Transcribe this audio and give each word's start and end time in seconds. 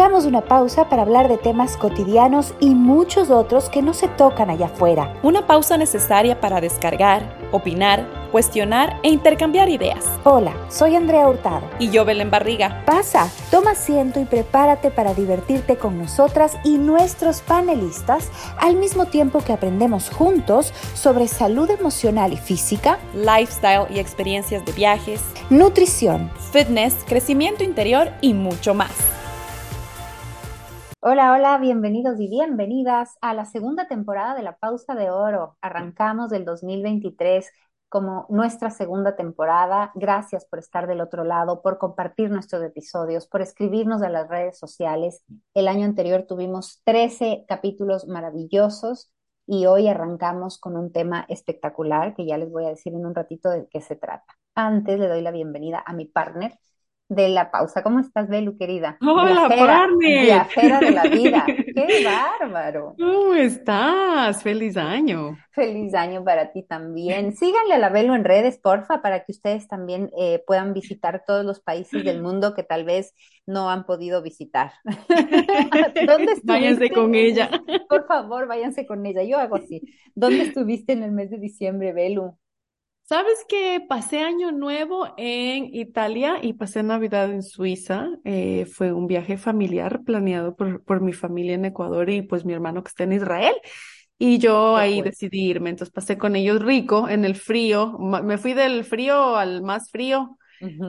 Hagamos 0.00 0.24
una 0.24 0.40
pausa 0.40 0.88
para 0.88 1.02
hablar 1.02 1.28
de 1.28 1.36
temas 1.36 1.76
cotidianos 1.76 2.54
y 2.58 2.70
muchos 2.70 3.28
otros 3.28 3.68
que 3.68 3.82
no 3.82 3.92
se 3.92 4.08
tocan 4.08 4.48
allá 4.48 4.64
afuera. 4.64 5.12
Una 5.22 5.46
pausa 5.46 5.76
necesaria 5.76 6.40
para 6.40 6.62
descargar, 6.62 7.36
opinar, 7.52 8.08
cuestionar 8.32 8.98
e 9.02 9.10
intercambiar 9.10 9.68
ideas. 9.68 10.06
Hola, 10.24 10.54
soy 10.70 10.96
Andrea 10.96 11.28
Hurtado. 11.28 11.68
Y 11.78 11.90
yo, 11.90 12.06
Belén 12.06 12.30
Barriga. 12.30 12.82
Pasa, 12.86 13.30
toma 13.50 13.72
asiento 13.72 14.18
y 14.20 14.24
prepárate 14.24 14.90
para 14.90 15.12
divertirte 15.12 15.76
con 15.76 15.98
nosotras 15.98 16.56
y 16.64 16.78
nuestros 16.78 17.42
panelistas 17.42 18.30
al 18.56 18.76
mismo 18.76 19.04
tiempo 19.04 19.40
que 19.44 19.52
aprendemos 19.52 20.08
juntos 20.08 20.72
sobre 20.94 21.28
salud 21.28 21.68
emocional 21.68 22.32
y 22.32 22.38
física, 22.38 22.98
lifestyle 23.14 23.86
y 23.90 23.98
experiencias 23.98 24.64
de 24.64 24.72
viajes, 24.72 25.20
nutrición, 25.50 26.30
fitness, 26.52 26.94
crecimiento 27.06 27.64
interior 27.64 28.12
y 28.22 28.32
mucho 28.32 28.72
más. 28.72 29.09
Hola, 31.02 31.32
hola, 31.32 31.56
bienvenidos 31.58 32.20
y 32.20 32.28
bienvenidas 32.28 33.16
a 33.22 33.32
la 33.32 33.46
segunda 33.46 33.88
temporada 33.88 34.34
de 34.34 34.42
La 34.42 34.56
Pausa 34.56 34.94
de 34.94 35.10
Oro. 35.10 35.56
Arrancamos 35.62 36.28
del 36.30 36.44
2023 36.44 37.50
como 37.88 38.26
nuestra 38.28 38.70
segunda 38.70 39.16
temporada. 39.16 39.92
Gracias 39.94 40.44
por 40.44 40.58
estar 40.58 40.86
del 40.86 41.00
otro 41.00 41.24
lado, 41.24 41.62
por 41.62 41.78
compartir 41.78 42.30
nuestros 42.30 42.62
episodios, 42.62 43.26
por 43.26 43.40
escribirnos 43.40 44.02
a 44.02 44.10
las 44.10 44.28
redes 44.28 44.58
sociales. 44.58 45.24
El 45.54 45.68
año 45.68 45.86
anterior 45.86 46.24
tuvimos 46.28 46.82
13 46.84 47.46
capítulos 47.48 48.06
maravillosos 48.06 49.10
y 49.46 49.64
hoy 49.66 49.88
arrancamos 49.88 50.58
con 50.58 50.76
un 50.76 50.92
tema 50.92 51.24
espectacular 51.30 52.14
que 52.14 52.26
ya 52.26 52.36
les 52.36 52.50
voy 52.50 52.66
a 52.66 52.68
decir 52.70 52.92
en 52.92 53.06
un 53.06 53.14
ratito 53.14 53.48
de 53.48 53.66
qué 53.70 53.80
se 53.80 53.96
trata. 53.96 54.36
Antes 54.54 55.00
le 55.00 55.08
doy 55.08 55.22
la 55.22 55.30
bienvenida 55.30 55.82
a 55.84 55.94
mi 55.94 56.04
partner, 56.04 56.58
de 57.10 57.28
la 57.28 57.50
pausa. 57.50 57.82
¿Cómo 57.82 57.98
estás, 57.98 58.28
Belu, 58.28 58.56
querida? 58.56 58.96
Hola. 59.02 59.88
Viajera 59.98 60.78
de 60.78 60.90
la 60.92 61.02
vida. 61.02 61.44
¡Qué 61.74 62.04
bárbaro! 62.04 62.94
¿Cómo 62.96 63.34
estás? 63.34 64.42
¡Feliz 64.42 64.76
año! 64.76 65.36
Feliz 65.50 65.92
año 65.94 66.24
para 66.24 66.52
ti 66.52 66.62
también. 66.62 67.34
Síganle 67.34 67.74
a 67.74 67.78
la 67.78 67.88
Belu 67.88 68.14
en 68.14 68.24
redes, 68.24 68.58
porfa, 68.58 69.02
para 69.02 69.24
que 69.24 69.32
ustedes 69.32 69.66
también 69.66 70.10
eh, 70.16 70.42
puedan 70.46 70.72
visitar 70.72 71.24
todos 71.26 71.44
los 71.44 71.60
países 71.60 72.04
del 72.04 72.22
mundo 72.22 72.54
que 72.54 72.62
tal 72.62 72.84
vez 72.84 73.12
no 73.44 73.70
han 73.70 73.84
podido 73.86 74.22
visitar. 74.22 74.72
¿Dónde 74.84 76.32
estuviste? 76.32 76.40
Váyanse 76.44 76.90
con 76.90 77.14
ella. 77.16 77.50
Por 77.88 78.06
favor, 78.06 78.46
váyanse 78.46 78.86
con 78.86 79.04
ella. 79.04 79.24
Yo 79.24 79.38
hago 79.38 79.56
así. 79.56 79.82
¿Dónde 80.14 80.42
estuviste 80.42 80.92
en 80.92 81.02
el 81.02 81.10
mes 81.10 81.30
de 81.30 81.38
diciembre, 81.38 81.92
Belu? 81.92 82.38
¿Sabes 83.10 83.44
que 83.48 83.84
pasé 83.88 84.20
año 84.20 84.52
nuevo 84.52 85.12
en 85.16 85.74
Italia 85.74 86.38
y 86.40 86.52
pasé 86.52 86.84
Navidad 86.84 87.32
en 87.32 87.42
Suiza? 87.42 88.06
Eh, 88.22 88.66
fue 88.66 88.92
un 88.92 89.08
viaje 89.08 89.36
familiar 89.36 90.04
planeado 90.04 90.54
por, 90.54 90.84
por 90.84 91.00
mi 91.00 91.12
familia 91.12 91.54
en 91.54 91.64
Ecuador 91.64 92.08
y 92.08 92.22
pues 92.22 92.44
mi 92.44 92.52
hermano 92.52 92.84
que 92.84 92.90
está 92.90 93.02
en 93.02 93.14
Israel. 93.14 93.54
Y 94.16 94.38
yo 94.38 94.76
ahí 94.76 95.02
decidí 95.02 95.40
irme, 95.50 95.70
entonces 95.70 95.92
pasé 95.92 96.18
con 96.18 96.36
ellos 96.36 96.62
rico 96.62 97.08
en 97.08 97.24
el 97.24 97.34
frío, 97.34 97.98
me 97.98 98.38
fui 98.38 98.52
del 98.52 98.84
frío 98.84 99.34
al 99.34 99.62
más 99.62 99.90
frío 99.90 100.38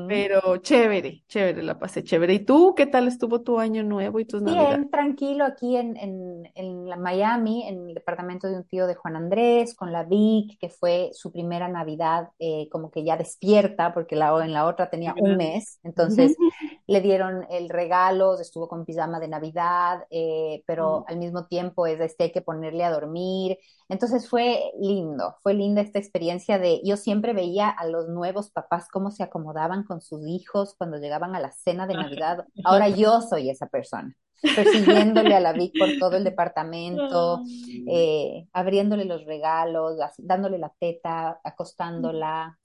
pero 0.06 0.58
chévere, 0.58 1.24
chévere, 1.28 1.64
la 1.64 1.80
pasé 1.80 2.04
chévere. 2.04 2.34
¿Y 2.34 2.46
tú 2.46 2.74
qué 2.76 2.86
tal 2.88 3.08
estuvo 3.08 3.42
tu 3.42 3.60
año 3.60 3.84
nuevo 3.84 4.20
y 4.20 4.26
tus 4.26 4.42
navidades? 4.42 4.80
Bien, 4.80 4.90
tranquilo 4.90 5.46
aquí 5.46 5.78
en, 5.78 5.96
en, 5.98 6.52
en 6.56 6.90
la 6.90 6.98
Miami, 6.98 7.68
en 7.68 7.88
el 7.90 7.94
departamento 7.94 8.48
de 8.48 8.58
un 8.58 8.64
tío 8.66 8.88
de 8.88 8.96
Juan 8.96 9.16
Andrés, 9.16 9.76
con 9.76 9.92
la 9.92 10.04
Vic, 10.04 10.58
que 10.60 10.70
fue 10.70 11.12
su 11.14 11.32
primera 11.32 11.68
Navidad 11.68 12.30
eh, 12.40 12.68
como 12.72 12.90
que 12.90 13.04
ya 13.04 13.18
despierta, 13.18 13.94
porque 13.94 14.16
la, 14.16 14.44
en 14.44 14.52
la 14.52 14.66
otra 14.66 14.90
tenía 14.90 15.14
un 15.18 15.38
mes, 15.38 15.80
entonces 15.84 16.36
le 16.88 17.02
dieron 17.02 17.46
el 17.52 17.70
regalo, 17.70 18.40
estuvo 18.40 18.68
con 18.68 18.84
pijama 18.84 19.20
de 19.20 19.28
Navidad, 19.28 20.06
eh, 20.10 20.64
pero 20.66 21.06
al 21.08 21.18
mismo 21.18 21.46
tiempo 21.46 21.86
es 21.86 22.00
este, 22.00 22.26
hay 22.26 22.32
que 22.32 22.42
ponerle 22.42 22.84
a 22.84 22.92
dormir. 22.92 23.58
Entonces 23.90 24.30
fue 24.30 24.72
lindo, 24.80 25.36
fue 25.44 25.54
linda 25.54 25.82
esta 25.82 26.00
experiencia 26.00 26.58
de, 26.60 26.82
yo 26.84 26.98
siempre 26.98 27.34
veía 27.34 27.70
a 27.70 27.86
los 27.86 28.08
nuevos 28.10 28.50
papás 28.50 28.88
cómo 28.90 29.12
se 29.12 29.24
acomodaban 29.24 29.61
con 29.88 30.02
sus 30.02 30.28
hijos 30.28 30.76
cuando 30.78 30.98
llegaban 30.98 31.36
a 31.36 31.40
la 31.40 31.52
cena 31.52 31.88
de 31.88 31.96
Navidad. 31.96 32.46
Ahora 32.64 32.90
yo 32.90 33.22
soy 33.22 33.50
esa 33.50 33.68
persona, 33.68 34.16
persiguiéndole 34.42 35.36
a 35.36 35.40
la 35.40 35.54
Vic 35.54 35.74
por 35.78 35.90
todo 36.00 36.18
el 36.18 36.24
departamento, 36.24 37.42
eh, 37.88 38.48
abriéndole 38.54 39.06
los 39.06 39.26
regalos, 39.26 39.98
dándole 40.18 40.58
la 40.58 40.74
teta, 40.80 41.40
acostándola, 41.44 42.58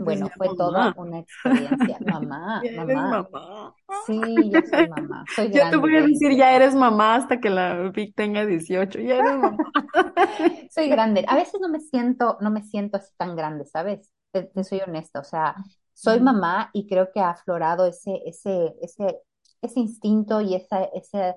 bueno, 0.00 0.28
fue 0.36 0.48
toda 0.56 0.94
una 0.96 1.20
experiencia. 1.20 1.98
Mamá, 2.00 2.62
mamá. 2.74 3.74
Sí, 4.06 4.20
yo 4.50 4.60
soy 4.68 4.88
mamá. 4.88 5.24
Soy 5.34 5.50
yo 5.50 5.70
te 5.70 5.76
voy 5.76 5.96
a 5.96 6.02
decir, 6.02 6.34
ya 6.36 6.54
eres 6.54 6.74
mamá 6.74 7.16
hasta 7.16 7.40
que 7.40 7.50
la 7.50 7.90
Vic 7.90 8.14
tenga 8.14 8.44
18, 8.44 8.98
ya 9.00 9.16
eres 9.16 9.36
mamá. 9.36 9.56
soy 10.70 10.88
grande. 10.88 11.24
A 11.28 11.36
veces 11.36 11.60
no 11.60 11.68
me 11.68 11.80
siento, 11.80 12.38
no 12.40 12.50
me 12.50 12.62
siento 12.62 12.96
así 12.96 13.12
tan 13.16 13.36
grande, 13.36 13.66
¿sabes? 13.66 14.12
Te, 14.32 14.50
soy 14.64 14.80
honesta, 14.80 15.20
o 15.20 15.24
sea, 15.24 15.54
soy 15.94 16.20
mamá 16.20 16.70
y 16.72 16.86
creo 16.86 17.10
que 17.12 17.20
ha 17.20 17.30
aflorado 17.30 17.86
ese, 17.86 18.20
ese, 18.26 18.74
ese, 18.82 19.20
ese 19.62 19.80
instinto 19.80 20.40
y 20.40 20.54
esa, 20.54 20.84
esa 20.84 21.36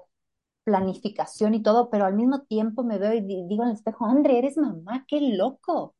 planificación 0.63 1.53
y 1.55 1.63
todo, 1.63 1.89
pero 1.89 2.05
al 2.05 2.15
mismo 2.15 2.41
tiempo 2.41 2.83
me 2.83 2.97
veo 2.97 3.13
y 3.13 3.21
digo 3.21 3.63
en 3.63 3.69
el 3.69 3.75
espejo, 3.75 4.05
André, 4.05 4.39
eres 4.39 4.57
mamá, 4.57 5.05
qué 5.07 5.21
loco. 5.21 5.95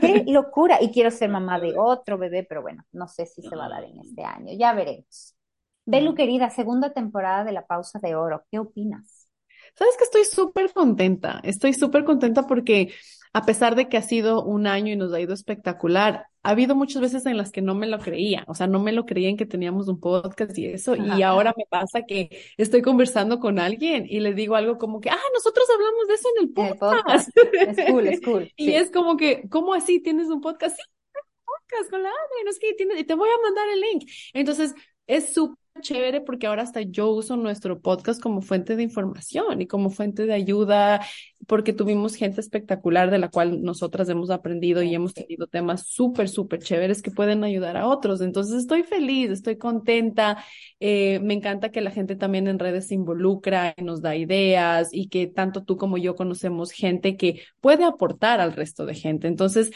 Qué 0.00 0.24
locura. 0.26 0.78
Y 0.80 0.90
quiero 0.92 1.10
ser 1.10 1.28
mamá 1.30 1.60
de 1.60 1.74
otro 1.76 2.16
bebé, 2.16 2.44
pero 2.48 2.62
bueno, 2.62 2.84
no 2.92 3.08
sé 3.08 3.26
si 3.26 3.42
se 3.42 3.56
va 3.56 3.66
a 3.66 3.68
dar 3.68 3.84
en 3.84 3.98
este 4.00 4.24
año. 4.24 4.52
Ya 4.56 4.72
veremos. 4.72 5.36
Belu, 5.84 6.14
querida, 6.14 6.50
segunda 6.50 6.92
temporada 6.92 7.44
de 7.44 7.52
La 7.52 7.66
Pausa 7.66 7.98
de 8.00 8.14
Oro. 8.14 8.44
¿Qué 8.50 8.58
opinas? 8.58 9.28
Sabes 9.74 9.96
que 9.96 10.04
estoy 10.04 10.24
súper 10.24 10.72
contenta. 10.72 11.40
Estoy 11.42 11.74
súper 11.74 12.04
contenta 12.04 12.46
porque 12.46 12.94
a 13.36 13.44
pesar 13.44 13.76
de 13.76 13.86
que 13.90 13.98
ha 13.98 14.02
sido 14.02 14.42
un 14.42 14.66
año 14.66 14.94
y 14.94 14.96
nos 14.96 15.12
ha 15.12 15.20
ido 15.20 15.34
espectacular, 15.34 16.24
ha 16.42 16.48
habido 16.48 16.74
muchas 16.74 17.02
veces 17.02 17.26
en 17.26 17.36
las 17.36 17.52
que 17.52 17.60
no 17.60 17.74
me 17.74 17.86
lo 17.86 17.98
creía, 17.98 18.44
o 18.48 18.54
sea, 18.54 18.66
no 18.66 18.80
me 18.80 18.92
lo 18.92 19.04
creía 19.04 19.28
en 19.28 19.36
que 19.36 19.44
teníamos 19.44 19.88
un 19.88 20.00
podcast 20.00 20.56
y 20.56 20.64
eso, 20.64 20.96
y 20.96 21.20
ahora 21.20 21.52
me 21.54 21.66
pasa 21.68 22.06
que 22.08 22.30
estoy 22.56 22.80
conversando 22.80 23.38
con 23.38 23.58
alguien 23.58 24.06
y 24.08 24.20
le 24.20 24.32
digo 24.32 24.56
algo 24.56 24.78
como 24.78 25.02
que, 25.02 25.10
ah, 25.10 25.20
nosotros 25.34 25.66
hablamos 25.70 26.08
de 26.08 26.14
eso 26.14 26.28
en 26.34 26.44
el 26.44 26.52
podcast. 26.54 27.28
Es 27.36 27.90
cool, 27.90 28.06
es 28.06 28.20
cool. 28.22 28.52
y 28.56 28.72
es 28.72 28.90
como 28.90 29.18
que, 29.18 29.46
¿cómo 29.50 29.74
así 29.74 30.00
tienes 30.00 30.28
un 30.28 30.40
podcast? 30.40 30.74
Sí, 30.74 30.82
un 31.12 31.44
podcast 31.44 31.90
con 31.90 32.02
la 32.02 32.08
Adri, 32.08 32.42
no 32.42 32.50
es 32.50 32.58
que 32.58 32.72
tienes, 32.72 32.98
y 33.00 33.04
te 33.04 33.14
voy 33.16 33.28
a 33.28 33.42
mandar 33.42 33.68
el 33.68 33.80
link. 33.82 34.10
Entonces, 34.32 34.74
es 35.06 35.34
súper 35.34 35.65
chévere 35.80 36.20
porque 36.20 36.46
ahora 36.46 36.62
hasta 36.62 36.82
yo 36.82 37.10
uso 37.10 37.36
nuestro 37.36 37.80
podcast 37.80 38.20
como 38.20 38.42
fuente 38.42 38.76
de 38.76 38.82
información 38.82 39.60
y 39.62 39.66
como 39.66 39.90
fuente 39.90 40.26
de 40.26 40.32
ayuda, 40.34 41.00
porque 41.46 41.72
tuvimos 41.72 42.14
gente 42.14 42.40
espectacular 42.40 43.10
de 43.10 43.18
la 43.18 43.28
cual 43.28 43.62
nosotras 43.62 44.08
hemos 44.08 44.30
aprendido 44.30 44.82
y 44.82 44.94
hemos 44.94 45.14
tenido 45.14 45.46
temas 45.46 45.86
súper, 45.86 46.28
súper 46.28 46.60
chéveres 46.60 47.02
que 47.02 47.10
pueden 47.10 47.44
ayudar 47.44 47.76
a 47.76 47.86
otros. 47.88 48.20
Entonces 48.20 48.56
estoy 48.56 48.82
feliz, 48.82 49.30
estoy 49.30 49.56
contenta. 49.56 50.42
Eh, 50.80 51.20
me 51.20 51.34
encanta 51.34 51.70
que 51.70 51.80
la 51.80 51.90
gente 51.90 52.16
también 52.16 52.48
en 52.48 52.58
redes 52.58 52.88
se 52.88 52.94
involucra 52.94 53.74
y 53.76 53.84
nos 53.84 54.02
da 54.02 54.16
ideas 54.16 54.88
y 54.92 55.08
que 55.08 55.26
tanto 55.26 55.64
tú 55.64 55.76
como 55.76 55.98
yo 55.98 56.14
conocemos 56.16 56.72
gente 56.72 57.16
que 57.16 57.42
puede 57.60 57.84
aportar 57.84 58.40
al 58.40 58.52
resto 58.52 58.86
de 58.86 58.94
gente. 58.94 59.28
Entonces, 59.28 59.70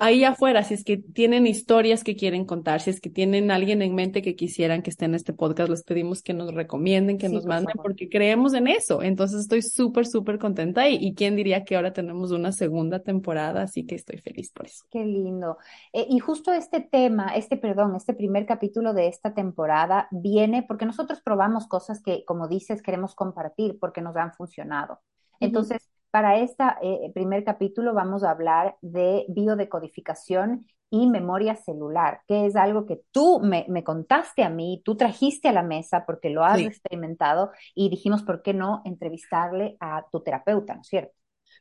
ahí 0.00 0.24
afuera, 0.24 0.62
si 0.64 0.74
es 0.74 0.84
que 0.84 0.96
tienen 0.96 1.46
historias 1.46 2.02
que 2.02 2.16
quieren 2.16 2.44
contar, 2.44 2.80
si 2.80 2.90
es 2.90 3.00
que 3.00 3.10
tienen 3.10 3.50
alguien 3.50 3.82
en 3.82 3.94
mente 3.94 4.22
que 4.22 4.34
quisieran 4.34 4.82
que 4.82 4.90
esté 4.90 5.04
en 5.04 5.14
este 5.14 5.32
podcast, 5.32 5.70
les 5.70 5.84
pedimos 5.84 6.22
que 6.22 6.34
nos 6.34 6.52
recomienden, 6.52 7.18
que 7.18 7.28
nos 7.28 7.46
manden, 7.46 7.76
porque 7.76 8.08
creemos 8.08 8.54
en 8.54 8.66
eso. 8.66 9.02
Entonces 9.02 9.40
estoy 9.40 9.62
súper, 9.62 10.06
súper 10.06 10.38
contenta 10.38 10.88
y, 10.88 10.96
y, 10.96 11.14
quién 11.14 11.36
diría 11.36 11.64
que 11.64 11.76
ahora 11.76 11.92
tenemos 11.92 12.32
una 12.32 12.52
segunda 12.52 13.00
temporada, 13.00 13.62
así 13.62 13.86
que 13.86 13.94
estoy 13.94 14.18
feliz 14.18 14.50
por 14.50 14.66
eso. 14.66 14.84
Qué 14.90 15.04
lindo. 15.04 15.58
Eh, 15.92 16.06
y 16.08 16.18
justo 16.18 16.52
este 16.52 16.80
tema, 16.80 17.34
este, 17.36 17.56
perdón, 17.56 17.94
este 17.96 18.14
primer 18.14 18.46
capítulo 18.46 18.94
de 18.94 19.08
esta 19.08 19.34
temporada 19.34 20.08
viene 20.10 20.62
porque 20.62 20.86
nosotros 20.86 21.20
probamos 21.20 21.66
cosas 21.66 22.02
que, 22.02 22.24
como 22.24 22.48
dices, 22.48 22.82
queremos 22.82 23.14
compartir 23.14 23.78
porque 23.78 24.00
nos 24.00 24.16
han 24.16 24.32
funcionado. 24.32 25.00
Entonces, 25.40 25.88
para 26.14 26.38
este 26.38 26.62
primer 27.12 27.42
capítulo 27.42 27.92
vamos 27.92 28.22
a 28.22 28.30
hablar 28.30 28.76
de 28.82 29.24
biodecodificación 29.26 30.64
y 30.88 31.08
memoria 31.08 31.56
celular, 31.56 32.20
que 32.28 32.46
es 32.46 32.54
algo 32.54 32.86
que 32.86 33.00
tú 33.10 33.40
me, 33.40 33.66
contaste 33.82 34.44
a 34.44 34.48
mí, 34.48 34.80
tú 34.84 34.96
trajiste 34.96 35.48
a 35.48 35.52
la 35.52 35.64
mesa 35.64 36.04
porque 36.06 36.30
lo 36.30 36.44
has 36.44 36.60
experimentado 36.60 37.50
y 37.74 37.88
dijimos, 37.88 38.22
¿por 38.22 38.42
qué 38.42 38.54
no 38.54 38.80
entrevistarle 38.84 39.76
a 39.80 40.04
tu 40.12 40.22
terapeuta, 40.22 40.76
¿no 40.76 40.82
es 40.82 40.86
cierto? 40.86 41.14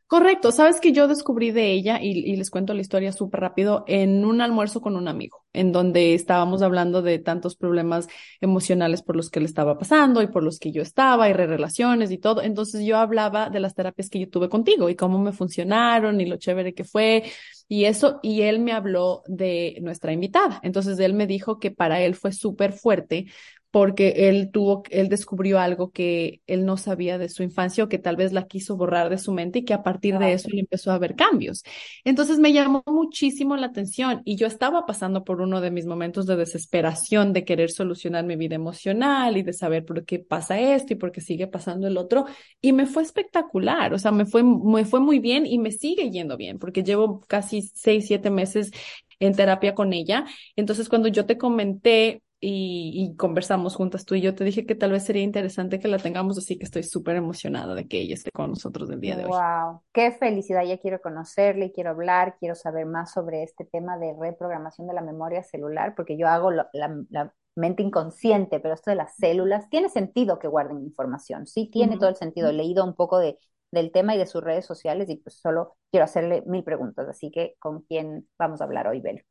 Correcto, 0.05 0.51
sabes 0.51 0.79
que 0.79 0.91
yo 0.91 1.07
descubrí 1.07 1.49
de 1.49 1.71
ella 1.71 1.97
y, 1.99 2.35
les 2.35 2.51
cuento 2.51 2.75
la 2.75 2.81
historia 2.81 3.11
súper 3.11 3.39
rápido 3.39 3.83
en 3.87 4.23
un 4.23 4.39
almuerzo 4.39 4.81
con 4.81 4.95
un 4.95 5.07
amigo, 5.07 5.42
en 5.53 5.71
donde 5.71 6.13
estábamos 6.13 6.61
hablando 6.61 7.01
de 7.01 7.19
tantos 7.19 7.55
problemas 7.55 8.07
emocionales 8.41 9.01
por 9.01 9.15
los 9.15 9.29
que 9.29 9.39
le 9.39 9.45
estaba 9.45 9.77
pasando 9.77 10.21
y 10.21 10.27
por 10.27 10.43
los 10.43 10.59
que 10.59 10.71
yo 10.71 10.81
estaba 10.81 11.29
y 11.29 11.33
re 11.33 11.47
relaciones 11.47 12.11
y 12.11 12.17
todo. 12.17 12.41
Entonces 12.41 12.85
yo 12.85 12.97
hablaba 12.97 13.49
de 13.49 13.59
las 13.59 13.75
terapias 13.75 14.09
que 14.09 14.19
yo 14.19 14.29
tuve 14.29 14.49
contigo 14.49 14.89
y 14.89 14.95
cómo 14.95 15.19
me 15.19 15.31
funcionaron 15.31 16.19
y 16.19 16.25
lo 16.25 16.37
chévere 16.37 16.73
que 16.73 16.83
fue 16.83 17.23
y 17.67 17.85
eso. 17.85 18.19
Y 18.23 18.41
él 18.41 18.59
me 18.59 18.71
habló 18.73 19.23
de 19.27 19.77
nuestra 19.81 20.11
invitada. 20.11 20.59
Entonces 20.63 20.99
él 20.99 21.13
me 21.13 21.27
dijo 21.27 21.59
que 21.59 21.71
para 21.71 22.01
él 22.01 22.15
fue 22.15 22.31
súper 22.33 22.73
fuerte 22.73 23.27
porque 23.73 24.29
él 24.29 24.51
tuvo, 24.51 24.83
él 24.91 25.09
descubrió 25.09 25.57
algo 25.57 25.89
que 25.89 26.43
él 26.45 26.63
no 26.63 26.77
sabía 26.77 27.17
de 27.17 27.27
su 27.27 27.41
infancia 27.41 27.83
o 27.83 27.89
que 27.89 27.97
tal 27.97 28.15
vez 28.15 28.31
la 28.31 28.45
quiso 28.45 28.77
borrar 28.77 29.09
de 29.09 29.17
su 29.17 29.33
mente 29.33 29.59
y 29.59 29.65
que 29.65 29.73
a 29.73 29.81
partir 29.81 30.19
de 30.19 30.33
eso 30.33 30.47
él 30.51 30.59
empezó 30.59 30.91
a 30.91 30.99
ver 30.99 31.15
cambios. 31.15 31.63
Entonces 32.05 32.37
me 32.37 32.53
llamó 32.53 32.83
muchísimo 32.85 33.57
la 33.57 33.65
atención 33.65 34.21
y 34.25 34.35
yo 34.35 34.45
estaba 34.45 34.85
pasando 34.85 35.23
por 35.23 35.41
uno 35.41 35.59
de 35.59 35.71
mis 35.71 35.87
momentos 35.87 36.27
de 36.27 36.35
desesperación 36.35 37.33
de 37.33 37.45
querer 37.45 37.71
solucionar 37.71 38.23
mi 38.25 38.35
vida 38.35 38.53
emocional 38.53 39.37
y 39.37 39.41
de 39.41 39.53
saber 39.53 39.85
por 39.85 40.05
qué 40.05 40.19
pasa 40.19 40.59
esto 40.59 40.93
y 40.93 40.95
por 40.95 41.11
qué 41.11 41.21
sigue 41.21 41.47
pasando 41.47 41.87
el 41.87 41.97
otro 41.97 42.25
y 42.61 42.73
me 42.73 42.85
fue 42.85 43.01
espectacular, 43.01 43.91
o 43.95 43.97
sea, 43.97 44.11
me 44.11 44.27
fue, 44.27 44.43
me 44.43 44.85
fue 44.85 44.99
muy 44.99 45.17
bien 45.17 45.47
y 45.47 45.57
me 45.57 45.71
sigue 45.71 46.11
yendo 46.11 46.37
bien 46.37 46.59
porque 46.59 46.83
llevo 46.83 47.21
casi 47.21 47.63
seis, 47.73 48.05
siete 48.05 48.29
meses 48.29 48.69
en 49.19 49.33
terapia 49.33 49.73
con 49.73 49.93
ella. 49.93 50.25
Entonces, 50.55 50.89
cuando 50.89 51.07
yo 51.07 51.25
te 51.25 51.37
comenté 51.37 52.21
y, 52.45 53.15
conversamos 53.17 53.75
juntas 53.75 54.05
tú 54.05 54.15
y 54.15 54.21
yo, 54.21 54.35
te 54.35 54.43
dije 54.43 54.65
que 54.65 54.75
tal 54.75 54.91
vez 54.91 55.05
sería 55.05 55.23
interesante 55.23 55.79
que 55.79 55.87
la 55.87 55.97
tengamos, 55.97 56.37
así 56.37 56.57
que 56.57 56.65
estoy 56.65 56.83
súper 56.83 57.15
emocionada 57.15 57.73
de 57.73 57.87
que 57.87 58.01
ella 58.01 58.15
esté 58.15 58.31
con 58.31 58.49
nosotros 58.49 58.89
el 58.89 58.99
día 58.99 59.15
de 59.15 59.25
hoy. 59.25 59.31
¡Wow! 59.31 59.81
¡Qué 59.93 60.11
felicidad! 60.11 60.63
Ya 60.63 60.77
quiero 60.77 61.01
conocerle, 61.01 61.71
quiero 61.71 61.91
hablar, 61.91 62.35
quiero 62.39 62.55
saber 62.55 62.85
más 62.85 63.13
sobre 63.13 63.43
este 63.43 63.65
tema 63.65 63.97
de 63.97 64.13
reprogramación 64.19 64.87
de 64.87 64.93
la 64.93 65.01
memoria 65.01 65.41
celular, 65.43 65.93
porque 65.95 66.17
yo 66.17 66.27
hago 66.27 66.51
la, 66.51 66.69
la, 66.73 67.33
mente 67.55 67.83
inconsciente, 67.83 68.59
pero 68.59 68.73
esto 68.73 68.89
de 68.89 68.95
las 68.95 69.15
células, 69.15 69.69
tiene 69.69 69.87
sentido 69.87 70.39
que 70.39 70.47
guarden 70.47 70.81
información, 70.81 71.45
sí, 71.45 71.69
tiene 71.69 71.97
todo 71.97 72.09
el 72.09 72.15
sentido. 72.15 72.49
He 72.49 72.53
leído 72.53 72.83
un 72.83 72.95
poco 72.95 73.19
de, 73.19 73.37
del 73.71 73.91
tema 73.91 74.15
y 74.15 74.17
de 74.17 74.25
sus 74.25 74.43
redes 74.43 74.65
sociales 74.65 75.07
y 75.09 75.17
pues 75.17 75.35
solo 75.35 75.77
quiero 75.91 76.05
hacerle 76.05 76.43
mil 76.47 76.63
preguntas, 76.63 77.07
así 77.07 77.29
que 77.31 77.55
¿con 77.59 77.81
quién 77.81 78.27
vamos 78.39 78.59
a 78.59 78.63
hablar 78.63 78.87
hoy, 78.87 79.01
Belo? 79.01 79.21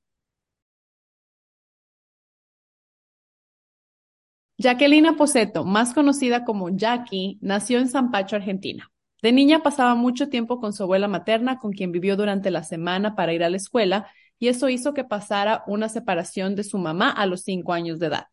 Jacqueline 4.62 5.17
Poseto, 5.17 5.64
más 5.64 5.93
conocida 5.93 6.44
como 6.44 6.69
Jackie, 6.70 7.37
nació 7.41 7.81
en 7.81 7.88
San 7.88 8.12
Pacho, 8.12 8.37
Argentina. 8.37 8.93
De 9.20 9.32
niña 9.32 9.64
pasaba 9.64 9.97
mucho 9.97 10.29
tiempo 10.29 10.61
con 10.61 10.73
su 10.73 10.85
abuela 10.85 11.09
materna, 11.09 11.59
con 11.59 11.73
quien 11.73 11.91
vivió 11.91 12.17
durante 12.17 12.53
la 12.53 12.62
semana 12.62 13.17
para 13.17 13.32
ir 13.32 13.43
a 13.43 13.50
la 13.50 13.56
escuela, 13.56 14.06
y 14.38 14.47
eso 14.47 14.69
hizo 14.69 14.94
que 14.94 15.03
pasara 15.03 15.64
una 15.67 15.88
separación 15.88 16.55
de 16.55 16.62
su 16.62 16.79
mamá 16.79 17.11
a 17.11 17.26
los 17.26 17.43
cinco 17.43 17.73
años 17.73 17.99
de 17.99 18.06
edad. 18.06 18.26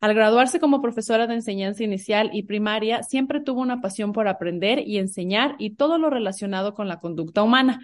Al 0.00 0.14
graduarse 0.14 0.58
como 0.58 0.82
profesora 0.82 1.28
de 1.28 1.34
enseñanza 1.34 1.84
inicial 1.84 2.30
y 2.32 2.42
primaria, 2.42 3.04
siempre 3.04 3.40
tuvo 3.40 3.60
una 3.60 3.80
pasión 3.80 4.12
por 4.12 4.26
aprender 4.26 4.80
y 4.84 4.98
enseñar 4.98 5.54
y 5.60 5.76
todo 5.76 5.96
lo 5.96 6.10
relacionado 6.10 6.74
con 6.74 6.88
la 6.88 6.98
conducta 6.98 7.44
humana. 7.44 7.78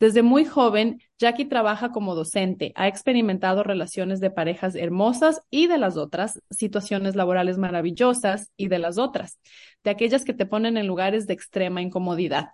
Desde 0.00 0.22
muy 0.22 0.46
joven, 0.46 1.02
Jackie 1.18 1.44
trabaja 1.44 1.92
como 1.92 2.14
docente, 2.14 2.72
ha 2.74 2.88
experimentado 2.88 3.62
relaciones 3.62 4.18
de 4.18 4.30
parejas 4.30 4.74
hermosas 4.74 5.42
y 5.50 5.66
de 5.66 5.76
las 5.76 5.98
otras, 5.98 6.40
situaciones 6.48 7.16
laborales 7.16 7.58
maravillosas 7.58 8.50
y 8.56 8.68
de 8.68 8.78
las 8.78 8.96
otras, 8.96 9.38
de 9.84 9.90
aquellas 9.90 10.24
que 10.24 10.32
te 10.32 10.46
ponen 10.46 10.78
en 10.78 10.86
lugares 10.86 11.26
de 11.26 11.34
extrema 11.34 11.82
incomodidad. 11.82 12.48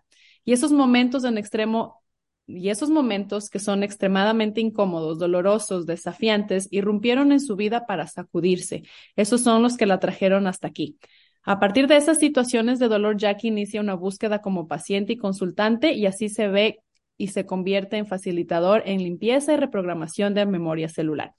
Y 0.45 0.55
esos 0.55 0.73
momentos 0.73 1.23
en 1.23 1.39
extremo 1.39 2.03
y 2.49 2.69
esos 2.71 2.91
momentos 2.91 3.49
que 3.49 3.61
son 3.61 3.85
extremadamente 3.85 4.61
incómodos, 4.61 5.19
dolorosos, 5.19 5.87
desafiantes, 5.87 6.67
irrumpieron 6.73 7.31
en 7.31 7.41
su 7.41 7.55
vida 7.55 7.87
para 7.87 8.09
sacudirse. 8.09 8.83
Esos 9.15 9.43
son 9.43 9.63
los 9.63 9.77
que 9.77 9.87
la 9.87 10.01
trajeron 10.01 10.49
hasta 10.49 10.67
aquí. 10.67 10.99
A 11.43 11.61
partir 11.61 11.87
de 11.87 11.97
esas 11.97 12.19
situaciones 12.19 12.81
de 12.81 12.89
dolor, 12.89 13.17
Jackie 13.17 13.49
inicia 13.49 13.81
una 13.81 13.95
búsqueda 13.95 14.43
como 14.43 14.67
paciente 14.67 15.13
y 15.13 15.17
consultante 15.17 15.93
y 15.93 16.07
así 16.07 16.29
se 16.29 16.49
ve 16.49 16.81
y 17.17 17.29
se 17.29 17.47
convierte 17.47 17.97
en 17.97 18.07
facilitador 18.07 18.83
en 18.87 19.03
limpieza 19.03 19.55
y 19.55 19.57
reprogramación 19.57 20.35
de 20.35 20.47
memoria 20.47 20.89
celular. 20.89 21.35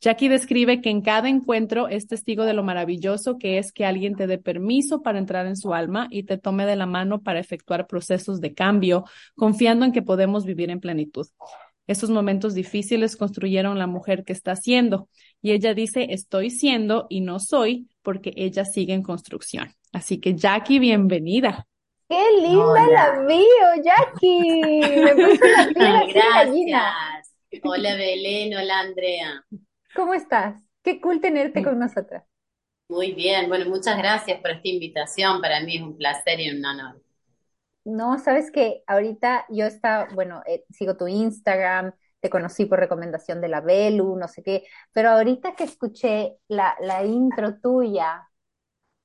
Jackie 0.00 0.28
describe 0.28 0.80
que 0.80 0.90
en 0.90 1.02
cada 1.02 1.28
encuentro 1.28 1.88
es 1.88 2.06
testigo 2.06 2.44
de 2.44 2.52
lo 2.52 2.62
maravilloso 2.62 3.36
que 3.36 3.58
es 3.58 3.72
que 3.72 3.84
alguien 3.84 4.14
te 4.14 4.28
dé 4.28 4.38
permiso 4.38 5.02
para 5.02 5.18
entrar 5.18 5.46
en 5.46 5.56
su 5.56 5.74
alma 5.74 6.06
y 6.10 6.22
te 6.22 6.38
tome 6.38 6.66
de 6.66 6.76
la 6.76 6.86
mano 6.86 7.20
para 7.20 7.40
efectuar 7.40 7.88
procesos 7.88 8.40
de 8.40 8.54
cambio, 8.54 9.04
confiando 9.34 9.84
en 9.84 9.92
que 9.92 10.02
podemos 10.02 10.44
vivir 10.44 10.70
en 10.70 10.78
plenitud. 10.78 11.26
Esos 11.88 12.10
momentos 12.10 12.54
difíciles 12.54 13.16
construyeron 13.16 13.78
la 13.78 13.88
mujer 13.88 14.22
que 14.22 14.32
está 14.32 14.54
siendo 14.54 15.08
y 15.42 15.50
ella 15.50 15.74
dice 15.74 16.08
estoy 16.10 16.50
siendo 16.50 17.06
y 17.08 17.20
no 17.22 17.40
soy 17.40 17.88
porque 18.02 18.32
ella 18.36 18.64
sigue 18.64 18.94
en 18.94 19.02
construcción. 19.02 19.72
Así 19.92 20.18
que 20.18 20.34
Jackie, 20.34 20.78
bienvenida. 20.78 21.66
¡Qué 22.08 22.24
linda 22.40 22.86
la 22.88 23.18
veo, 23.20 23.82
Jackie! 23.84 24.80
Me 24.80 25.14
puso 25.14 25.44
la 25.46 25.68
piel 25.74 26.12
Gracias. 26.14 27.34
Hola 27.62 27.94
Belén, 27.96 28.54
hola 28.56 28.80
Andrea. 28.80 29.44
¿Cómo 29.94 30.14
estás? 30.14 30.62
Qué 30.82 31.00
cool 31.00 31.20
tenerte 31.20 31.62
con 31.62 31.78
nosotras. 31.78 32.24
Muy 32.88 33.12
bien, 33.12 33.48
bueno, 33.48 33.66
muchas 33.70 33.96
gracias 33.98 34.40
por 34.40 34.50
esta 34.50 34.68
invitación. 34.68 35.40
Para 35.40 35.60
mí 35.60 35.76
es 35.76 35.82
un 35.82 35.96
placer 35.96 36.40
y 36.40 36.50
un 36.50 36.64
honor. 36.64 37.02
No, 37.84 38.18
sabes 38.18 38.50
que 38.50 38.82
ahorita 38.86 39.46
yo 39.48 39.64
estaba, 39.64 40.08
bueno, 40.14 40.42
eh, 40.46 40.64
sigo 40.70 40.96
tu 40.96 41.08
Instagram, 41.08 41.92
te 42.20 42.28
conocí 42.28 42.66
por 42.66 42.78
recomendación 42.78 43.40
de 43.40 43.48
la 43.48 43.60
Belu, 43.62 44.16
no 44.16 44.28
sé 44.28 44.42
qué, 44.42 44.64
pero 44.92 45.10
ahorita 45.10 45.54
que 45.54 45.64
escuché 45.64 46.36
la, 46.48 46.76
la 46.80 47.04
intro 47.04 47.58
tuya, 47.60 48.27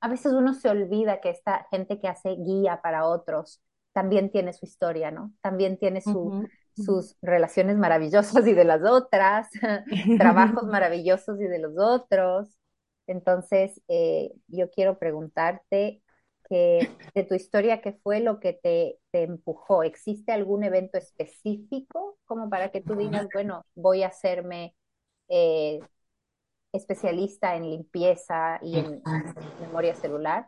a 0.04 0.10
veces 0.10 0.34
uno 0.34 0.54
se 0.54 0.68
olvida 0.68 1.22
que 1.22 1.30
esta 1.30 1.66
gente 1.72 1.98
que 1.98 2.10
hace 2.10 2.36
guía 2.36 2.82
para 2.84 3.08
otros 3.08 3.62
también 3.94 4.32
tiene 4.32 4.52
su 4.52 4.66
historia, 4.66 5.12
¿no? 5.12 5.32
También 5.40 5.78
tiene 5.78 6.02
sus 6.02 7.16
relaciones 7.22 7.78
maravillosas 7.78 8.46
y 8.46 8.54
de 8.54 8.66
las 8.66 8.82
otras, 8.84 9.50
trabajos 10.18 10.66
maravillosos 10.66 11.40
y 11.40 11.46
de 11.46 11.58
los 11.58 11.76
otros. 11.78 12.50
Entonces, 13.08 13.82
eh, 13.88 14.34
yo 14.48 14.70
quiero 14.72 15.00
preguntarte 15.00 16.04
que 16.50 16.90
de 17.16 17.24
tu 17.24 17.36
historia, 17.36 17.80
¿qué 17.80 17.94
fue 17.94 18.20
lo 18.20 18.42
que 18.42 18.52
te, 18.52 19.00
empujó? 19.14 19.84
¿Existe 19.84 20.34
algún 20.34 20.66
evento 20.66 20.98
específico 20.98 22.18
como 22.26 22.50
para 22.50 22.72
que 22.72 22.82
tú 22.82 22.96
digas, 22.98 23.30
bueno, 23.34 23.66
voy 23.74 24.04
a 24.04 24.08
hacerme 24.08 24.76
eh, 25.30 25.80
especialista 26.74 27.56
en 27.56 27.70
limpieza 27.70 28.60
y 28.62 28.78
en 28.80 29.02
memoria 29.62 29.96
celular? 29.96 30.48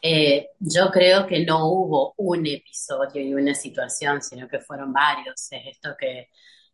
Eh, 0.00 0.48
yo 0.58 0.90
creo 0.90 1.26
que 1.26 1.44
no 1.44 1.68
hubo 1.68 2.14
un 2.16 2.46
episodio 2.46 3.22
y 3.22 3.34
una 3.34 3.54
situación, 3.54 4.22
sino 4.22 4.48
que 4.48 4.60
fueron 4.60 4.92
varios. 4.92 5.52
Es 5.52 5.76
esto 5.76 5.94
que, 5.98 6.28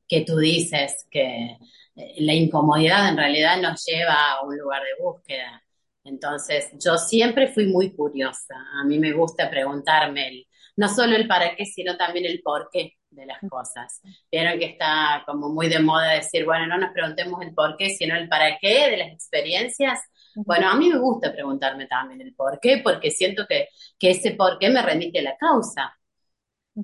que 0.06 0.22
tú 0.22 0.38
dices, 0.38 1.06
que 1.10 1.58
eh, 1.96 2.14
la 2.18 2.34
incomodidad 2.34 3.08
en 3.08 3.16
realidad 3.16 3.60
nos 3.60 3.84
lleva 3.84 4.32
a 4.32 4.44
un 4.44 4.56
lugar 4.56 4.82
de 4.82 5.02
búsqueda. 5.02 5.62
Entonces, 6.04 6.70
yo 6.78 6.96
siempre 6.96 7.48
fui 7.48 7.66
muy 7.66 7.94
curiosa. 7.94 8.54
A 8.80 8.84
mí 8.84 8.98
me 8.98 9.12
gusta 9.12 9.50
preguntarme 9.50 10.46
no 10.76 10.88
solo 10.88 11.16
el 11.16 11.26
para 11.26 11.56
qué, 11.56 11.64
sino 11.64 11.96
también 11.96 12.26
el 12.26 12.40
por 12.42 12.68
qué 12.72 12.92
de 13.14 13.26
las 13.26 13.38
cosas. 13.48 14.00
Vieron 14.30 14.58
que 14.58 14.66
está 14.66 15.22
como 15.26 15.48
muy 15.48 15.68
de 15.68 15.78
moda 15.80 16.12
decir, 16.12 16.44
bueno, 16.44 16.66
no 16.66 16.78
nos 16.78 16.92
preguntemos 16.92 17.40
el 17.42 17.54
por 17.54 17.76
qué, 17.76 17.90
sino 17.90 18.16
el 18.16 18.28
para 18.28 18.58
qué 18.58 18.90
de 18.90 18.96
las 18.96 19.08
experiencias. 19.08 20.00
Bueno, 20.34 20.68
a 20.68 20.76
mí 20.76 20.88
me 20.88 20.98
gusta 20.98 21.32
preguntarme 21.32 21.86
también 21.86 22.20
el 22.20 22.34
por 22.34 22.58
qué, 22.60 22.80
porque 22.82 23.10
siento 23.10 23.46
que, 23.48 23.68
que 23.98 24.10
ese 24.10 24.32
por 24.32 24.58
qué 24.58 24.68
me 24.68 24.82
remite 24.82 25.20
a 25.20 25.22
la 25.22 25.36
causa. 25.36 25.96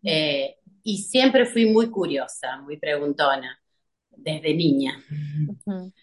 Eh, 0.04 0.56
y 0.82 0.98
siempre 0.98 1.46
fui 1.46 1.66
muy 1.66 1.90
curiosa, 1.90 2.58
muy 2.58 2.78
preguntona, 2.78 3.58
desde 4.10 4.54
niña. 4.54 4.98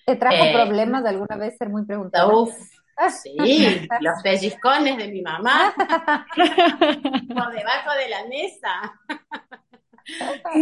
¿Te 0.06 0.16
trajo 0.16 0.44
eh, 0.44 0.54
problemas 0.54 1.04
de 1.04 1.10
alguna 1.10 1.38
vez 1.38 1.56
ser 1.58 1.70
muy 1.70 1.86
preguntona? 1.86 2.28
Uf, 2.28 2.54
sí, 3.24 3.88
los 4.02 4.22
pellizcones 4.24 4.98
de 4.98 5.08
mi 5.10 5.22
mamá 5.22 5.74
por 6.36 7.52
debajo 7.56 7.94
de 7.98 8.10
la 8.10 8.28
mesa. 8.28 9.00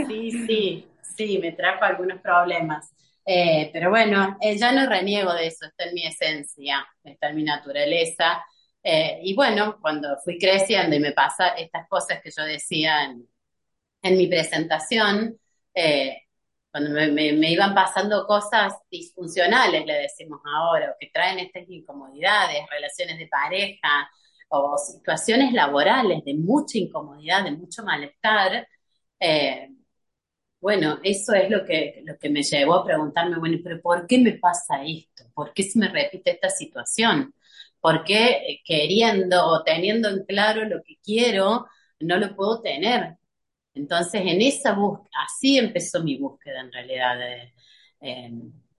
Sí, 0.08 0.32
sí, 0.48 0.88
sí, 1.16 1.38
me 1.40 1.52
trajo 1.52 1.84
algunos 1.84 2.20
problemas. 2.22 2.92
Eh, 3.26 3.70
pero 3.74 3.90
bueno, 3.90 4.38
eh, 4.40 4.58
ya 4.58 4.72
no 4.72 4.88
reniego 4.88 5.34
de 5.34 5.48
eso, 5.48 5.66
está 5.66 5.86
en 5.86 5.94
mi 5.96 6.06
esencia, 6.06 6.86
está 7.04 7.30
en 7.30 7.36
mi 7.36 7.44
naturaleza. 7.44 8.44
Eh, 8.84 9.20
y 9.24 9.34
bueno, 9.36 9.80
cuando 9.82 10.18
fui 10.24 10.38
creciendo 10.38 10.96
y 10.96 11.00
me 11.00 11.12
pasa 11.12 11.50
estas 11.50 11.88
cosas 11.90 12.22
que 12.24 12.30
yo 12.36 12.44
decía 12.44 13.04
en, 13.04 13.28
mi 14.18 14.28
presentación, 14.28 15.40
cuando 16.72 16.92
me, 16.92 17.50
iban 17.50 17.74
pasando 17.74 18.28
cosas 18.28 18.74
disfuncionales, 18.92 19.86
le 19.86 19.94
decimos 19.94 20.42
ahora, 20.46 20.92
o 20.92 20.96
que 21.00 21.10
traen 21.12 21.40
estas 21.40 21.64
incomodidades, 21.68 22.66
relaciones 22.70 23.18
de 23.18 23.28
pareja 23.28 24.10
o 24.50 24.78
situaciones 24.78 25.54
laborales 25.54 26.24
de 26.24 26.36
mucha 26.36 26.78
incomodidad, 26.78 27.44
de 27.44 27.52
mucho 27.52 27.84
malestar, 27.84 28.68
eh, 29.20 29.70
bueno, 30.60 31.00
eso 31.04 31.34
es 31.34 31.50
lo 31.50 31.66
que, 31.66 32.02
lo 32.06 32.18
que 32.18 32.30
me 32.30 32.42
llevó 32.44 32.76
a 32.76 32.86
preguntarme, 32.86 33.38
bueno, 33.40 33.58
pero 33.64 33.82
¿por 33.82 34.08
qué 34.08 34.18
me 34.20 34.34
pasa 34.34 34.84
esto? 34.84 35.26
¿Por 35.34 35.54
qué 35.54 35.64
se 35.64 35.78
me 35.80 35.90
repite 35.90 36.32
esta 36.32 36.50
situación? 36.50 37.36
¿Por 37.80 38.04
qué 38.04 38.30
eh, 38.32 38.62
queriendo 38.66 39.46
o 39.46 39.64
teniendo 39.64 40.10
en 40.10 40.26
claro 40.26 40.66
lo 40.66 40.82
que 40.84 40.98
quiero, 41.04 41.68
no 42.00 42.18
lo 42.18 42.36
puedo 42.36 42.62
tener? 42.62 43.18
Entonces, 43.76 44.22
en 44.26 44.42
esa 44.42 44.74
búsqueda, 44.74 45.10
así 45.26 45.58
empezó 45.60 46.04
mi 46.04 46.18
búsqueda 46.18 46.62
en 46.62 46.72
realidad. 46.72 47.18
Eh, 48.02 48.32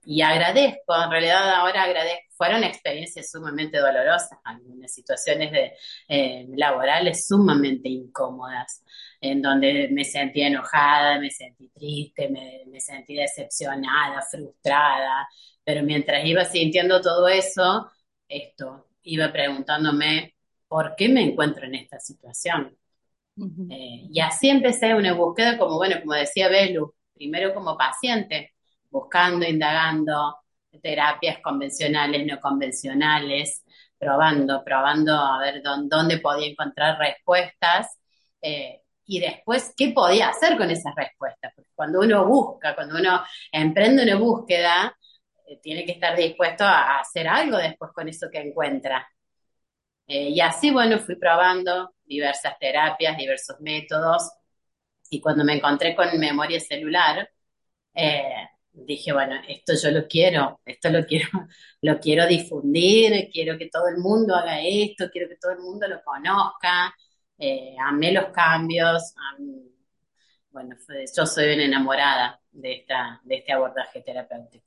y 0.05 0.21
agradezco, 0.21 0.95
en 1.03 1.11
realidad 1.11 1.49
ahora 1.55 1.83
agradezco, 1.83 2.27
fueron 2.37 2.63
experiencias 2.63 3.29
sumamente 3.29 3.77
dolorosas, 3.77 4.39
algunas 4.45 4.93
situaciones 4.93 5.51
de, 5.51 5.73
eh, 6.07 6.47
laborales 6.55 7.27
sumamente 7.27 7.89
incómodas, 7.89 8.83
en 9.21 9.41
donde 9.41 9.89
me 9.91 10.03
sentí 10.03 10.41
enojada, 10.41 11.19
me 11.19 11.29
sentí 11.31 11.69
triste, 11.69 12.29
me, 12.29 12.63
me 12.67 12.79
sentí 12.79 13.15
decepcionada, 13.15 14.21
frustrada, 14.21 15.27
pero 15.63 15.83
mientras 15.83 16.23
iba 16.25 16.45
sintiendo 16.45 17.01
todo 17.01 17.27
eso, 17.27 17.89
esto, 18.27 18.87
iba 19.03 19.31
preguntándome, 19.31 20.35
¿por 20.67 20.95
qué 20.95 21.09
me 21.09 21.23
encuentro 21.23 21.65
en 21.65 21.75
esta 21.75 21.99
situación? 21.99 22.77
Eh, 23.69 24.07
y 24.11 24.19
así 24.19 24.49
empecé 24.49 24.95
una 24.95 25.13
búsqueda 25.13 25.57
como, 25.57 25.77
bueno, 25.77 25.97
como 26.01 26.13
decía 26.13 26.49
Belu, 26.49 26.95
primero 27.13 27.53
como 27.53 27.77
paciente, 27.77 28.53
buscando, 28.89 29.45
indagando 29.45 30.37
terapias 30.81 31.39
convencionales, 31.41 32.25
no 32.25 32.39
convencionales, 32.39 33.63
probando, 33.97 34.63
probando 34.63 35.13
a 35.13 35.39
ver 35.39 35.61
dónde, 35.63 36.19
podía 36.19 36.47
encontrar 36.47 36.97
respuestas 36.99 37.97
eh, 38.41 38.81
y 39.07 39.19
después 39.19 39.73
qué 39.75 39.89
podía 39.91 40.29
hacer 40.29 40.57
con 40.57 40.69
esas 40.69 40.93
respuestas. 40.95 41.53
Porque 41.55 41.71
cuando 41.75 42.01
uno 42.01 42.25
busca, 42.27 42.75
cuando 42.75 42.97
uno 42.99 43.23
emprende 43.51 44.03
una 44.03 44.15
búsqueda, 44.17 44.95
eh, 45.47 45.59
tiene 45.61 45.85
que 45.85 45.93
estar 45.93 46.15
dispuesto 46.15 46.65
a, 46.65 46.99
hacer 46.99 47.27
algo 47.27 47.57
después 47.57 47.91
con 47.93 48.07
eso 48.09 48.27
que 48.31 48.39
encuentra. 48.39 49.07
Eh, 50.07 50.29
y 50.29 50.41
así, 50.41 50.71
bueno, 50.71 50.99
fui 50.99 51.15
probando 51.15 51.95
diversas 52.05 52.57
terapias, 52.59 53.17
diversos 53.17 53.59
métodos, 53.59 54.31
y 55.09 55.21
cuando 55.21 55.43
me 55.43 55.55
encontré 55.55 55.95
con 55.95 56.17
memoria 56.19 56.59
celular, 56.59 57.29
eh, 57.93 58.47
dije, 58.73 59.13
bueno, 59.13 59.35
esto 59.47 59.73
yo 59.81 59.91
lo 59.91 60.07
quiero, 60.07 60.61
esto 60.65 60.89
lo 60.89 61.05
quiero, 61.05 61.29
lo 61.81 61.99
quiero 61.99 62.27
difundir, 62.27 63.29
quiero 63.31 63.57
que 63.57 63.69
todo 63.69 63.87
el 63.89 63.97
mundo 63.97 64.35
haga 64.35 64.61
esto, 64.61 65.09
quiero 65.11 65.29
que 65.29 65.37
todo 65.37 65.53
el 65.53 65.59
mundo 65.59 65.87
lo 65.87 66.01
conozca, 66.03 66.93
eh, 67.37 67.75
amé 67.79 68.11
los 68.11 68.27
cambios, 68.27 69.13
bueno, 70.49 70.75
yo 71.15 71.25
soy 71.25 71.53
una 71.53 71.65
enamorada 71.65 72.39
de, 72.51 72.73
esta, 72.77 73.21
de 73.23 73.35
este 73.35 73.53
abordaje 73.53 74.01
terapéutico. 74.01 74.65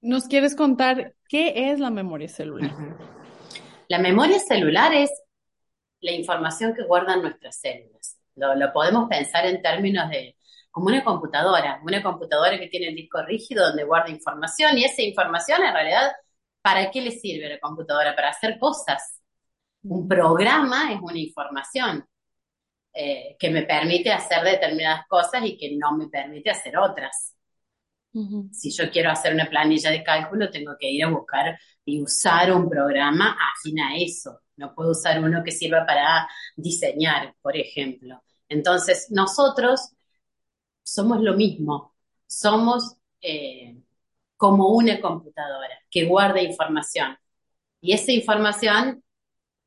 ¿Nos 0.00 0.28
quieres 0.28 0.54
contar 0.54 1.14
qué 1.28 1.70
es 1.70 1.80
la 1.80 1.90
memoria 1.90 2.28
celular? 2.28 2.70
La 3.88 3.98
memoria 3.98 4.38
celular 4.38 4.94
es 4.94 5.10
la 6.00 6.12
información 6.12 6.74
que 6.74 6.84
guardan 6.84 7.22
nuestras 7.22 7.60
células. 7.60 8.18
Lo, 8.36 8.72
podemos 8.72 9.08
pensar 9.08 9.44
en 9.46 9.60
términos 9.60 10.08
de 10.08 10.36
como 10.70 10.86
una 10.86 11.02
computadora, 11.02 11.80
una 11.82 12.02
computadora 12.02 12.58
que 12.58 12.68
tiene 12.68 12.88
el 12.88 12.94
disco 12.94 13.20
rígido 13.22 13.66
donde 13.66 13.84
guarda 13.84 14.10
información 14.10 14.78
y 14.78 14.84
esa 14.84 15.02
información 15.02 15.62
en 15.64 15.74
realidad, 15.74 16.12
¿para 16.62 16.90
qué 16.90 17.02
le 17.02 17.10
sirve 17.10 17.46
a 17.46 17.54
la 17.54 17.58
computadora? 17.58 18.14
Para 18.14 18.28
hacer 18.30 18.58
cosas. 18.58 19.19
Un 19.82 20.06
programa 20.06 20.92
es 20.92 21.00
una 21.00 21.18
información 21.18 22.04
eh, 22.92 23.36
que 23.38 23.50
me 23.50 23.62
permite 23.62 24.12
hacer 24.12 24.44
determinadas 24.44 25.06
cosas 25.06 25.44
y 25.44 25.56
que 25.56 25.76
no 25.76 25.96
me 25.96 26.08
permite 26.08 26.50
hacer 26.50 26.76
otras. 26.76 27.36
Si 28.50 28.72
yo 28.72 28.90
quiero 28.90 29.10
hacer 29.10 29.32
una 29.32 29.48
planilla 29.48 29.90
de 29.90 30.02
cálculo, 30.02 30.50
tengo 30.50 30.76
que 30.78 30.90
ir 30.90 31.04
a 31.04 31.10
buscar 31.10 31.56
y 31.84 32.02
usar 32.02 32.52
un 32.52 32.68
programa 32.68 33.36
afín 33.54 33.78
a 33.78 33.96
eso. 33.96 34.40
No 34.56 34.74
puedo 34.74 34.90
usar 34.90 35.22
uno 35.22 35.44
que 35.44 35.52
sirva 35.52 35.86
para 35.86 36.28
diseñar, 36.56 37.34
por 37.40 37.56
ejemplo. 37.56 38.20
Entonces, 38.48 39.06
nosotros 39.10 39.92
somos 40.82 41.20
lo 41.20 41.34
mismo. 41.34 41.94
Somos 42.26 42.96
eh, 43.20 43.76
como 44.36 44.70
una 44.70 45.00
computadora 45.00 45.78
que 45.88 46.04
guarda 46.04 46.42
información. 46.42 47.16
Y 47.80 47.92
esa 47.92 48.10
información, 48.10 49.04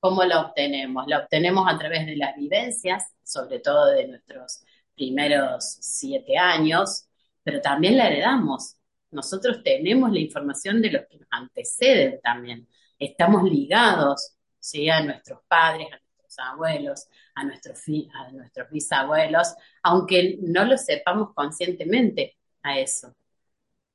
¿cómo 0.04 0.26
la 0.26 0.42
obtenemos? 0.42 1.08
La 1.08 1.20
obtenemos 1.20 1.66
a 1.66 1.78
través 1.78 2.06
de 2.06 2.18
las 2.18 2.36
vivencias, 2.36 3.14
sobre 3.24 3.60
todo 3.60 3.86
de 3.86 4.06
nuestros 4.06 4.62
primeros 4.94 5.78
siete 5.80 6.38
años, 6.38 7.08
pero 7.42 7.62
también 7.62 7.98
la 7.98 8.08
heredamos. 8.08 8.76
Nosotros 9.12 9.64
tenemos 9.64 10.12
la 10.12 10.20
información 10.20 10.82
de 10.82 10.92
los 10.92 11.04
que 11.08 11.20
nos 11.20 11.28
anteceden 11.32 12.20
también. 12.22 12.68
Estamos 13.00 13.44
ligados 13.50 14.36
¿sí? 14.60 14.90
a 14.90 15.00
nuestros 15.02 15.40
padres, 15.48 15.88
a 15.88 16.02
nuestros 16.02 16.38
abuelos, 16.38 17.08
a 17.36 17.46
nuestros, 17.46 17.80
a 18.14 18.32
nuestros 18.34 18.70
bisabuelos, 18.72 19.56
aunque 19.84 20.38
no 20.42 20.66
lo 20.66 20.78
sepamos 20.78 21.34
conscientemente 21.34 22.36
a 22.62 22.78
eso. 22.78 23.16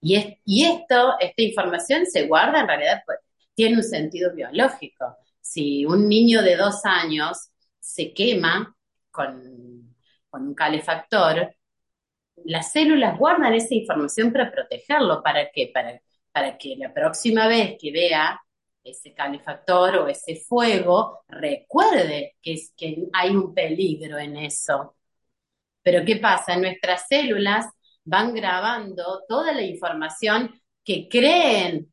Y, 0.00 0.38
y 0.46 0.64
esto, 0.64 1.16
esta 1.20 1.42
información 1.42 2.06
se 2.06 2.26
guarda 2.26 2.60
en 2.60 2.66
realidad, 2.66 3.02
pues, 3.04 3.18
tiene 3.54 3.76
un 3.76 3.84
sentido 3.84 4.34
biológico. 4.34 5.18
Si 5.48 5.86
un 5.86 6.10
niño 6.10 6.42
de 6.42 6.56
dos 6.56 6.84
años 6.84 7.50
se 7.80 8.12
quema 8.12 8.76
con, 9.10 9.94
un 10.30 10.54
calefactor, 10.54 11.56
las 12.44 12.70
células 12.70 13.18
guardan 13.18 13.54
esa 13.54 13.74
información 13.74 14.30
para 14.30 14.52
protegerlo. 14.52 15.22
¿Para 15.22 15.50
qué? 15.50 15.70
Para, 15.72 15.98
para 16.32 16.58
que 16.58 16.76
la 16.76 16.92
próxima 16.92 17.48
vez 17.48 17.76
que 17.80 17.90
vea 17.90 18.38
ese 18.84 19.14
calefactor 19.14 19.96
o 19.96 20.08
ese 20.08 20.36
fuego, 20.36 21.24
recuerde 21.28 22.36
que, 22.42 22.52
es, 22.52 22.74
que 22.76 23.04
hay 23.14 23.30
un 23.30 23.54
peligro 23.54 24.18
en 24.18 24.36
eso. 24.36 24.96
Pero 25.82 26.04
¿qué 26.04 26.16
pasa? 26.16 26.58
Nuestras 26.58 27.06
células 27.08 27.64
van 28.04 28.34
grabando 28.34 29.22
toda 29.26 29.54
la 29.54 29.62
información 29.62 30.60
que 30.84 31.08
creen 31.08 31.90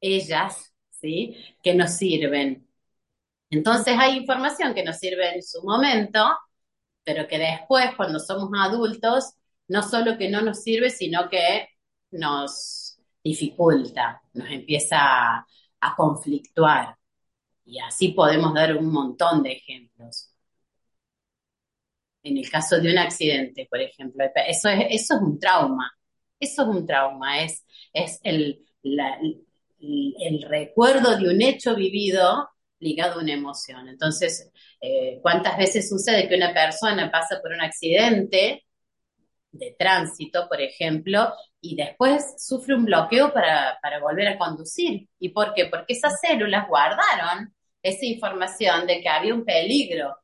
ellas, 0.00 0.72
¿sí? 0.88 1.36
Que 1.60 1.74
nos 1.74 1.90
sirven. 1.90 2.65
Entonces 3.50 3.96
hay 3.98 4.16
información 4.16 4.74
que 4.74 4.84
nos 4.84 4.98
sirve 4.98 5.34
en 5.34 5.42
su 5.42 5.62
momento, 5.62 6.20
pero 7.04 7.26
que 7.28 7.38
después, 7.38 7.94
cuando 7.96 8.18
somos 8.18 8.50
adultos, 8.58 9.34
no 9.68 9.82
solo 9.82 10.18
que 10.18 10.30
no 10.30 10.42
nos 10.42 10.62
sirve, 10.62 10.90
sino 10.90 11.28
que 11.28 11.68
nos 12.10 12.98
dificulta, 13.22 14.22
nos 14.34 14.50
empieza 14.50 14.98
a, 15.00 15.46
conflictuar. 15.96 16.96
Y 17.64 17.78
así 17.80 18.08
podemos 18.08 18.54
dar 18.54 18.76
un 18.76 18.90
montón 18.92 19.42
de 19.42 19.52
ejemplos. 19.52 20.32
En 22.22 22.36
el 22.38 22.50
caso 22.50 22.80
de 22.80 22.90
un 22.90 22.98
accidente, 22.98 23.66
por 23.70 23.80
ejemplo, 23.80 24.24
eso 24.46 24.68
es, 24.68 24.86
eso 24.90 25.14
es 25.14 25.20
un 25.22 25.38
trauma. 25.38 25.92
Eso 26.40 26.62
es 26.62 26.68
un 26.68 26.86
trauma, 26.86 27.42
es, 27.42 27.64
es 27.92 28.20
el, 28.24 28.66
el 28.82 30.42
recuerdo 30.42 31.16
de 31.16 31.28
un 31.28 31.40
hecho 31.40 31.74
vivido 31.76 32.50
ligado 32.78 33.18
a 33.18 33.22
una 33.22 33.32
emoción. 33.32 33.88
Entonces, 33.88 34.50
eh, 34.80 35.18
¿cuántas 35.22 35.56
veces 35.56 35.88
sucede 35.88 36.28
que 36.28 36.36
una 36.36 36.52
persona 36.52 37.10
pasa 37.10 37.40
por 37.42 37.52
un 37.52 37.60
accidente 37.60 38.66
de 39.56 39.74
tránsito, 39.78 40.48
por 40.48 40.60
ejemplo, 40.60 41.32
y 41.60 41.76
después 41.76 42.34
sufre 42.38 42.74
un 42.74 42.84
bloqueo 42.84 43.32
para, 43.32 43.78
volver 44.00 44.28
a 44.28 44.38
conducir. 44.38 45.08
¿Y 45.18 45.30
por 45.30 45.54
qué? 45.54 45.66
Porque 45.66 45.94
esas 45.94 46.20
células 46.20 46.68
guardaron 46.68 47.54
esa 47.82 48.04
información 48.04 48.86
de 48.86 49.00
que 49.00 49.08
había 49.08 49.34
un 49.34 49.44
peligro 49.44 50.16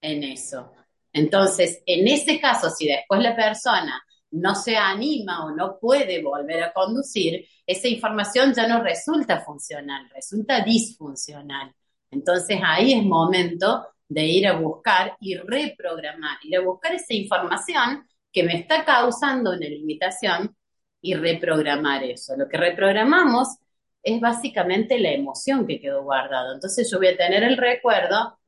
en 0.00 0.24
eso. 0.24 0.72
Entonces, 1.12 1.82
en 1.86 2.06
ese 2.06 2.40
caso, 2.40 2.70
si 2.70 2.86
después 2.86 3.22
la 3.22 3.34
persona 3.34 4.00
no 4.30 4.54
se 4.54 4.76
anima 4.76 5.44
o 5.46 5.50
no 5.50 5.78
puede 5.80 6.22
volver 6.22 6.62
a 6.62 6.72
conducir, 6.72 7.46
esa 7.66 7.88
información 7.88 8.52
ya 8.54 8.66
no 8.66 8.82
resulta 8.82 9.40
funcional, 9.40 10.08
resulta 10.14 10.62
disfuncional. 10.62 11.74
Entonces 12.10 12.60
ahí 12.64 12.92
es 12.92 13.04
momento 13.04 13.86
de 14.08 14.24
ir 14.24 14.46
a 14.46 14.58
buscar 14.58 15.16
y 15.20 15.36
reprogramar, 15.36 16.38
ir 16.42 16.56
a 16.56 16.62
buscar 16.62 16.94
esa 16.94 17.14
información 17.14 18.06
que 18.32 18.42
me 18.42 18.56
está 18.56 18.84
causando 18.84 19.50
una 19.50 19.66
limitación 19.66 20.56
y 21.00 21.14
reprogramar 21.14 22.04
eso. 22.04 22.36
Lo 22.36 22.48
que 22.48 22.56
reprogramamos 22.56 23.58
es 24.02 24.20
básicamente 24.20 24.98
la 24.98 25.10
emoción 25.10 25.66
que 25.66 25.80
quedó 25.80 26.02
guardada. 26.02 26.54
Entonces 26.54 26.90
yo 26.90 26.98
voy 26.98 27.08
a 27.08 27.16
tener 27.16 27.42
el 27.42 27.56
recuerdo, 27.56 28.38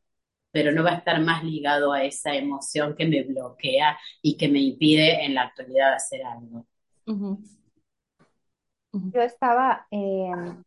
pero 0.50 0.72
no 0.72 0.82
va 0.82 0.90
a 0.90 0.96
estar 0.96 1.20
más 1.20 1.44
ligado 1.44 1.92
a 1.92 2.04
esa 2.04 2.34
emoción 2.34 2.94
que 2.96 3.06
me 3.06 3.22
bloquea 3.22 3.98
y 4.22 4.36
que 4.36 4.48
me 4.48 4.60
impide 4.60 5.24
en 5.24 5.34
la 5.34 5.42
actualidad 5.42 5.94
hacer 5.94 6.24
algo. 6.24 6.66
Yo 8.92 9.20
estaba 9.20 9.86
em, 9.90 10.62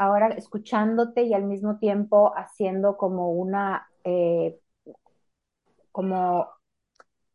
ahora 0.00 0.28
escuchándote 0.28 1.22
y 1.24 1.34
al 1.34 1.44
mismo 1.44 1.78
tiempo 1.78 2.32
haciendo 2.36 2.96
como 2.96 3.30
una, 3.32 3.88
eh, 4.04 4.58
como 5.92 6.48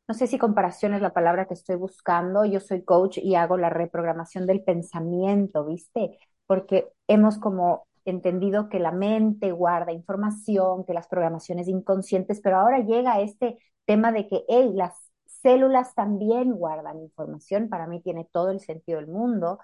no 0.08 0.14
sé 0.16 0.28
si 0.28 0.38
comparación 0.38 0.94
es 0.94 1.02
la 1.02 1.14
palabra 1.14 1.48
que 1.48 1.56
estoy 1.56 1.78
buscando, 1.78 2.46
yo 2.46 2.60
soy 2.60 2.84
coach 2.84 3.18
y 3.20 3.36
hago 3.36 3.58
la 3.58 3.70
reprogramación 3.70 4.46
del 4.46 4.64
pensamiento, 4.64 5.66
¿viste? 5.66 6.20
Porque 6.48 6.90
hemos 7.08 7.40
como 7.40 7.88
entendido 8.06 8.70
que 8.70 8.80
la 8.80 8.92
mente 8.92 9.52
guarda 9.52 9.92
información, 9.94 10.86
que 10.86 10.94
las 10.94 11.08
programaciones 11.08 11.68
inconscientes, 11.68 12.42
pero 12.42 12.58
ahora 12.58 12.80
llega 12.82 13.22
este 13.22 13.58
tema 13.86 14.12
de 14.12 14.28
que, 14.28 14.46
hey, 14.48 14.72
las 14.76 14.94
células 15.26 15.96
también 15.96 16.54
guardan 16.54 17.00
información, 17.02 17.70
para 17.70 17.88
mí 17.88 18.02
tiene 18.02 18.28
todo 18.32 18.52
el 18.52 18.60
sentido 18.60 19.00
del 19.00 19.08
mundo, 19.08 19.60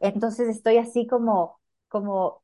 Entonces 0.00 0.48
estoy 0.48 0.78
así 0.78 1.06
como, 1.06 1.58
como 1.88 2.42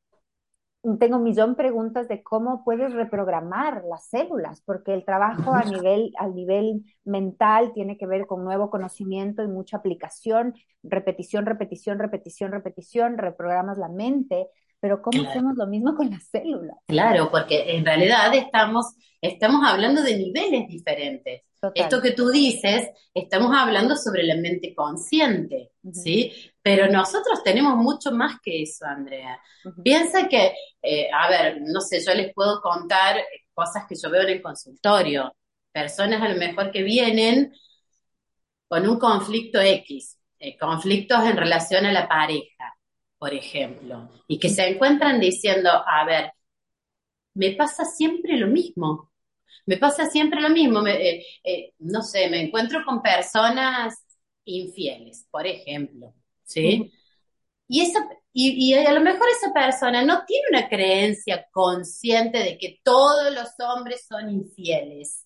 tengo 0.99 1.17
un 1.17 1.23
millón 1.23 1.51
de 1.51 1.55
preguntas 1.55 2.07
de 2.09 2.23
cómo 2.23 2.63
puedes 2.65 2.93
reprogramar 2.93 3.83
las 3.85 4.07
células, 4.09 4.61
porque 4.65 4.93
el 4.93 5.05
trabajo 5.05 5.55
a 5.55 5.63
nivel, 5.65 6.11
a 6.17 6.27
nivel 6.27 6.83
mental 7.05 7.71
tiene 7.73 7.97
que 7.97 8.05
ver 8.05 8.25
con 8.27 8.43
nuevo 8.43 8.69
conocimiento 8.69 9.43
y 9.43 9.47
mucha 9.47 9.77
aplicación, 9.77 10.53
repetición, 10.83 11.45
repetición, 11.45 11.99
repetición, 11.99 12.51
repetición, 12.51 13.17
reprogramas 13.17 13.77
la 13.77 13.87
mente, 13.89 14.47
pero 14.81 15.01
¿cómo 15.01 15.21
Claro. 15.21 15.23
hacemos 15.23 15.55
lo 15.55 15.67
mismo 15.67 15.95
con 15.95 16.09
las 16.09 16.23
células? 16.25 16.77
Claro, 16.85 17.31
porque 17.31 17.75
en 17.75 17.85
realidad 17.85 18.33
estamos, 18.35 18.95
estamos 19.21 19.61
hablando 19.65 20.01
de 20.03 20.17
niveles 20.17 20.67
diferentes. 20.67 21.43
Total. 21.63 21.81
Esto 21.81 22.01
que 22.01 22.11
tú 22.11 22.29
dices, 22.29 22.89
estamos 23.13 23.55
hablando 23.55 23.95
sobre 23.95 24.23
la 24.23 24.35
mente 24.35 24.75
consciente. 24.75 25.71
¿sí? 25.93 26.33
Pero 26.61 26.91
nosotros 26.91 27.41
tenemos 27.41 27.77
mucho 27.77 28.11
más 28.11 28.41
que 28.43 28.63
eso, 28.63 28.85
Andrea. 28.85 29.39
Piensa 29.81 30.27
que, 30.27 30.53
eh, 30.81 31.07
a 31.09 31.29
ver, 31.29 31.61
no 31.61 31.79
sé, 31.79 32.03
yo 32.03 32.13
les 32.13 32.33
puedo 32.33 32.59
contar 32.59 33.17
eh, 33.17 33.25
cosas 33.53 33.85
que 33.87 33.95
yo 33.95 34.09
veo 34.09 34.23
en 34.23 34.29
el 34.31 34.41
consultorio. 34.41 35.33
Personas 35.71 36.21
a 36.21 36.27
lo 36.27 36.37
mejor 36.37 36.69
que 36.69 36.83
vienen 36.83 37.53
con 38.67 38.85
un 38.85 38.99
conflicto 38.99 39.61
X, 39.61 40.19
eh, 40.39 40.57
conflictos 40.57 41.23
en 41.23 41.37
relación 41.37 41.85
a 41.85 41.93
la 41.93 42.09
pareja, 42.09 42.75
por 43.17 43.33
ejemplo, 43.33 44.09
y 44.27 44.37
que 44.37 44.49
se 44.49 44.67
encuentran 44.67 45.17
diciendo, 45.21 45.69
a 45.69 46.03
ver, 46.03 46.33
me 47.35 47.51
pasa 47.51 47.85
siempre 47.85 48.35
lo 48.35 48.47
mismo. 48.47 49.12
Me 49.65 49.77
pasa 49.77 50.09
siempre 50.09 50.41
lo 50.41 50.49
mismo. 50.49 50.81
Me- 50.81 50.93
eh, 51.19 51.25
eh, 51.43 51.73
no 51.79 52.01
sé, 52.01 52.29
me 52.29 52.41
encuentro 52.41 52.83
con 52.85 53.01
personas 53.01 53.95
infieles, 54.45 55.25
por 55.31 55.47
ejemplo, 55.47 56.13
¿sí? 56.43 56.91
Y, 57.67 57.81
esa, 57.81 58.07
y, 58.33 58.71
y 58.71 58.75
a 58.75 58.91
lo 58.93 59.01
mejor 59.01 59.27
esa 59.29 59.53
persona 59.53 60.03
no 60.03 60.25
tiene 60.25 60.47
una 60.51 60.69
creencia 60.69 61.47
consciente 61.51 62.39
de 62.39 62.57
que 62.57 62.79
todos 62.83 63.33
los 63.33 63.49
hombres 63.59 64.05
son 64.07 64.29
infieles. 64.29 65.25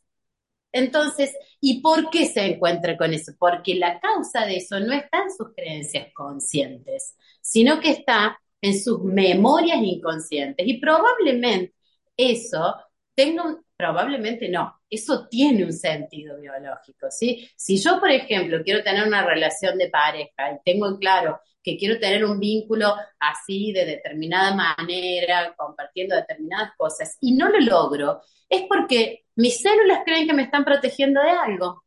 Entonces, 0.72 1.34
¿y 1.62 1.82
por 1.82 2.10
qué 2.10 2.28
se 2.28 2.46
encuentra 2.46 2.98
con 2.98 3.14
eso? 3.14 3.34
Porque 3.40 3.76
la 3.76 4.00
causa 4.00 4.46
de 4.46 4.58
eso 4.58 4.80
no 4.80 4.94
está 4.94 5.24
en 5.24 5.32
sus 5.36 5.54
creencias 5.56 6.08
conscientes, 6.14 7.16
sino 7.42 7.80
que 7.80 7.92
está 7.92 8.40
en 8.62 8.80
sus 8.80 9.02
memorias 9.04 9.80
inconscientes. 9.82 10.68
Y 10.68 10.80
probablemente 10.80 11.74
eso 12.18 12.76
tenga 13.16 13.44
un, 13.46 13.66
probablemente 13.78 14.50
no, 14.50 14.82
eso 14.90 15.28
tiene 15.28 15.64
un 15.64 15.72
sentido 15.72 16.40
biológico, 16.40 17.12
¿sí? 17.12 17.48
Si 17.56 17.78
yo, 17.78 18.00
por 18.00 18.10
ejemplo, 18.10 18.64
quiero 18.64 18.84
tener 18.84 19.08
una 19.08 19.24
relación 19.24 19.78
de 19.78 19.90
pareja 19.90 20.52
y 20.52 20.58
tengo 20.66 20.88
en 20.88 20.98
claro 20.98 21.40
que 21.62 21.78
quiero 21.78 22.00
tener 22.00 22.26
un 22.26 22.40
vínculo 22.40 22.96
así 23.20 23.72
de 23.74 23.86
determinada 23.86 24.56
manera, 24.56 25.54
compartiendo 25.56 26.16
determinadas 26.16 26.72
cosas, 26.78 27.18
y 27.22 27.34
no 27.36 27.50
lo 27.50 27.60
logro, 27.60 28.22
es 28.50 28.64
porque 28.68 29.26
mis 29.36 29.62
células 29.62 30.02
creen 30.06 30.28
que 30.28 30.34
me 30.34 30.44
están 30.44 30.66
protegiendo 30.66 31.22
de 31.22 31.30
algo. 31.30 31.84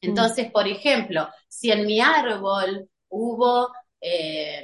Entonces, 0.00 0.50
por 0.52 0.68
ejemplo, 0.68 1.28
si 1.48 1.72
en 1.72 1.86
mi 1.86 2.00
árbol 2.00 2.88
hubo, 3.08 3.72
eh, 4.00 4.62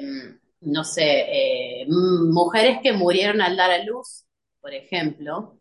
no 0.61 0.85
sé, 0.85 1.83
eh, 1.83 1.87
mujeres 1.88 2.78
que 2.83 2.92
murieron 2.92 3.40
al 3.40 3.56
dar 3.56 3.73
a 3.73 3.83
luz, 3.83 4.25
por 4.61 4.73
ejemplo, 4.75 5.59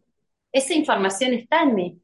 esa 0.53 0.73
información 0.75 1.33
está 1.33 1.63
en 1.63 1.75
mí. 1.75 2.01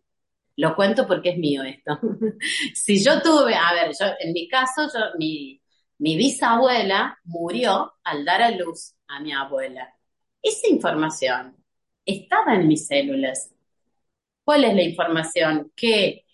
Lo 0.57 0.75
cuento 0.75 1.07
porque 1.07 1.29
es 1.29 1.37
mío 1.37 1.63
esto. 1.63 1.99
si 2.73 3.01
yo 3.01 3.21
tuve, 3.21 3.55
a 3.55 3.73
ver, 3.73 3.91
yo 3.97 4.07
en 4.19 4.33
mi 4.33 4.49
caso, 4.49 4.89
mi, 5.17 5.61
bisabuela 5.97 7.17
murió 7.23 7.93
al 8.03 8.25
dar 8.25 8.41
a 8.41 8.51
luz 8.51 8.95
a 9.07 9.19
mi 9.21 9.31
abuela. 9.31 9.93
Esa 10.41 10.67
información 10.67 11.55
estaba 12.05 12.55
en 12.55 12.67
mis 12.67 12.87
células. 12.87 13.53
¿Cuál 14.43 14.65
es 14.65 14.73
la 14.75 14.83
información? 14.83 15.71
Que 15.75 16.25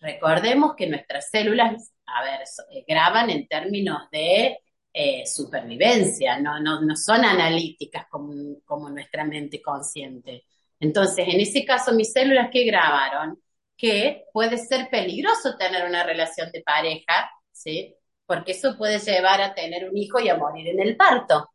recordemos 0.00 0.74
que 0.76 0.86
nuestras 0.86 1.28
células, 1.30 1.92
a 2.06 2.22
ver, 2.22 2.40
graban 2.86 3.28
en 3.30 3.48
términos 3.48 4.08
de 4.12 4.58
eh, 4.92 5.26
supervivencia, 5.26 6.38
no, 6.38 6.60
no, 6.60 6.80
no, 6.80 6.96
son 6.96 7.24
analíticas 7.24 8.06
como 8.08 8.88
nuestra 8.90 9.24
mente 9.24 9.60
consciente. 9.60 10.44
Entonces, 10.80 11.26
en 11.28 11.40
ese 11.40 11.64
caso, 11.64 11.92
mis 11.92 12.12
células 12.12 12.50
que 12.50 12.64
grabaron, 12.64 13.40
que 13.76 14.24
puede 14.32 14.58
ser 14.58 14.88
peligroso 14.90 15.56
tener 15.56 15.86
una 15.86 16.02
relación 16.02 16.50
de 16.52 16.62
pareja, 16.62 17.30
¿sí? 17.52 17.94
Porque 18.26 18.52
eso 18.52 18.76
puede 18.76 18.98
llevar 18.98 19.40
a 19.40 19.54
tener 19.54 19.88
un 19.88 19.96
hijo 19.96 20.20
y 20.20 20.28
a 20.28 20.36
morir 20.36 20.68
en 20.68 20.80
el 20.80 20.96
parto. 20.96 21.50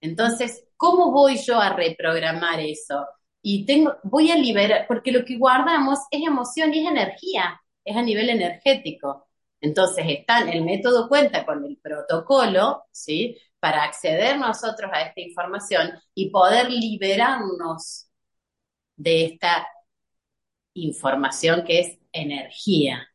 Entonces, 0.00 0.66
¿cómo 0.76 1.12
voy 1.12 1.38
yo 1.38 1.60
a 1.60 1.74
reprogramar 1.74 2.60
eso? 2.60 3.06
Y 3.42 3.66
tengo, 3.66 3.96
voy 4.02 4.30
a 4.30 4.36
liberar, 4.36 4.86
porque 4.88 5.12
lo 5.12 5.24
que 5.24 5.38
guardamos 5.38 5.98
es 6.10 6.22
emoción 6.26 6.72
y 6.74 6.84
es 6.84 6.90
energía, 6.90 7.60
es 7.84 7.96
a 7.96 8.02
nivel 8.02 8.30
energético. 8.30 9.28
Entonces, 9.60 10.04
están, 10.08 10.48
el 10.48 10.62
método 10.64 11.08
cuenta 11.08 11.44
con 11.46 11.64
el 11.64 11.78
protocolo, 11.78 12.84
¿sí? 12.92 13.38
Para 13.60 13.84
acceder 13.84 14.38
nosotros 14.38 14.90
a 14.92 15.02
esta 15.02 15.20
información 15.20 15.92
y 16.14 16.30
poder 16.30 16.70
liberarnos 16.70 18.08
de 18.96 19.24
esta 19.26 19.66
información 20.74 21.64
que 21.64 21.80
es 21.80 21.98
energía. 22.12 23.08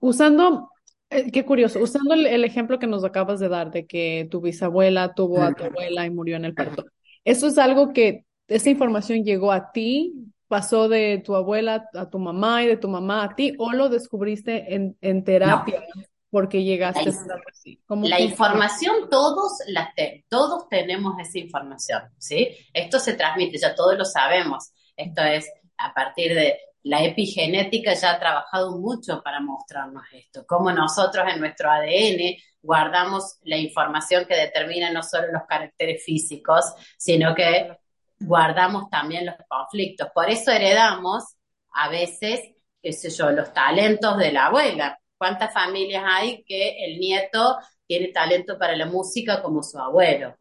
Usando, 0.00 0.70
eh, 1.10 1.30
qué 1.30 1.44
curioso, 1.44 1.80
usando 1.80 2.14
el, 2.14 2.26
el, 2.26 2.44
ejemplo 2.44 2.78
que 2.78 2.86
nos 2.86 3.04
acabas 3.04 3.40
de 3.40 3.48
dar 3.48 3.70
de 3.70 3.86
que 3.86 4.28
tu 4.30 4.40
bisabuela 4.40 5.14
tuvo 5.14 5.42
a 5.42 5.54
tu 5.54 5.64
abuela 5.64 6.06
y 6.06 6.10
murió 6.10 6.36
en 6.36 6.44
el 6.44 6.54
parto. 6.54 6.84
¿Eso 7.24 7.46
es 7.46 7.58
algo 7.58 7.92
que 7.92 8.24
esa 8.48 8.70
información 8.70 9.24
llegó 9.24 9.52
a 9.52 9.72
ti, 9.72 10.14
pasó 10.48 10.88
de 10.88 11.22
tu 11.24 11.34
abuela 11.34 11.88
a 11.94 12.08
tu 12.08 12.18
mamá 12.18 12.62
y 12.62 12.68
de 12.68 12.76
tu 12.76 12.88
mamá 12.88 13.24
a 13.24 13.34
ti, 13.34 13.54
o 13.58 13.72
lo 13.72 13.88
descubriste 13.88 14.74
en, 14.74 14.96
en 15.00 15.24
terapia? 15.24 15.82
No. 15.94 16.02
Porque 16.30 16.64
llegaste 16.64 17.04
la, 17.04 17.34
a 17.34 17.40
así. 17.50 17.80
La 18.02 18.20
información, 18.20 19.08
todos, 19.08 19.58
la 19.68 19.92
te, 19.94 20.24
todos 20.28 20.68
tenemos 20.68 21.14
esa 21.20 21.38
información, 21.38 22.02
¿sí? 22.18 22.56
Esto 22.72 22.98
se 22.98 23.14
transmite, 23.14 23.58
ya 23.58 23.74
todos 23.74 23.96
lo 23.96 24.04
sabemos. 24.04 24.72
Esto 24.96 25.22
es 25.22 25.50
a 25.78 25.94
partir 25.94 26.34
de 26.34 26.58
la 26.86 27.02
epigenética 27.02 27.94
ya 27.94 28.12
ha 28.12 28.18
trabajado 28.20 28.78
mucho 28.78 29.20
para 29.20 29.40
mostrarnos 29.40 30.04
esto, 30.12 30.46
cómo 30.46 30.70
nosotros 30.70 31.26
en 31.28 31.40
nuestro 31.40 31.68
ADN 31.68 32.36
guardamos 32.62 33.38
la 33.42 33.56
información 33.56 34.24
que 34.24 34.36
determina 34.36 34.92
no 34.92 35.02
solo 35.02 35.32
los 35.32 35.42
caracteres 35.48 36.04
físicos, 36.04 36.64
sino 36.96 37.34
que 37.34 37.76
guardamos 38.20 38.88
también 38.88 39.26
los 39.26 39.34
conflictos. 39.48 40.08
Por 40.14 40.30
eso 40.30 40.52
heredamos 40.52 41.24
a 41.72 41.88
veces, 41.88 42.40
qué 42.80 42.92
sé 42.92 43.10
yo, 43.10 43.30
los 43.30 43.52
talentos 43.52 44.16
de 44.18 44.32
la 44.32 44.46
abuela. 44.46 44.98
¿Cuántas 45.18 45.52
familias 45.52 46.04
hay 46.06 46.44
que 46.44 46.84
el 46.84 46.98
nieto 46.98 47.58
tiene 47.86 48.08
talento 48.08 48.58
para 48.58 48.76
la 48.76 48.86
música 48.86 49.42
como 49.42 49.62
su 49.62 49.78
abuelo? 49.78 50.36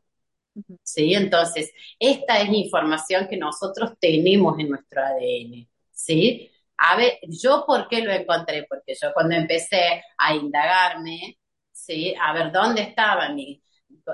¿Sí? 0.84 1.14
Entonces, 1.14 1.72
esta 2.00 2.42
es 2.42 2.50
información 2.54 3.28
que 3.28 3.38
nosotros 3.38 3.94
tenemos 4.00 4.58
en 4.60 4.70
nuestro 4.70 5.02
ADN. 5.04 5.70
¿Sí? 5.92 6.52
A 6.78 6.98
ver, 6.98 7.20
¿yo 7.24 7.64
por 7.66 7.88
qué 7.88 8.02
lo 8.02 8.12
encontré? 8.12 8.66
Porque 8.70 8.96
yo 9.02 9.14
cuando 9.14 9.36
empecé 9.36 10.04
a 10.18 10.36
indagarme, 10.36 11.40
¿sí? 11.72 12.14
A 12.22 12.34
ver 12.34 12.52
dónde 12.52 12.82
estaba 12.82 13.30
mi, 13.30 13.62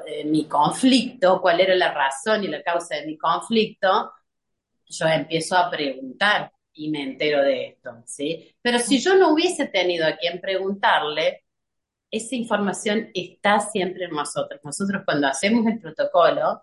eh, 0.07 0.25
mi 0.25 0.47
conflicto, 0.47 1.41
cuál 1.41 1.59
era 1.61 1.75
la 1.75 1.93
razón 1.93 2.43
y 2.43 2.47
la 2.47 2.61
causa 2.63 2.95
de 2.97 3.07
mi 3.07 3.17
conflicto, 3.17 4.11
yo 4.87 5.07
empiezo 5.07 5.57
a 5.57 5.69
preguntar 5.69 6.51
y 6.73 6.89
me 6.89 7.03
entero 7.03 7.41
de 7.43 7.67
esto, 7.67 8.03
¿sí? 8.05 8.55
Pero 8.61 8.79
si 8.79 8.99
yo 8.99 9.15
no 9.15 9.33
hubiese 9.33 9.67
tenido 9.67 10.05
a 10.07 10.17
quien 10.17 10.39
preguntarle, 10.41 11.43
esa 12.09 12.35
información 12.35 13.09
está 13.13 13.59
siempre 13.59 14.05
en 14.05 14.11
nosotros. 14.11 14.59
Nosotros 14.63 15.03
cuando 15.05 15.27
hacemos 15.27 15.65
el 15.67 15.79
protocolo, 15.79 16.61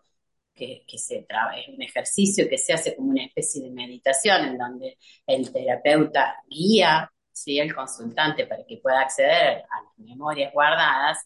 que, 0.54 0.84
que 0.86 0.98
se 0.98 1.22
traba, 1.22 1.56
es 1.58 1.68
un 1.68 1.80
ejercicio 1.82 2.48
que 2.48 2.58
se 2.58 2.72
hace 2.72 2.96
como 2.96 3.10
una 3.10 3.24
especie 3.24 3.62
de 3.62 3.70
meditación 3.70 4.44
en 4.44 4.58
donde 4.58 4.98
el 5.26 5.52
terapeuta 5.52 6.36
guía 6.48 7.10
¿sí? 7.32 7.60
al 7.60 7.74
consultante 7.74 8.46
para 8.46 8.64
que 8.66 8.78
pueda 8.78 9.00
acceder 9.00 9.58
a 9.70 9.82
las 9.82 9.98
memorias 9.98 10.52
guardadas, 10.52 11.18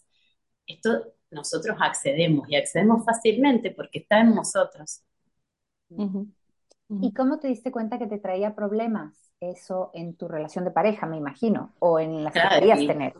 esto 0.67 1.15
nosotros 1.31 1.75
accedemos 1.79 2.47
y 2.49 2.55
accedemos 2.55 3.03
fácilmente 3.05 3.71
porque 3.71 3.99
está 3.99 4.21
en 4.21 4.35
nosotros. 4.35 5.01
Uh 5.89 6.05
-huh. 6.05 6.33
Uh 6.89 6.95
-huh. 6.95 7.07
¿Y 7.07 7.13
cómo 7.13 7.39
te 7.39 7.47
diste 7.47 7.71
cuenta 7.71 7.97
que 7.97 8.07
te 8.07 8.19
traía 8.19 8.55
problemas 8.55 9.31
eso 9.39 9.91
en 9.93 10.15
tu 10.15 10.27
relación 10.27 10.65
de 10.65 10.71
pareja, 10.71 11.05
me 11.05 11.17
imagino, 11.17 11.75
o 11.79 11.99
en 11.99 12.23
las 12.23 12.33
claro, 12.33 12.49
que 12.49 12.55
querías 12.55 12.81
y, 12.81 12.87
tener? 12.87 13.13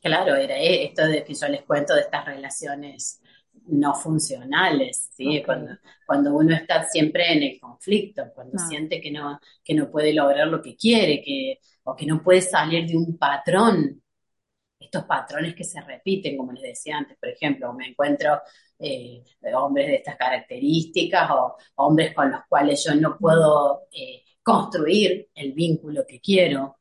Claro, 0.00 0.34
era 0.36 0.56
esto 0.56 1.06
de 1.06 1.24
que 1.24 1.34
yo 1.34 1.48
les 1.48 1.62
cuento 1.64 1.94
de 1.94 2.02
estas 2.02 2.24
relaciones 2.24 3.20
no 3.66 3.94
funcionales, 3.94 5.10
¿sí? 5.12 5.28
Okay. 5.28 5.42
Cuando, 5.42 5.72
cuando 6.06 6.34
uno 6.34 6.54
está 6.54 6.84
siempre 6.84 7.32
en 7.32 7.42
el 7.42 7.60
conflicto, 7.60 8.24
cuando 8.34 8.54
no. 8.54 8.68
siente 8.68 9.00
que 9.00 9.10
no, 9.10 9.38
que 9.62 9.74
no 9.74 9.90
puede 9.90 10.12
lograr 10.12 10.46
lo 10.48 10.62
que 10.62 10.76
quiere, 10.76 11.22
que, 11.22 11.58
o 11.84 11.94
que 11.94 12.06
no 12.06 12.22
puede 12.22 12.40
salir 12.42 12.86
de 12.86 12.96
un 12.96 13.16
patrón. 13.18 14.02
estos 14.78 15.04
patrones 15.04 15.54
que 15.54 15.64
se 15.64 15.80
repiten, 15.80 16.36
como 16.36 16.52
les 16.52 16.62
decía 16.62 16.96
antes, 16.96 17.16
por 17.18 17.28
ejemplo, 17.28 17.72
me 17.74 17.88
encuentro 17.88 18.40
eh, 18.80 19.22
hombres 19.54 19.86
de 19.88 19.94
estas 19.96 20.16
características 20.16 21.30
o 21.30 21.56
hombres 21.76 22.14
con 22.14 22.30
los 22.30 22.40
cuales 22.48 22.82
yo 22.84 22.94
no 22.94 23.18
puedo 23.18 23.82
eh, 23.92 24.22
construir 24.42 25.28
el 25.34 25.52
vínculo 25.52 26.04
que 26.08 26.20
quiero. 26.20 26.78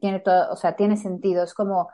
Tiene 0.00 0.20
todo, 0.20 0.52
o 0.52 0.56
sea, 0.56 0.74
tiene 0.74 0.96
sentido. 0.96 1.44
Es 1.44 1.54
como 1.54 1.88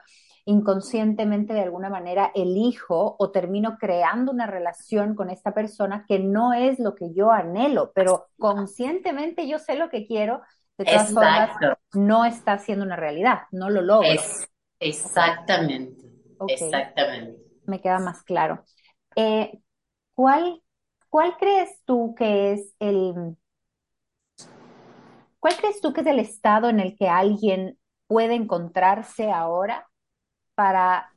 inconscientemente 0.46 1.52
de 1.52 1.60
alguna 1.60 1.90
manera 1.90 2.30
elijo 2.34 3.16
o 3.18 3.30
termino 3.32 3.76
creando 3.78 4.32
una 4.32 4.46
relación 4.46 5.14
con 5.14 5.28
esta 5.28 5.52
persona 5.52 6.04
que 6.08 6.20
no 6.20 6.54
es 6.54 6.78
lo 6.78 6.94
que 6.94 7.12
yo 7.12 7.32
anhelo, 7.32 7.92
pero 7.94 8.28
conscientemente 8.38 9.48
yo 9.48 9.58
sé 9.58 9.74
lo 9.74 9.90
que 9.90 10.06
quiero, 10.06 10.40
de 10.78 10.84
todas 10.84 11.12
formas 11.12 11.50
no 11.94 12.24
está 12.24 12.58
siendo 12.58 12.84
una 12.84 12.96
realidad, 12.96 13.40
no 13.50 13.70
lo 13.70 13.82
logro. 13.82 14.08
exactamente, 14.78 16.04
exactamente. 16.46 17.45
Me 17.66 17.80
queda 17.80 17.98
más 17.98 18.22
claro. 18.22 18.64
Eh, 19.16 19.60
¿cuál, 20.14 20.62
¿Cuál 21.08 21.36
crees 21.38 21.82
tú 21.84 22.14
que 22.16 22.52
es 22.52 22.74
el... 22.78 23.36
¿Cuál 25.40 25.56
crees 25.56 25.80
tú 25.80 25.92
que 25.92 26.00
es 26.00 26.06
el 26.06 26.18
estado 26.18 26.68
en 26.68 26.80
el 26.80 26.96
que 26.96 27.08
alguien 27.08 27.78
puede 28.08 28.34
encontrarse 28.34 29.30
ahora 29.30 29.88
para, 30.54 31.15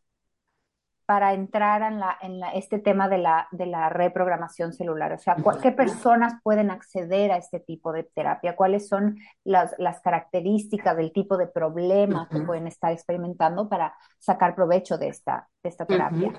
para 1.10 1.34
entrar 1.34 1.92
en, 1.92 2.00
la, 2.00 2.20
en 2.22 2.40
este 2.54 2.78
tema 2.78 3.10
de 3.10 3.18
la, 3.18 3.48
de 3.50 3.66
la 3.66 3.90
reprogramación 3.90 4.74
celular? 4.74 5.12
O 5.14 5.18
sea, 5.18 5.36
¿qué 5.60 5.72
personas 5.72 6.34
pueden 6.44 6.70
acceder 6.70 7.32
a 7.32 7.38
este 7.38 7.60
tipo 7.60 7.92
de 7.92 8.04
terapia? 8.04 8.56
¿Cuáles 8.56 8.88
son 8.88 9.18
las, 9.44 9.74
las 9.80 10.02
características 10.02 10.96
del 10.96 11.12
tipo 11.12 11.36
de 11.36 11.48
problema 11.48 12.30
que 12.30 12.42
pueden 12.42 12.68
estar 12.68 12.92
experimentando 12.92 13.68
para 13.68 13.96
sacar 14.20 14.54
provecho 14.54 15.00
de 15.00 15.08
esta, 15.08 15.50
de 15.64 15.70
esta 15.70 15.88
terapia? 15.88 16.32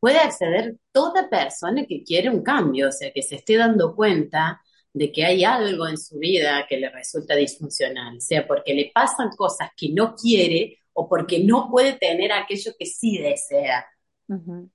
Puede 0.00 0.18
acceder 0.18 0.74
toda 0.90 1.30
persona 1.30 1.86
que 1.86 2.02
quiere 2.02 2.30
un 2.30 2.42
cambio, 2.42 2.88
o 2.88 2.92
sea, 2.92 3.12
que 3.12 3.22
se 3.22 3.36
esté 3.36 3.56
dando 3.56 3.94
cuenta 3.94 4.60
de 4.92 5.12
que 5.12 5.24
hay 5.24 5.44
algo 5.44 5.86
en 5.86 5.98
su 5.98 6.18
vida 6.18 6.66
que 6.68 6.78
le 6.78 6.90
resulta 6.90 7.36
disfuncional, 7.36 8.20
sea 8.20 8.44
porque 8.44 8.74
le 8.74 8.90
pasan 8.92 9.28
cosas 9.36 9.70
que 9.76 9.90
no 9.92 10.16
quiere 10.16 10.80
o 10.92 11.08
porque 11.08 11.42
no 11.44 11.68
puede 11.70 11.94
tener 11.94 12.32
aquello 12.32 12.72
que 12.78 12.86
sí 12.86 13.18
desea. 13.18 13.86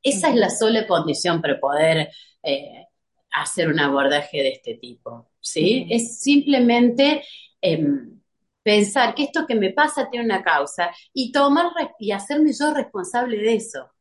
Esa 0.04 0.30
es 0.30 0.36
la 0.36 0.50
sola 0.50 0.86
condición 0.86 1.42
para 1.42 1.60
poder 1.60 2.10
eh, 2.44 2.88
hacer 3.32 3.70
un 3.70 3.80
abordaje 3.80 4.38
de 4.38 4.50
este 4.50 4.76
tipo, 4.76 5.30
¿sí? 5.40 5.88
Es 5.90 6.20
simplemente 6.20 7.24
em, 7.62 8.20
pensar 8.64 9.16
que 9.16 9.24
esto 9.24 9.46
que 9.48 9.56
me 9.56 9.72
pasa 9.72 10.10
tiene 10.10 10.26
una 10.26 10.44
causa 10.44 10.92
y 11.14 11.32
tomar 11.32 11.72
y 12.00 12.12
hacerme 12.12 12.52
yo 12.52 12.74
responsable 12.74 13.38
de 13.38 13.56
eso. 13.56 13.92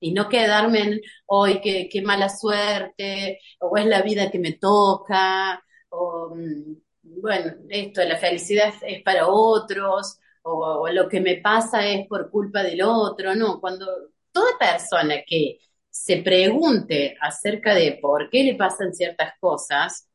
Y 0.00 0.12
no 0.12 0.28
quedarme 0.28 0.80
en, 0.80 1.00
hoy 1.26 1.60
qué, 1.60 1.88
qué, 1.88 2.02
mala 2.02 2.28
suerte, 2.28 3.38
o 3.60 3.76
es 3.76 3.86
la 3.86 4.02
vida 4.02 4.30
que 4.30 4.40
me 4.40 4.52
toca, 4.54 5.62
o 5.90 6.34
mm, 6.34 6.74
bueno, 7.02 7.52
esto, 7.68 8.02
la 8.02 8.16
felicidad 8.16 8.72
es 8.82 9.02
para 9.02 9.28
otros, 9.28 10.18
o, 10.42 10.88
lo 10.88 11.08
que 11.08 11.20
me 11.20 11.36
pasa 11.36 11.86
es 11.86 12.06
por 12.08 12.30
culpa 12.30 12.62
del 12.62 12.82
otro, 12.82 13.34
no, 13.34 13.60
cuando 13.60 13.86
toda 14.32 14.58
persona 14.58 15.16
que 15.26 15.58
se 15.90 16.22
pregunte 16.22 17.16
acerca 17.20 17.74
de 17.74 17.98
por 18.00 18.30
qué 18.30 18.44
le 18.44 18.54
pasan 18.54 18.94
ciertas 18.94 19.34
cosas, 19.40 20.08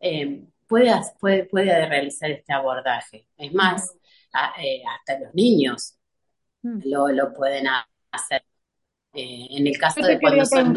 eh, 0.00 0.44
puede, 0.66 0.92
puede, 1.20 1.44
puede, 1.46 1.86
realizar 1.88 2.30
este 2.30 2.52
abordaje. 2.52 3.28
Es 3.36 3.52
más, 3.52 3.92
eh, 4.58 4.82
hasta 4.88 5.18
los 5.20 5.34
niños 5.34 5.96
mm. 6.62 6.80
lo, 6.84 7.08
lo 7.08 7.32
pueden 7.32 7.66
hacer. 8.10 8.42
Eh, 9.16 9.46
en 9.50 9.66
el 9.66 9.78
caso 9.78 10.02
de 10.02 10.20
cuando 10.20 10.44
son 10.44 10.76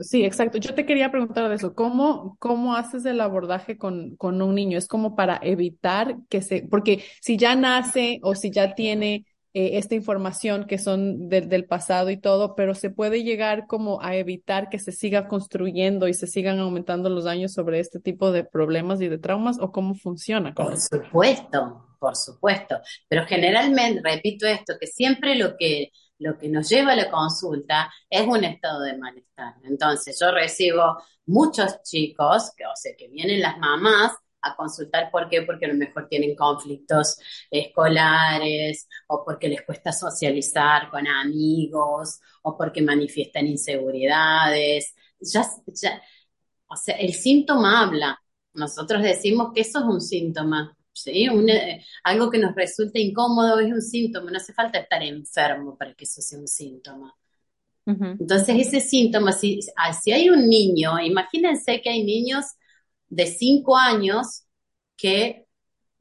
Sí, 0.00 0.24
exacto. 0.24 0.58
Yo 0.58 0.74
te 0.74 0.84
quería 0.84 1.10
preguntar 1.10 1.48
de 1.48 1.54
eso. 1.54 1.74
¿Cómo, 1.74 2.36
cómo 2.38 2.76
haces 2.76 3.04
el 3.06 3.20
abordaje 3.20 3.78
con, 3.78 4.16
con 4.16 4.42
un 4.42 4.54
niño? 4.54 4.76
¿Es 4.76 4.86
como 4.86 5.16
para 5.16 5.38
evitar 5.42 6.16
que 6.28 6.42
se... 6.42 6.66
Porque 6.70 7.02
si 7.20 7.36
ya 7.38 7.56
nace 7.56 8.20
o 8.22 8.34
si 8.34 8.50
ya 8.50 8.74
tiene 8.74 9.24
eh, 9.54 9.78
esta 9.78 9.94
información 9.94 10.66
que 10.66 10.76
son 10.76 11.30
del 11.30 11.64
pasado 11.64 12.10
y 12.10 12.18
todo, 12.18 12.54
pero 12.54 12.74
se 12.74 12.90
puede 12.90 13.24
llegar 13.24 13.66
como 13.66 14.02
a 14.02 14.14
evitar 14.14 14.68
que 14.68 14.78
se 14.78 14.92
siga 14.92 15.26
construyendo 15.26 16.06
y 16.06 16.14
se 16.14 16.26
sigan 16.26 16.58
aumentando 16.58 17.08
los 17.08 17.24
daños 17.24 17.54
sobre 17.54 17.80
este 17.80 17.98
tipo 17.98 18.30
de 18.30 18.44
problemas 18.44 19.00
y 19.00 19.08
de 19.08 19.16
traumas 19.16 19.58
o 19.58 19.72
cómo 19.72 19.94
funciona. 19.94 20.52
Por 20.52 20.78
supuesto, 20.78 21.86
por 21.98 22.14
supuesto. 22.14 22.76
Pero 23.08 23.24
generalmente, 23.26 24.02
repito 24.04 24.46
esto, 24.46 24.74
que 24.78 24.86
siempre 24.86 25.34
lo 25.34 25.56
que 25.56 25.92
lo 26.18 26.36
que 26.38 26.48
nos 26.48 26.68
lleva 26.68 26.92
a 26.92 26.96
la 26.96 27.10
consulta 27.10 27.92
es 28.08 28.26
un 28.26 28.44
estado 28.44 28.82
de 28.82 28.96
malestar. 28.96 29.54
Entonces, 29.64 30.18
yo 30.20 30.30
recibo 30.32 30.98
muchos 31.26 31.82
chicos, 31.82 32.52
que, 32.56 32.64
o 32.66 32.74
sea, 32.74 32.92
que 32.96 33.08
vienen 33.08 33.40
las 33.40 33.58
mamás 33.58 34.12
a 34.40 34.54
consultar, 34.56 35.10
¿por 35.10 35.28
qué? 35.28 35.42
Porque 35.42 35.66
a 35.66 35.68
lo 35.68 35.74
mejor 35.74 36.08
tienen 36.08 36.36
conflictos 36.36 37.18
escolares, 37.50 38.88
o 39.08 39.24
porque 39.24 39.48
les 39.48 39.62
cuesta 39.62 39.92
socializar 39.92 40.90
con 40.90 41.06
amigos, 41.06 42.20
o 42.42 42.56
porque 42.56 42.82
manifiestan 42.82 43.46
inseguridades. 43.46 44.94
Ya, 45.20 45.44
ya, 45.66 46.00
o 46.68 46.76
sea, 46.76 46.96
el 46.96 47.12
síntoma 47.14 47.82
habla. 47.82 48.20
Nosotros 48.54 49.02
decimos 49.02 49.52
que 49.54 49.62
eso 49.62 49.80
es 49.80 49.84
un 49.84 50.00
síntoma. 50.00 50.76
¿Sí? 51.02 51.26
Eh, 51.26 51.84
algo 52.04 52.30
que 52.30 52.38
nos 52.38 52.54
resulta 52.54 52.98
incómodo 52.98 53.60
es 53.60 53.72
un 53.72 53.82
síntoma, 53.82 54.30
no 54.30 54.36
hace 54.36 54.52
falta 54.52 54.78
estar 54.78 55.02
enfermo 55.02 55.76
para 55.76 55.94
que 55.94 56.04
eso 56.04 56.20
sea 56.22 56.38
un 56.38 56.48
síntoma. 56.48 57.14
Entonces, 57.86 58.54
ese 58.58 58.80
síntoma, 58.80 59.32
si, 59.32 59.60
ah, 59.74 59.94
si 59.94 60.12
hay 60.12 60.28
un 60.28 60.46
niño, 60.46 61.00
imagínense 61.00 61.80
que 61.80 61.88
hay 61.88 62.04
niños 62.04 62.44
de 63.08 63.26
5 63.26 63.78
años 63.78 64.44
que 64.94 65.46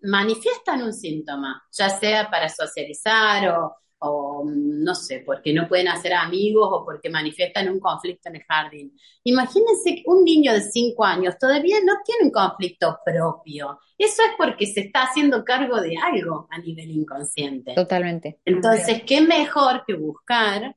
manifiestan 0.02 0.84
un 0.84 0.94
síntoma, 0.94 1.64
ya 1.72 1.90
sea 1.90 2.30
para 2.30 2.50
socializar 2.50 3.48
o, 3.58 3.78
o 4.00 4.44
no 4.46 4.94
sé, 4.94 5.24
porque 5.26 5.54
no 5.54 5.68
pueden 5.68 5.88
hacer 5.88 6.14
amigos 6.14 6.70
o 6.72 6.86
porque 6.86 7.10
manifiestan 7.10 7.70
un 7.70 7.80
conflicto 7.80 8.30
en 8.30 8.36
el 8.36 8.44
jardín. 8.44 8.98
Imagínense 9.24 9.96
que 9.96 10.04
un 10.06 10.24
niño 10.24 10.54
de 10.54 10.62
5 10.62 11.04
años 11.04 11.36
todavía 11.40 11.78
no 11.84 11.94
tiene 12.06 12.26
un 12.26 12.32
conflicto 12.32 13.00
propio. 13.04 13.80
Eso 13.98 14.22
es 14.22 14.32
porque 14.38 14.68
se 14.68 14.82
está 14.82 15.04
haciendo 15.04 15.44
cargo 15.44 15.82
de 15.82 15.96
algo 15.98 16.48
a 16.52 16.60
nivel 16.60 16.92
inconsciente. 16.92 17.74
Totalmente. 17.74 18.40
Entonces, 18.46 19.02
¿qué 19.04 19.22
mejor 19.22 19.84
que 19.86 19.96
buscar, 19.96 20.76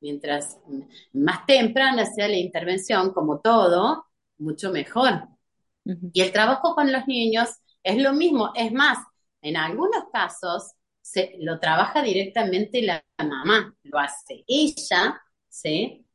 mientras 0.00 0.58
más 1.12 1.44
temprana 1.46 2.06
sea 2.06 2.28
la 2.28 2.36
intervención, 2.36 3.12
como 3.12 3.40
todo, 3.40 4.06
mucho 4.38 4.70
mejor? 4.70 5.28
Y 6.12 6.20
el 6.20 6.30
trabajo 6.30 6.74
con 6.74 6.92
los 6.92 7.08
niños 7.08 7.48
es 7.82 8.00
lo 8.00 8.12
mismo, 8.12 8.52
es 8.54 8.72
más, 8.72 8.98
en 9.42 9.56
algunos 9.56 10.04
casos 10.12 10.74
se, 11.10 11.34
lo 11.40 11.58
trabaja 11.58 12.02
directamente 12.02 12.82
la 12.82 13.04
mamá, 13.18 13.74
lo 13.82 13.98
hace 13.98 14.44
ella, 14.46 15.20
¿sí? 15.48 16.06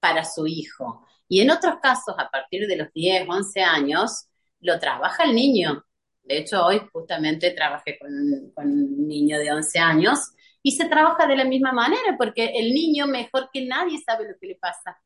Para 0.00 0.24
su 0.24 0.46
hijo. 0.46 1.06
Y 1.28 1.40
en 1.42 1.50
otros 1.50 1.76
casos, 1.82 2.14
a 2.18 2.30
partir 2.30 2.66
de 2.66 2.76
los 2.76 2.92
10, 2.92 3.28
11 3.28 3.60
años, 3.62 4.26
lo 4.60 4.78
trabaja 4.78 5.24
el 5.24 5.34
niño. 5.34 5.84
De 6.22 6.38
hecho, 6.38 6.64
hoy 6.64 6.80
justamente 6.92 7.50
trabajé 7.50 7.98
con, 7.98 8.10
un 8.12 9.08
niño 9.08 9.38
de 9.38 9.52
11 9.52 9.78
años 9.78 10.32
y 10.62 10.72
se 10.72 10.86
trabaja 10.86 11.26
de 11.26 11.36
la 11.36 11.44
misma 11.44 11.72
manera 11.72 12.16
porque 12.18 12.52
el 12.54 12.72
niño 12.72 13.06
mejor 13.06 13.50
que 13.52 13.66
nadie 13.66 13.98
sabe 13.98 14.28
lo 14.28 14.38
que 14.40 14.46
le 14.48 14.56
pasa. 14.56 14.98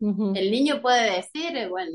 El 0.00 0.50
niño 0.50 0.80
puede 0.80 1.16
decir, 1.16 1.68
bueno, 1.68 1.90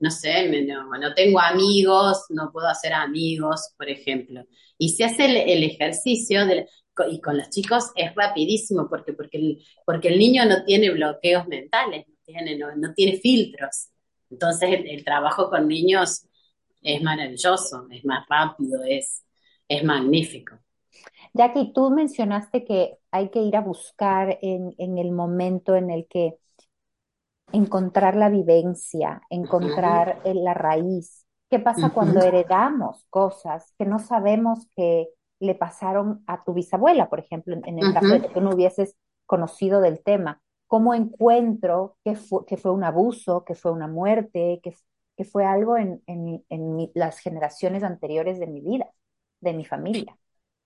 no 0.00 0.10
sé, 0.10 0.64
no, 0.64 1.14
tengo 1.14 1.38
amigos, 1.38 2.24
no 2.30 2.50
puedo 2.50 2.68
hacer 2.68 2.94
amigos, 2.94 3.74
por 3.76 3.90
ejemplo. 3.90 4.44
Y 4.78 4.90
se 4.90 5.04
hace 5.04 5.26
el, 5.52 5.62
ejercicio 5.62 6.40
y 7.10 7.20
con 7.20 7.36
los 7.36 7.50
chicos 7.50 7.90
es 7.96 8.14
rapidísimo 8.14 8.88
porque, 8.88 9.12
porque, 9.12 9.36
el, 9.36 9.64
porque 9.84 10.08
el 10.08 10.18
niño 10.18 10.46
no 10.46 10.64
tiene 10.64 10.90
bloqueos 10.90 11.46
mentales, 11.46 12.06
no 12.08 12.14
tiene, 12.24 12.56
no, 12.56 12.94
tiene 12.94 13.18
filtros. 13.18 13.88
Entonces 14.30 14.80
el, 14.82 15.04
trabajo 15.04 15.50
con 15.50 15.68
niños 15.68 16.26
es 16.80 17.02
maravilloso, 17.02 17.86
es 17.90 18.06
más 18.06 18.26
rápido, 18.26 18.82
es, 18.84 19.22
es 19.68 19.84
magnífico. 19.84 20.58
Jackie, 21.34 21.72
tú 21.74 21.90
mencionaste 21.90 22.64
que 22.64 22.96
hay 23.10 23.28
que 23.28 23.42
ir 23.42 23.56
a 23.56 23.60
buscar 23.60 24.38
en, 24.40 24.74
en 24.78 24.96
el 24.96 25.10
momento 25.10 25.74
en 25.74 25.90
el 25.90 26.06
que 26.08 26.38
encontrar 27.54 28.16
la 28.16 28.28
vivencia, 28.28 29.22
encontrar 29.30 30.20
la 30.24 30.54
raíz. 30.54 31.24
¿Qué 31.48 31.60
pasa 31.60 31.90
cuando 31.90 32.20
heredamos 32.20 33.06
cosas 33.10 33.72
que 33.78 33.84
no 33.84 33.98
sabemos 33.98 34.66
que 34.74 35.08
le 35.40 35.54
pasaron 35.54 36.24
a 36.26 36.42
tu 36.42 36.52
bisabuela, 36.52 37.08
por 37.08 37.20
ejemplo, 37.20 37.56
en, 37.64 37.78
el 37.78 37.92
caso 37.94 38.08
de 38.08 38.22
que 38.22 38.28
tú 38.28 38.40
no 38.40 38.50
hubieses 38.50 38.96
conocido 39.24 39.80
del 39.80 40.02
tema? 40.02 40.42
¿Cómo 40.66 40.94
encuentro 40.94 41.96
que 42.04 42.16
fue, 42.16 42.44
que 42.46 42.56
fue 42.56 42.72
un 42.72 42.82
abuso, 42.82 43.44
que 43.44 43.54
fue 43.54 43.70
una 43.70 43.86
muerte, 43.86 44.60
que, 44.62 44.74
que 45.16 45.24
fue 45.24 45.44
algo 45.44 45.76
en, 45.76 46.02
en, 46.06 46.90
las 46.94 47.20
generaciones 47.20 47.84
anteriores 47.84 48.40
de 48.40 48.48
mi 48.48 48.60
vida, 48.60 48.90
de 49.40 49.52
mi 49.52 49.64
familia? 49.64 50.16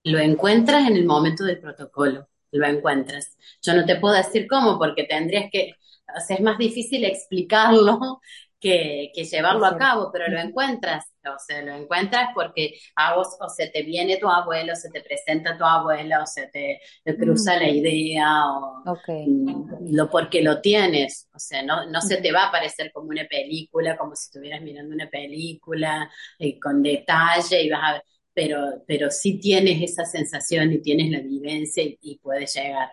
lo 0.05 0.19
encuentras 0.19 0.89
en 0.89 0.97
el 0.97 1.05
momento 1.05 1.45
del 1.45 1.61
protocolo, 1.61 2.29
lo 2.51 2.67
encuentras. 2.67 3.37
Yo 3.63 3.75
no 3.75 3.85
te 3.85 3.97
puedo 3.97 4.15
decir 4.15 4.47
cómo, 4.49 4.79
porque 4.79 5.05
tendrías 5.05 5.51
que, 5.51 5.73
o 6.17 6.21
sea, 6.21 6.37
es 6.37 6.43
más 6.43 6.59
difícil 6.59 7.05
explicarlo 7.05 8.21
que, 8.61 9.13
llevarlo 9.15 9.67
a 9.67 9.77
cabo, 9.77 10.11
pero 10.13 10.29
lo 10.29 10.39
encuentras, 10.39 11.07
o 11.25 11.39
sea, 11.39 11.63
lo 11.63 11.75
encuentras 11.75 12.31
porque 12.35 12.75
a 12.97 13.15
vos 13.15 13.37
o 13.41 13.49
se 13.49 13.69
te 13.69 13.83
viene 13.83 14.17
tu 14.17 14.29
abuelo, 14.29 14.75
se 14.75 14.91
te 14.91 15.01
presenta 15.01 15.57
tu 15.57 15.65
abuelo, 15.65 16.23
o 16.23 16.27
se 16.27 16.49
te, 16.49 16.81
cruza 17.17 17.57
la 17.57 17.69
idea, 17.69 18.47
o 18.47 18.83
mm, 19.07 19.95
lo 19.95 20.11
porque 20.11 20.43
lo 20.43 20.61
tienes, 20.61 21.29
o 21.35 21.39
sea, 21.39 21.63
no, 21.63 21.87
no 21.87 22.01
se 22.01 22.17
te 22.17 22.33
va 22.33 22.49
a 22.49 22.53
parecer 22.53 22.91
como 22.93 23.11
una 23.11 23.27
película, 23.27 23.97
como 23.97 24.17
si 24.17 24.27
estuvieras 24.27 24.63
mirando 24.63 24.95
una 24.95 25.09
película 25.09 26.11
eh, 26.39 26.59
con 26.59 26.83
detalle 26.83 27.63
y 27.63 27.71
vas 27.71 27.81
a 27.85 27.93
ver, 27.93 28.03
pero, 28.39 28.85
pero 28.87 29.11
sí 29.11 29.41
tienes 29.41 29.83
esa 29.83 30.05
sensación 30.05 30.73
y 30.73 30.79
tienes 30.79 31.11
la 31.11 31.19
vivencia 31.19 31.83
y, 31.85 32.21
puedes 32.23 32.55
llegar. 32.55 32.89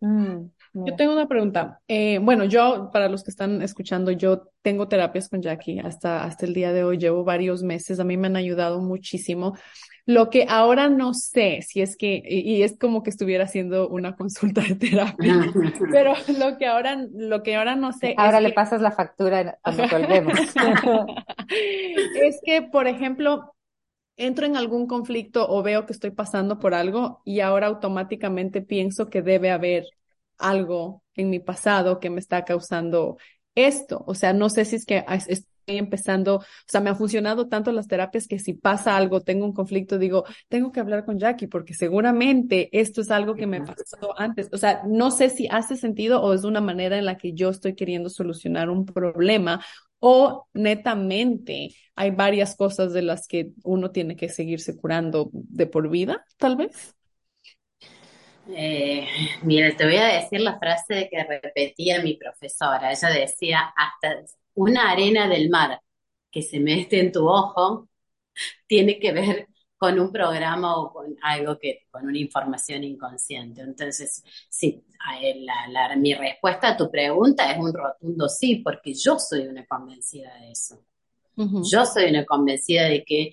Mm. 0.00 0.46
Yo 0.74 0.96
tengo 0.96 1.12
una 1.12 1.28
pregunta. 1.28 1.80
Eh, 1.86 2.18
bueno, 2.20 2.44
yo, 2.46 2.90
para 2.92 3.08
los 3.08 3.22
que 3.22 3.30
están 3.30 3.62
escuchando, 3.62 4.10
yo 4.10 4.50
tengo 4.60 4.88
terapias 4.88 5.28
con 5.28 5.40
Jackie 5.40 5.78
hasta, 5.78 6.24
hasta 6.24 6.46
el 6.46 6.52
día 6.52 6.72
de 6.72 6.82
hoy. 6.82 6.98
Llevo 6.98 7.22
varios 7.22 7.62
meses. 7.62 8.00
A 8.00 8.04
mí 8.04 8.16
me 8.16 8.26
han 8.26 8.34
ayudado 8.34 8.80
muchísimo. 8.80 9.56
Lo 10.04 10.30
que 10.30 10.46
ahora 10.48 10.88
no 10.88 11.14
sé 11.14 11.62
si 11.62 11.80
es 11.80 11.96
que, 11.96 12.20
y, 12.26 12.62
es 12.62 12.76
como 12.76 13.04
que 13.04 13.10
estuviera 13.10 13.44
haciendo 13.44 13.88
una 13.88 14.16
consulta 14.16 14.62
de 14.62 14.74
terapia, 14.74 15.52
pero 15.92 16.14
lo 16.38 16.58
que 16.58 16.66
ahora, 16.66 17.06
lo 17.12 17.44
que 17.44 17.54
ahora 17.54 17.76
no 17.76 17.92
sé. 17.92 18.14
Ahora 18.16 18.40
le 18.40 18.52
pasas 18.52 18.80
la 18.80 18.90
factura 18.90 19.58
cuando 19.62 19.82
volvemos. 19.92 20.38
es 22.20 22.40
que, 22.44 22.62
por 22.62 22.88
ejemplo, 22.88 23.54
entro 24.18 24.44
en 24.44 24.56
algún 24.56 24.86
conflicto 24.86 25.48
o 25.48 25.62
veo 25.62 25.86
que 25.86 25.94
estoy 25.94 26.10
pasando 26.10 26.58
por 26.58 26.74
algo 26.74 27.22
y 27.24 27.40
ahora 27.40 27.68
automáticamente 27.68 28.60
pienso 28.60 29.08
que 29.08 29.22
debe 29.22 29.50
haber 29.50 29.86
algo 30.36 31.02
en 31.14 31.30
mi 31.30 31.40
pasado 31.40 32.00
que 32.00 32.10
me 32.10 32.20
está 32.20 32.44
causando 32.44 33.16
esto. 33.54 34.04
O 34.06 34.14
sea, 34.14 34.32
no 34.32 34.50
sé 34.50 34.64
si 34.64 34.76
es 34.76 34.84
que 34.84 35.04
estoy 35.28 35.46
empezando, 35.66 36.36
o 36.36 36.42
sea, 36.66 36.80
me 36.80 36.90
han 36.90 36.96
funcionado 36.96 37.48
tanto 37.48 37.72
las 37.72 37.86
terapias 37.88 38.26
que 38.26 38.38
si 38.38 38.54
pasa 38.54 38.96
algo, 38.96 39.20
tengo 39.20 39.44
un 39.44 39.52
conflicto, 39.52 39.98
digo, 39.98 40.24
tengo 40.48 40.72
que 40.72 40.80
hablar 40.80 41.04
con 41.04 41.18
Jackie 41.18 41.46
porque 41.46 41.74
seguramente 41.74 42.68
esto 42.78 43.00
es 43.00 43.10
algo 43.10 43.34
que 43.34 43.46
me 43.46 43.60
pasó 43.60 44.18
antes. 44.18 44.48
O 44.52 44.58
sea, 44.58 44.82
no 44.86 45.10
sé 45.10 45.30
si 45.30 45.46
hace 45.48 45.76
sentido 45.76 46.22
o 46.22 46.32
es 46.34 46.44
una 46.44 46.60
manera 46.60 46.98
en 46.98 47.04
la 47.04 47.16
que 47.16 47.34
yo 47.34 47.50
estoy 47.50 47.74
queriendo 47.74 48.08
solucionar 48.08 48.68
un 48.70 48.84
problema 48.86 49.60
o 50.00 50.46
netamente 50.52 51.74
hay 51.94 52.10
varias 52.10 52.56
cosas 52.56 52.92
de 52.92 53.02
las 53.02 53.26
que 53.26 53.52
uno 53.64 53.90
tiene 53.90 54.16
que 54.16 54.28
seguirse 54.28 54.76
curando 54.76 55.30
de 55.32 55.66
por 55.66 55.88
vida, 55.90 56.24
tal 56.36 56.56
vez. 56.56 56.94
Eh, 58.50 59.06
mira, 59.42 59.76
te 59.76 59.84
voy 59.84 59.96
a 59.96 60.06
decir 60.06 60.40
la 60.40 60.58
frase 60.58 61.08
que 61.10 61.24
repetía 61.24 62.02
mi 62.02 62.14
profesora. 62.16 62.92
Ella 62.92 63.08
decía, 63.10 63.72
hasta 63.76 64.22
una 64.54 64.90
arena 64.90 65.28
del 65.28 65.50
mar 65.50 65.80
que 66.30 66.42
se 66.42 66.60
mete 66.60 67.00
en 67.00 67.12
tu 67.12 67.28
ojo 67.28 67.88
tiene 68.66 68.98
que 68.98 69.12
ver 69.12 69.48
con 69.78 69.98
un 69.98 70.12
programa 70.12 70.76
o 70.76 70.92
con 70.92 71.16
algo 71.22 71.58
que, 71.58 71.86
con 71.90 72.04
una 72.04 72.18
información 72.18 72.84
inconsciente. 72.84 73.62
Entonces, 73.62 74.22
sí, 74.50 74.84
mi 75.96 76.14
respuesta 76.14 76.70
a 76.70 76.76
tu 76.76 76.90
pregunta 76.90 77.50
es 77.50 77.58
un 77.58 77.72
rotundo 77.72 78.28
sí, 78.28 78.56
porque 78.56 78.92
yo 78.92 79.18
soy 79.18 79.46
una 79.46 79.64
convencida 79.64 80.34
de 80.40 80.50
eso. 80.50 80.84
Yo 81.36 81.86
soy 81.86 82.10
una 82.10 82.24
convencida 82.24 82.86
de 82.86 83.04
que, 83.04 83.30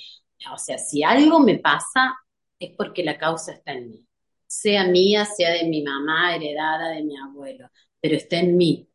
o 0.54 0.58
sea, 0.58 0.78
si 0.78 1.04
algo 1.04 1.40
me 1.40 1.58
pasa, 1.58 2.16
es 2.60 2.72
porque 2.78 3.04
la 3.04 3.18
causa 3.18 3.52
está 3.54 3.74
en 3.74 3.90
mí 3.90 4.08
sea 4.48 4.88
mía, 4.88 5.26
sea 5.26 5.52
de 5.52 5.66
mi 5.68 5.84
mamá, 5.84 6.36
heredada 6.36 6.90
de 6.90 7.04
mi 7.04 7.18
abuelo, 7.18 7.70
pero 8.00 8.16
está 8.16 8.38
en 8.38 8.58
mí. 8.58 8.88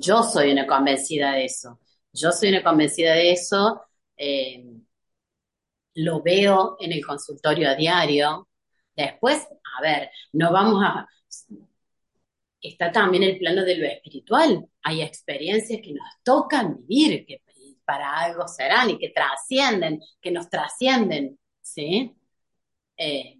Yo 0.00 0.22
soy 0.22 0.52
una 0.52 0.66
convencida 0.66 1.32
de 1.32 1.44
eso. 1.46 1.78
Yo 2.12 2.32
soy 2.32 2.50
una 2.50 2.62
convencida 2.62 3.14
de 3.14 3.32
eso. 3.32 3.82
Eh, 4.16 4.64
lo 5.96 6.22
veo 6.22 6.76
en 6.80 6.92
el 6.92 7.04
consultorio 7.04 7.68
a 7.70 7.74
diario. 7.74 8.48
Después, 8.94 9.46
a 9.78 9.82
ver, 9.82 10.10
no 10.32 10.52
vamos 10.52 10.82
a... 10.84 11.06
Está 12.60 12.90
también 12.90 13.22
el 13.22 13.38
plano 13.38 13.64
de 13.64 13.76
lo 13.76 13.86
espiritual. 13.86 14.66
Hay 14.82 15.02
experiencias 15.02 15.80
que 15.82 15.92
nos 15.92 16.06
tocan 16.22 16.86
vivir, 16.86 17.24
que 17.26 17.42
para 17.84 18.18
algo 18.18 18.48
serán 18.48 18.90
y 18.90 18.98
que 18.98 19.10
trascienden, 19.10 20.00
que 20.20 20.30
nos 20.32 20.50
trascienden, 20.50 21.38
¿sí? 21.60 22.14
Eh, 22.96 23.38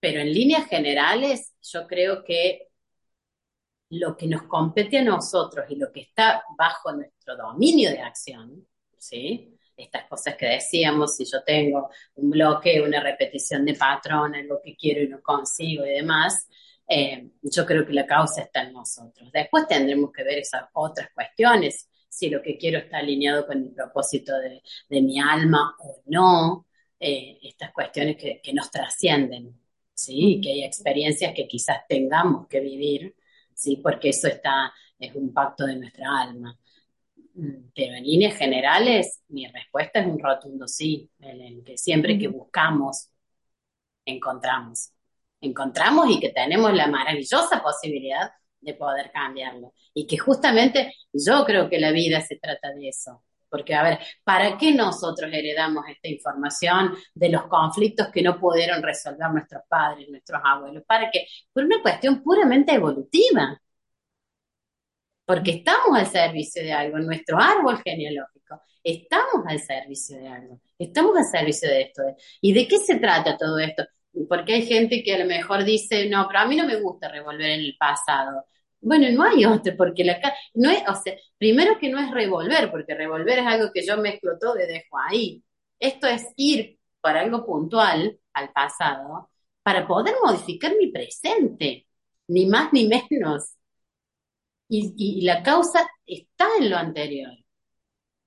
pero 0.00 0.20
en 0.20 0.32
líneas 0.32 0.66
generales, 0.68 1.54
yo 1.62 1.86
creo 1.86 2.24
que 2.24 2.68
lo 3.90 4.16
que 4.16 4.26
nos 4.26 4.42
compete 4.44 4.98
a 4.98 5.04
nosotros 5.04 5.66
y 5.70 5.76
lo 5.76 5.92
que 5.92 6.00
está 6.00 6.42
bajo 6.58 6.92
nuestro 6.92 7.36
dominio 7.36 7.90
de 7.90 8.00
acción, 8.00 8.66
¿sí? 8.98 9.53
Estas 9.76 10.06
cosas 10.08 10.36
que 10.36 10.46
decíamos, 10.46 11.16
si 11.16 11.24
yo 11.24 11.42
tengo 11.42 11.90
un 12.16 12.30
bloque, 12.30 12.80
una 12.80 13.00
repetición 13.00 13.64
de 13.64 13.74
patrón, 13.74 14.34
algo 14.34 14.60
que 14.62 14.76
quiero 14.76 15.02
y 15.02 15.08
no 15.08 15.20
consigo 15.22 15.84
y 15.84 15.90
demás, 15.90 16.48
eh, 16.88 17.30
yo 17.42 17.66
creo 17.66 17.86
que 17.86 17.92
la 17.92 18.06
causa 18.06 18.42
está 18.42 18.62
en 18.62 18.72
nosotros. 18.72 19.30
Después 19.32 19.66
tendremos 19.66 20.12
que 20.12 20.22
ver 20.24 20.38
esas 20.38 20.64
otras 20.74 21.08
cuestiones, 21.14 21.88
si 22.08 22.30
lo 22.30 22.42
que 22.42 22.56
quiero 22.56 22.78
está 22.78 22.98
alineado 22.98 23.46
con 23.46 23.58
el 23.58 23.72
propósito 23.72 24.38
de, 24.38 24.62
de 24.88 25.02
mi 25.02 25.18
alma 25.20 25.74
o 25.80 26.02
no, 26.06 26.66
eh, 27.06 27.38
estas 27.42 27.70
cuestiones 27.72 28.16
que, 28.16 28.40
nos 28.54 28.70
trascienden, 28.70 29.60
¿sí? 29.92 30.40
Que 30.42 30.52
hay 30.52 30.64
experiencias 30.64 31.34
que 31.34 31.46
quizás 31.46 31.86
tengamos 31.86 32.46
que 32.48 32.60
vivir, 32.60 33.14
¿sí? 33.54 33.76
Porque 33.76 34.08
eso 34.10 34.28
está, 34.28 34.72
es 34.98 35.14
un 35.14 35.32
pacto 35.34 35.66
de 35.66 35.76
nuestra 35.76 36.06
alma. 36.22 36.58
Pero 37.34 37.94
en 37.94 38.04
líneas 38.04 38.36
generales, 38.36 39.22
mi 39.28 39.46
respuesta 39.48 40.00
es 40.00 40.06
un 40.06 40.18
rotundo 40.18 40.68
sí, 40.68 41.10
en 41.18 41.64
que 41.64 41.76
siempre 41.76 42.16
que 42.18 42.28
buscamos, 42.28 43.10
encontramos. 44.04 44.90
Encontramos 45.40 46.10
y 46.10 46.20
que 46.20 46.30
tenemos 46.30 46.72
la 46.72 46.86
maravillosa 46.86 47.62
posibilidad 47.62 48.30
de 48.60 48.74
poder 48.74 49.10
cambiarlo. 49.12 49.74
Y 49.92 50.06
que 50.06 50.16
justamente 50.16 50.92
yo 51.12 51.44
creo 51.44 51.68
que 51.68 51.78
la 51.78 51.90
vida 51.90 52.20
se 52.20 52.36
trata 52.36 52.72
de 52.72 52.88
eso, 52.88 53.24
porque, 53.48 53.74
a 53.74 53.82
ver, 53.84 53.98
¿para 54.24 54.58
qué 54.58 54.72
nosotros 54.72 55.30
heredamos 55.32 55.84
esta 55.88 56.08
información 56.08 56.92
de 57.14 57.28
los 57.28 57.46
conflictos 57.46 58.08
que 58.12 58.22
no 58.22 58.38
pudieron 58.38 58.82
resolver 58.82 59.30
nuestros 59.30 59.62
padres, 59.68 60.08
nuestros 60.08 60.40
abuelos? 60.44 60.82
¿Para 60.86 61.10
qué? 61.10 61.26
Por 61.52 61.64
una 61.64 61.80
cuestión 61.80 62.22
puramente 62.22 62.74
evolutiva. 62.74 63.60
Porque 65.24 65.52
estamos 65.52 65.98
al 65.98 66.06
servicio 66.06 66.62
de 66.62 66.72
algo, 66.72 66.98
en 66.98 67.06
nuestro 67.06 67.38
árbol 67.40 67.80
genealógico. 67.82 68.60
Estamos 68.82 69.44
al 69.46 69.60
servicio 69.60 70.18
de 70.18 70.28
algo. 70.28 70.60
Estamos 70.78 71.16
al 71.16 71.24
servicio 71.24 71.68
de 71.68 71.82
esto. 71.82 72.02
¿Y 72.40 72.52
de 72.52 72.68
qué 72.68 72.78
se 72.78 72.96
trata 72.96 73.36
todo 73.36 73.58
esto? 73.58 73.84
Porque 74.28 74.54
hay 74.54 74.66
gente 74.66 75.02
que 75.02 75.14
a 75.14 75.18
lo 75.18 75.26
mejor 75.26 75.64
dice, 75.64 76.08
no, 76.08 76.26
pero 76.28 76.40
a 76.40 76.46
mí 76.46 76.56
no 76.56 76.66
me 76.66 76.80
gusta 76.80 77.08
revolver 77.08 77.50
en 77.50 77.60
el 77.60 77.76
pasado. 77.78 78.44
Bueno, 78.80 79.10
no 79.12 79.24
hay 79.24 79.44
otro, 79.46 79.74
porque 79.76 80.04
la 80.04 80.20
no 80.54 80.70
es, 80.70 80.82
primero 81.38 81.78
que 81.78 81.88
no 81.88 81.98
es 81.98 82.10
revolver, 82.10 82.70
porque 82.70 82.94
revolver 82.94 83.38
es 83.38 83.46
algo 83.46 83.70
que 83.72 83.84
yo 83.84 83.96
mezclo 83.96 84.38
todo 84.38 84.56
y 84.58 84.66
dejo 84.66 84.98
ahí. 85.08 85.42
Esto 85.78 86.06
es 86.06 86.26
ir 86.36 86.78
para 87.00 87.20
algo 87.22 87.46
puntual 87.46 88.18
al 88.34 88.52
pasado 88.52 89.30
para 89.62 89.86
poder 89.86 90.14
modificar 90.22 90.74
mi 90.78 90.88
presente, 90.92 91.86
ni 92.28 92.46
más 92.46 92.72
ni 92.72 92.86
menos. 92.86 93.54
Y, 94.68 95.22
la 95.24 95.42
causa 95.42 95.86
está 96.06 96.46
en 96.58 96.70
lo 96.70 96.76
anterior, 96.76 97.32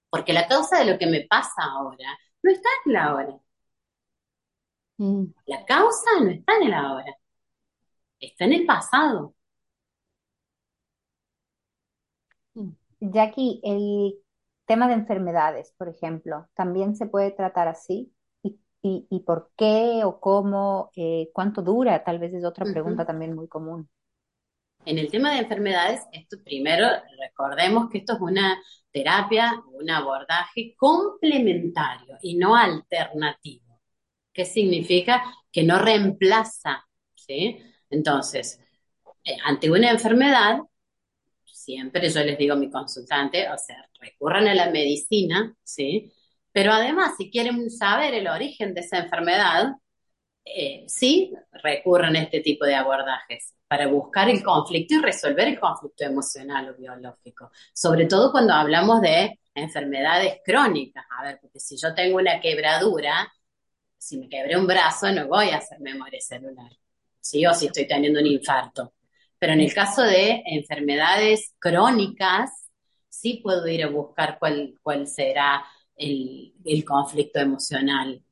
porque 0.10 0.34
la 0.34 0.48
causa 0.48 0.80
de 0.80 0.92
lo 0.92 0.98
que 1.00 1.08
me 1.08 1.26
pasa 1.30 1.64
ahora 1.64 2.18
no 2.44 2.52
está 2.52 2.70
en 2.86 2.94
la 2.94 3.06
ahora. 3.06 3.38
Mm. 4.98 5.26
La 5.46 5.66
causa 5.66 6.10
no 6.22 6.30
está 6.30 6.56
en 6.58 6.64
el 6.68 6.74
ahora, 6.74 7.16
está 8.20 8.46
en 8.46 8.54
el 8.54 8.66
pasado. 8.66 9.34
Jackie, 13.00 13.62
el 13.64 14.16
tema 14.66 14.88
de 14.88 14.96
enfermedades, 14.96 15.74
por 15.78 15.90
ejemplo, 15.90 16.48
¿también 16.56 16.96
se 16.96 17.06
puede 17.08 17.32
tratar 17.32 17.68
así? 17.68 18.14
¿Y, 18.82 19.20
por 19.26 19.52
qué 19.58 20.04
o 20.06 20.22
cómo? 20.22 20.92
Eh, 20.96 21.30
¿Cuánto 21.34 21.62
dura? 21.62 22.04
Tal 22.06 22.20
vez 22.20 22.34
es 22.34 22.46
otra 22.46 22.66
pregunta 22.66 23.06
también 23.06 23.36
muy 23.36 23.48
común. 23.50 23.90
En 24.88 24.98
el 24.98 25.12
tema 25.12 25.34
de 25.34 25.40
enfermedades, 25.40 26.04
esto 26.14 26.38
primero 26.42 26.88
recordemos 27.20 27.90
que 27.90 27.98
esto 27.98 28.14
es 28.14 28.22
una 28.22 28.58
terapia, 28.90 29.62
un 29.74 29.90
abordaje 29.90 30.76
complementario 30.78 32.18
y 32.22 32.38
no 32.38 32.56
alternativo. 32.56 33.82
¿Qué 34.32 34.46
significa? 34.46 35.26
Que 35.52 35.64
no 35.64 35.78
reemplaza, 35.78 36.88
¿sí? 37.16 37.58
Entonces, 37.90 38.62
eh, 39.26 39.36
ante 39.44 39.70
una 39.70 39.92
enfermedad, 39.92 40.60
siempre 41.44 42.10
yo 42.10 42.24
les 42.24 42.38
digo 42.38 42.54
a 42.54 42.58
mi 42.58 42.72
consultante, 42.72 43.50
o 43.50 43.58
sea, 43.58 43.90
recurran 44.00 44.48
a 44.48 44.56
la 44.56 44.70
medicina, 44.70 45.54
¿sí? 45.64 46.14
Pero 46.54 46.72
además, 46.72 47.16
si 47.18 47.30
quieren 47.30 47.70
saber 47.70 48.14
el 48.14 48.30
origen 48.30 48.74
de 48.74 48.80
esa 48.80 49.00
enfermedad, 49.00 49.74
eh, 50.56 50.86
sí 50.88 51.34
recurren 51.64 52.16
a 52.16 52.22
este 52.24 52.42
tipo 52.42 52.66
de 52.66 52.76
abordajes 52.76 53.54
para 53.68 53.88
buscar 53.88 54.30
el 54.30 54.42
conflicto 54.44 54.96
y 54.96 55.02
resolver 55.02 55.48
el 55.48 55.60
conflicto 55.60 56.06
emocional 56.06 56.70
o 56.70 56.76
biológico. 56.76 57.52
Sobre 57.74 58.06
todo 58.06 58.32
cuando 58.32 58.54
hablamos 58.54 59.02
de 59.02 59.40
enfermedades 59.54 60.40
crónicas. 60.46 61.06
A 61.18 61.24
ver, 61.24 61.40
porque 61.42 61.60
si 61.60 61.76
yo 61.78 61.94
tengo 61.94 62.18
una 62.18 62.40
quebradura, 62.40 63.32
si 63.98 64.18
me 64.18 64.30
quebré 64.30 64.58
un 64.58 64.68
brazo, 64.68 65.12
no 65.12 65.28
voy 65.28 65.50
a 65.50 65.58
hacer 65.58 65.80
memoria 65.80 66.20
celular. 66.22 66.72
¿Sí? 67.20 67.46
O 67.46 67.52
estoy 67.52 67.88
teniendo 67.88 68.20
un 68.20 68.28
infarto. 68.28 68.94
Pero 69.38 69.54
en 69.54 69.62
el 69.62 69.74
caso 69.74 70.02
de 70.02 70.44
enfermedades 70.46 71.54
crónicas, 71.60 72.70
sí 73.10 73.42
puedo 73.44 73.68
ir 73.68 73.84
a 73.84 73.90
buscar 73.90 74.38
cuál, 74.40 74.76
cuál 74.82 75.08
será 75.08 75.66
el 75.96 76.86
conflicto 76.86 77.40
emocional, 77.40 78.24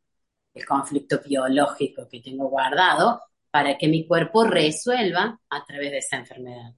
el 0.56 0.66
conflicto 0.66 1.20
biológico 1.24 2.08
que 2.10 2.22
tengo 2.22 2.48
guardado 2.48 3.22
para 3.52 3.78
que 3.78 3.88
mi 3.88 4.08
cuerpo 4.08 4.46
resuelva 4.46 5.40
a 5.50 5.66
través 5.66 5.92
de 5.92 5.98
esa 6.00 6.18
enfermedad. 6.18 6.74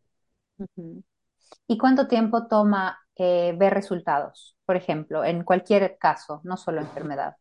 ¿Y 1.68 1.78
cuánto 1.78 2.08
tiempo 2.08 2.48
toma 2.48 3.00
eh, 3.16 3.54
ver 3.58 3.74
resultados, 3.74 4.58
por 4.66 4.76
ejemplo, 4.76 5.24
en 5.24 5.44
cualquier 5.44 5.98
caso, 5.98 6.42
no 6.44 6.58
solo 6.58 6.82
enfermedad? 6.82 7.36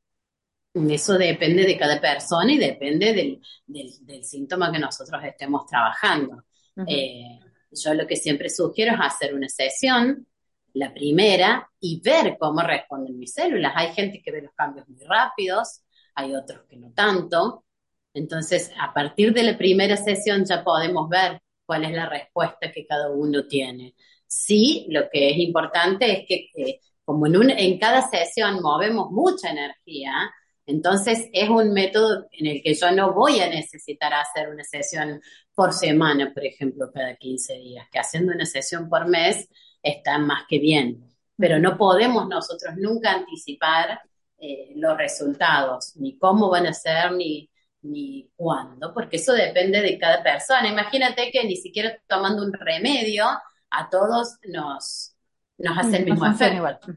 Eso 0.74 1.16
depende 1.16 1.64
de 1.64 1.78
cada 1.78 1.98
persona 2.00 2.52
y 2.52 2.58
depende 2.58 3.14
del, 3.14 3.40
del, 3.66 4.24
síntoma 4.24 4.70
que 4.70 4.78
nosotros 4.78 5.22
estemos 5.24 5.64
trabajando. 5.66 6.44
Eh, 6.86 7.40
yo 7.70 7.94
lo 7.94 8.06
que 8.06 8.16
siempre 8.16 8.50
sugiero 8.50 8.94
es 8.94 9.00
hacer 9.00 9.34
una 9.34 9.48
sesión, 9.48 10.26
la 10.74 10.92
primera, 10.92 11.70
y 11.80 12.00
ver 12.02 12.36
cómo 12.38 12.60
responden 12.60 13.18
mis 13.18 13.32
células. 13.32 13.72
Hay 13.74 13.94
gente 13.94 14.20
que 14.22 14.30
ve 14.30 14.42
los 14.42 14.52
cambios 14.52 14.86
muy 14.86 15.02
rápidos, 15.04 15.80
hay 16.16 16.34
otros 16.34 16.64
que 16.68 16.76
no 16.76 16.92
tanto. 16.92 17.64
Entonces, 18.12 18.72
a 18.80 18.92
partir 18.92 19.32
de 19.32 19.44
la 19.44 19.56
primera 19.56 19.96
sesión 19.96 20.44
ya 20.44 20.64
podemos 20.64 21.08
ver 21.08 21.40
cuál 21.64 21.84
es 21.84 21.92
la 21.92 22.08
respuesta 22.08 22.72
que 22.72 22.86
cada 22.86 23.10
uno 23.10 23.46
tiene. 23.46 23.94
Sí, 24.26 24.86
lo 24.88 25.08
que 25.10 25.30
es 25.30 25.38
importante 25.38 26.10
es 26.12 26.26
que 26.26 26.50
eh, 26.56 26.80
como 27.04 27.26
en, 27.26 27.50
en 27.50 27.78
cada 27.78 28.02
sesión 28.08 28.60
movemos 28.62 29.10
mucha 29.10 29.50
energía, 29.50 30.32
entonces 30.64 31.28
es 31.32 31.48
un 31.48 31.72
método 31.72 32.26
en 32.32 32.46
el 32.46 32.62
que 32.62 32.74
yo 32.74 32.90
no 32.90 33.12
voy 33.12 33.40
a 33.40 33.48
necesitar 33.48 34.12
hacer 34.14 34.48
una 34.48 34.64
sesión 34.64 35.20
por 35.54 35.72
semana, 35.72 36.32
por 36.34 36.44
ejemplo, 36.44 36.90
cada 36.92 37.14
15 37.16 37.54
días, 37.58 37.86
que 37.92 38.00
haciendo 38.00 38.32
una 38.32 38.46
sesión 38.46 38.88
por 38.88 39.06
mes 39.06 39.48
está 39.82 40.18
más 40.18 40.44
que 40.48 40.58
bien. 40.58 41.04
Pero 41.36 41.58
no 41.60 41.76
podemos 41.76 42.26
nosotros 42.28 42.74
nunca 42.76 43.12
anticipar 43.12 44.00
eh, 44.38 44.72
los 44.76 44.96
resultados, 44.96 45.96
ni 45.96 46.18
cómo 46.18 46.50
van 46.50 46.66
a 46.66 46.72
ser, 46.72 47.12
ni, 47.12 47.50
ni 47.82 48.30
cuándo, 48.36 48.92
porque 48.92 49.16
eso 49.16 49.32
depende 49.32 49.80
de 49.80 49.98
cada 49.98 50.22
persona. 50.22 50.68
Imagínate 50.68 51.30
que 51.30 51.44
ni 51.44 51.56
siquiera 51.56 51.96
tomando 52.06 52.42
un 52.42 52.52
remedio 52.52 53.24
a 53.70 53.88
todos 53.90 54.38
nos, 54.48 55.16
nos 55.58 55.78
hace 55.78 55.98
el 55.98 56.04
mismo 56.04 56.26
efecto. 56.26 56.88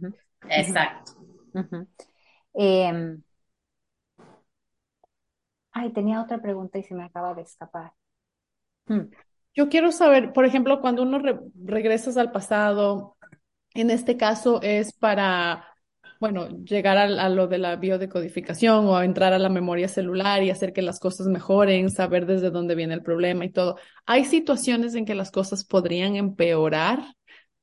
Exacto. 0.49 1.13
Em, 2.54 3.21
ay, 5.71 5.93
tenía 5.93 6.21
otra 6.21 6.41
pregunta 6.41 6.78
y 6.78 6.84
se 6.84 6.93
me 6.93 7.06
acaba 7.06 7.34
de 7.34 7.43
escapar. 7.43 7.93
Hmm. 8.86 9.10
Yo 9.54 9.69
quiero 9.69 9.91
saber, 9.91 10.34
por 10.34 10.45
ejemplo, 10.45 10.82
cuando 10.82 11.04
uno 11.04 11.19
regresas 11.63 12.17
al 12.17 12.32
pasado, 12.32 13.17
en 13.73 13.91
este 13.91 14.17
caso 14.17 14.62
es 14.62 14.93
para 14.93 15.68
bueno, 16.19 16.49
llegar 16.65 16.97
a, 16.97 17.29
lo 17.29 17.47
de 17.47 17.58
la 17.58 17.77
biodecodificación 17.77 18.86
o 18.88 19.01
entrar 19.01 19.32
a 19.34 19.39
la 19.39 19.49
memoria 19.49 19.88
celular 19.88 20.43
y 20.43 20.49
hacer 20.49 20.73
que 20.73 20.82
las 20.82 20.99
cosas 20.99 21.27
mejoren, 21.27 21.89
saber 21.89 22.25
desde 22.25 22.51
dónde 22.51 22.75
viene 22.75 22.93
el 22.93 23.03
problema 23.03 23.45
y 23.45 23.51
todo. 23.51 23.77
Hay 24.05 24.25
situaciones 24.25 24.95
en 24.95 25.05
que 25.05 25.15
las 25.15 25.32
cosas 25.32 25.63
podrían 25.63 26.17
empeorar 26.17 26.99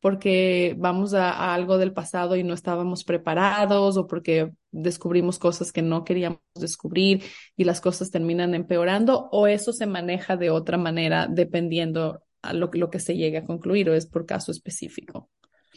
porque 0.01 0.75
vamos 0.79 1.15
a, 1.15 1.53
algo 1.55 1.79
del 1.79 1.93
pasado 1.93 2.37
y 2.37 2.45
no 2.45 2.55
estábamos 2.55 3.05
preparados 3.05 3.97
o 3.97 4.07
porque 4.07 4.53
descubrimos 4.71 5.39
cosas 5.39 5.73
que 5.73 5.83
no 5.83 6.05
queríamos 6.05 6.41
descubrir 6.55 7.25
y 7.57 7.65
las 7.65 7.81
cosas 7.81 8.11
terminan 8.11 8.55
empeorando 8.55 9.29
o 9.33 9.47
eso 9.49 9.73
se 9.73 9.87
maneja 9.87 10.37
de 10.37 10.51
otra 10.51 10.79
manera 10.79 11.27
dependiendo 11.29 12.23
a 12.43 12.53
lo, 12.53 12.71
lo 12.73 12.91
que 12.91 13.01
se 13.01 13.17
llegue 13.17 13.39
a 13.39 13.45
concluir 13.45 13.91
o 13.91 13.95
es 13.95 14.07
por 14.07 14.27
caso 14.27 14.53
específico. 14.53 15.29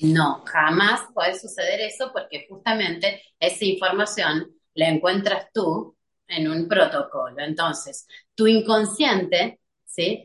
No, 0.02 0.44
jamás 0.46 1.02
puede 1.14 1.38
suceder 1.38 1.82
eso 1.82 2.12
porque 2.14 2.46
justamente 2.50 3.22
esa 3.40 3.66
información 3.66 4.48
la 4.74 4.88
encuentras 4.88 5.48
tú 5.54 5.98
en 6.28 6.50
un 6.50 6.68
protocolo. 6.68 7.36
Entonces, 7.40 8.08
tu 8.36 8.48
inconsciente, 8.48 9.60
¿sí? 9.86 10.24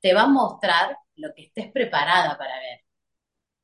Te 0.00 0.12
va 0.12 0.22
a 0.22 0.28
mostrar 0.28 0.96
lo 1.16 1.32
que 1.34 1.44
estés 1.44 1.72
preparada 1.72 2.36
para 2.36 2.58
ver. 2.60 2.80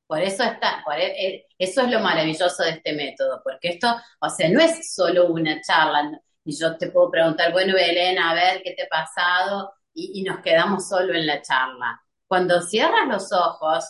Por 0.07 0.21
eso 0.21 0.43
está, 0.43 0.83
e, 0.97 1.27
e, 1.27 1.47
eso 1.57 1.81
es 1.81 1.91
lo 1.91 1.99
maravilloso 1.99 2.63
de 2.63 2.71
este 2.71 2.93
método, 2.93 3.41
porque 3.43 3.69
esto, 3.69 3.95
o 4.19 4.29
sea, 4.29 4.49
no 4.49 4.59
es 4.61 4.93
solo 4.93 5.27
una 5.27 5.61
charla, 5.61 6.11
y 6.45 6.57
yo 6.57 6.77
te 6.77 6.89
puedo 6.91 7.09
preguntar, 7.11 7.51
bueno, 7.51 7.73
Belén, 7.73 8.19
a 8.19 8.33
ver 8.33 8.61
qué 8.63 8.73
te 8.73 8.83
ha 8.83 8.87
pasado, 8.89 9.73
y, 9.93 10.19
y 10.21 10.23
nos 10.23 10.39
quedamos 10.41 10.87
solo 10.89 11.13
en 11.13 11.25
la 11.27 11.41
charla. 11.41 12.01
Cuando 12.27 12.61
cierras 12.61 13.07
los 13.07 13.31
ojos, 13.31 13.85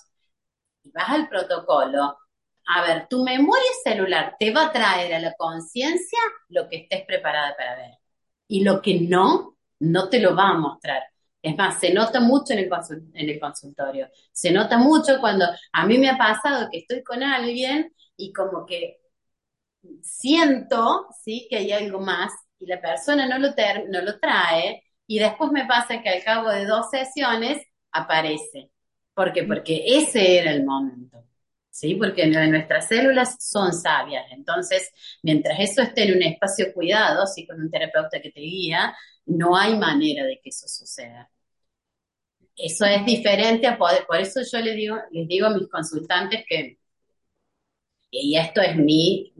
y 0.83 0.91
vas 0.91 1.09
al 1.09 1.27
protocolo, 1.29 2.17
a 2.67 2.81
ver, 2.81 3.07
tu 3.09 3.23
memoria 3.23 3.69
celular 3.83 4.35
te 4.39 4.53
va 4.53 4.65
a 4.67 4.71
traer 4.71 5.13
a 5.13 5.19
la 5.19 5.33
conciencia 5.35 6.19
lo 6.49 6.69
que 6.69 6.77
estés 6.77 7.05
preparada 7.05 7.55
para 7.57 7.75
ver. 7.75 7.91
Y 8.47 8.63
lo 8.63 8.81
que 8.81 9.01
no, 9.01 9.57
no 9.79 10.09
te 10.09 10.19
lo 10.19 10.35
va 10.35 10.49
a 10.49 10.57
mostrar. 10.57 11.03
Es 11.41 11.57
más, 11.57 11.79
se 11.79 11.93
nota 11.93 12.19
mucho 12.21 12.53
en 12.53 12.59
el, 12.59 12.69
en 13.13 13.29
el 13.29 13.39
consultorio. 13.39 14.09
Se 14.31 14.51
nota 14.51 14.77
mucho 14.77 15.19
cuando 15.19 15.45
a 15.73 15.85
mí 15.85 15.97
me 15.97 16.09
ha 16.09 16.17
pasado 16.17 16.69
que 16.71 16.79
estoy 16.79 17.03
con 17.03 17.21
alguien 17.23 17.93
y 18.15 18.31
como 18.33 18.65
que 18.65 18.99
siento, 20.01 21.07
¿sí? 21.23 21.47
Que 21.49 21.57
hay 21.57 21.71
algo 21.71 21.99
más 21.99 22.31
y 22.59 22.65
la 22.67 22.81
persona 22.81 23.27
no 23.27 23.39
lo, 23.39 23.49
no 23.89 24.01
lo 24.01 24.19
trae 24.19 24.83
y 25.07 25.19
después 25.19 25.51
me 25.51 25.65
pasa 25.65 26.01
que 26.01 26.09
al 26.09 26.23
cabo 26.23 26.49
de 26.49 26.65
dos 26.65 26.89
sesiones 26.89 27.65
aparece. 27.91 28.71
¿Por 29.13 29.31
qué? 29.33 29.43
Porque 29.43 29.83
ese 29.85 30.39
era 30.39 30.51
el 30.51 30.65
momento. 30.65 31.23
¿Sí? 31.69 31.95
Porque 31.95 32.27
nuestras 32.27 32.87
células 32.87 33.35
son 33.39 33.73
sabias. 33.73 34.25
Entonces, 34.31 34.91
mientras 35.23 35.59
eso 35.59 35.81
esté 35.81 36.03
en 36.03 36.17
un 36.17 36.23
espacio 36.23 36.71
cuidado, 36.73 37.25
sí, 37.27 37.47
con 37.47 37.59
un 37.61 37.71
terapeuta 37.71 38.21
que 38.21 38.31
te 38.31 38.41
guía, 38.41 38.95
no 39.25 39.55
hay 39.57 39.75
manera 39.77 40.23
de 40.25 40.39
que 40.41 40.49
eso 40.49 40.67
suceda. 40.67 41.29
Eso 42.55 42.85
es 42.85 43.05
diferente 43.05 43.67
a 43.67 43.77
poder, 43.77 44.05
por 44.07 44.17
eso 44.19 44.41
yo 44.51 44.59
les 44.59 44.75
digo, 44.75 44.97
les 45.11 45.27
digo 45.27 45.47
a 45.47 45.49
mis 45.51 45.67
consultantes 45.69 46.43
que, 46.47 46.79
y 48.11 48.37
esto 48.37 48.61
es 48.61 48.75
mi, 48.75 49.33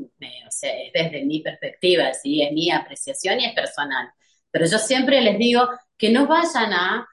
o 0.48 0.52
sea, 0.52 0.72
es 0.82 0.92
desde 0.94 1.26
mi 1.26 1.42
perspectiva, 1.42 2.14
¿sí? 2.14 2.42
es 2.42 2.52
mi 2.52 2.72
apreciación 2.72 3.40
y 3.40 3.46
es 3.46 3.54
personal, 3.54 4.10
pero 4.52 4.66
yo 4.66 4.78
siempre 4.80 5.22
les 5.22 5.38
digo 5.38 5.70
que 5.98 6.10
no 6.10 6.28
vayan 6.28 6.74
a 6.74 7.08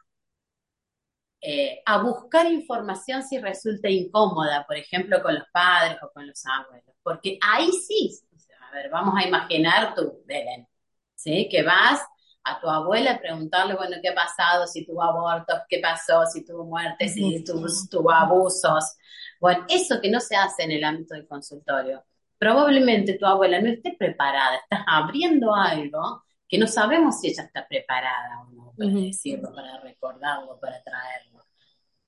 eh, 1.41 1.83
a 1.87 2.03
buscar 2.03 2.51
información 2.51 3.23
si 3.23 3.39
resulta 3.39 3.89
incómoda, 3.89 4.67
por 4.67 4.77
ejemplo, 4.77 5.23
con 5.23 5.35
los 5.35 5.49
padres 5.53 5.97
o 6.03 6.11
con 6.13 6.27
los 6.27 6.45
abuelos, 6.45 6.95
porque 7.03 7.39
ahí 7.41 7.71
sí, 7.73 8.21
a 8.61 8.75
ver, 8.75 8.91
vamos 8.91 9.15
a 9.17 9.27
imaginar 9.27 9.95
tú, 9.95 10.23
Belén, 10.27 10.69
¿sí? 11.15 11.49
Que 11.51 11.63
vas 11.63 12.01
a 12.45 12.61
tu 12.61 12.69
abuela 12.69 13.13
a 13.13 13.19
preguntarle, 13.19 13.75
bueno, 13.75 13.97
¿qué 14.03 14.11
ha 14.11 14.15
pasado? 14.15 14.67
Si 14.67 14.85
tuvo 14.85 15.03
abortos, 15.03 15.61
¿qué 15.69 15.79
pasó? 15.79 16.27
Si 16.27 16.45
tuvo 16.45 16.65
muertes, 16.65 17.15
si 17.15 17.45
tuvo, 17.45 18.11
abusos. 18.11 18.97
Bueno, 19.41 19.65
eso 19.69 20.01
que 20.01 20.11
no 20.11 20.21
se 20.21 20.37
hace 20.37 20.65
en 20.65 20.73
el 20.73 20.85
ámbito 20.85 21.15
del 21.15 21.27
consultorio. 21.27 22.05
Probablemente 22.39 23.19
tu 23.19 23.27
abuela 23.27 23.61
no 23.61 23.69
esté 23.69 23.95
preparada, 23.99 24.57
estás 24.57 24.85
abriendo 24.87 25.55
algo 25.55 26.25
que 26.49 26.59
no 26.59 26.67
sabemos 26.67 27.21
si 27.21 27.29
ella 27.29 27.45
está 27.45 27.67
preparada 27.69 28.43
o 28.43 28.51
no 28.51 28.70
para 28.81 28.93
decirlo, 28.93 29.53
para 29.55 29.81
recordarlo, 29.81 30.59
para 30.59 30.83
traerlo. 30.83 31.45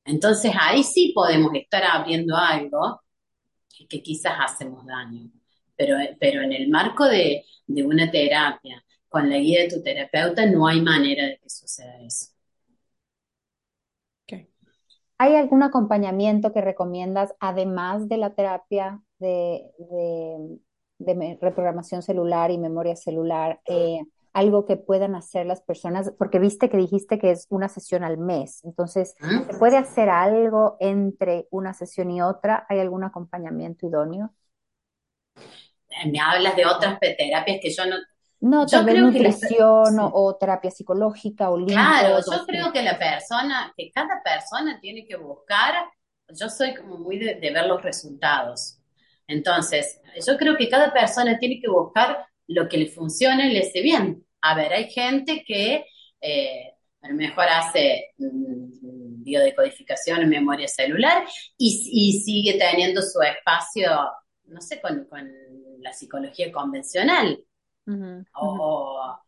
Entonces 0.04 0.52
ahí 0.58 0.82
sí 0.82 1.12
podemos 1.14 1.52
estar 1.54 1.84
abriendo 1.84 2.36
algo 2.36 3.02
que 3.88 4.02
quizás 4.02 4.34
hacemos 4.38 4.86
daño, 4.86 5.30
pero, 5.76 5.96
pero 6.18 6.42
en 6.42 6.52
el 6.52 6.68
marco 6.68 7.06
de, 7.06 7.44
una 7.68 8.10
terapia, 8.10 8.82
con 9.08 9.28
la 9.28 9.36
guía 9.36 9.62
de 9.62 9.68
tu 9.68 9.82
terapeuta, 9.82 10.46
no 10.46 10.66
hay 10.66 10.80
manera 10.80 11.26
de 11.26 11.38
que 11.38 11.50
suceda 11.50 12.00
eso. 12.00 12.32
¿Hay 15.18 15.36
algún 15.36 15.62
acompañamiento 15.62 16.52
que 16.52 16.60
recomiendas 16.60 17.32
además 17.38 18.08
de 18.08 18.16
la 18.16 18.34
terapia 18.34 19.00
de, 19.20 19.70
reprogramación 20.98 22.02
celular 22.02 22.50
y 22.50 22.58
memoria 22.58 22.96
celular? 22.96 23.60
Eh, 23.66 24.00
algo 24.32 24.64
que 24.66 24.76
puedan 24.76 25.14
hacer 25.14 25.46
las 25.46 25.62
personas, 25.62 26.12
porque 26.18 26.38
viste 26.38 26.68
que 26.70 26.76
dijiste 26.78 27.18
que 27.18 27.30
es 27.32 27.46
una 27.50 27.68
sesión 27.68 28.04
al 28.04 28.18
mes, 28.18 28.64
entonces, 28.64 29.16
ah. 29.22 29.42
¿se 29.46 29.54
puede 29.54 29.76
hacer 29.78 30.08
algo 30.08 30.76
entre 30.80 31.48
una 31.50 31.74
sesión 31.74 32.10
y 32.10 32.22
otra? 32.22 32.66
¿Hay 32.68 32.80
algún 32.80 33.04
acompañamiento 33.04 33.86
idóneo? 33.86 34.32
me 36.10 36.20
hablas 36.20 36.56
de 36.56 36.66
otras 36.66 36.98
terapias 37.00 37.58
que 37.60 37.70
yo 37.70 37.86
no... 37.86 37.96
No, 38.40 38.68
Yo 38.70 38.78
tal 38.78 38.84
vez 38.84 38.96
creo 38.96 39.10
que 39.10 39.20
la- 39.20 39.30
nutrición 39.30 39.98
o, 40.00 40.06
sí. 40.06 40.12
o 40.12 40.36
terapia 40.36 40.70
psicológica 40.70 41.50
o 41.50 41.56
Claro, 41.64 42.18
limpios, 42.18 42.26
yo 42.30 42.44
o- 42.44 42.46
creo 42.46 42.72
que 42.72 42.82
la 42.82 42.98
persona, 42.98 43.72
que 43.76 43.90
cada 43.92 44.22
persona 44.22 44.78
tiene 44.80 45.06
que 45.06 45.16
buscar, 45.16 45.74
yo 46.28 46.48
soy 46.48 46.74
como 46.74 46.98
muy 46.98 47.18
de, 47.18 47.36
de 47.36 47.50
ver 47.52 47.66
los 47.66 47.82
resultados. 47.82 48.78
Entonces, 49.26 50.00
yo 50.26 50.36
creo 50.36 50.56
que 50.56 50.68
cada 50.68 50.92
persona 50.92 51.38
tiene 51.38 51.60
que 51.60 51.68
buscar 51.70 52.26
lo 52.48 52.68
que 52.68 52.76
le 52.78 52.86
funcione 52.90 53.48
y 53.48 53.54
le 53.54 53.60
hace 53.60 53.80
bien. 53.80 54.21
A 54.42 54.54
ver, 54.54 54.72
hay 54.72 54.90
gente 54.90 55.44
que 55.46 55.86
eh, 56.20 56.74
a 57.00 57.08
lo 57.08 57.14
mejor 57.14 57.46
hace 57.48 58.12
mm, 58.18 59.22
biodecodificación 59.24 60.22
en 60.22 60.28
memoria 60.28 60.68
celular 60.68 61.24
y, 61.56 61.88
y 61.92 62.20
sigue 62.20 62.58
teniendo 62.58 63.02
su 63.02 63.20
espacio, 63.22 63.90
no 64.44 64.60
sé, 64.60 64.80
con, 64.80 65.04
con 65.06 65.30
la 65.80 65.92
psicología 65.92 66.52
convencional. 66.52 67.42
O, 68.34 69.18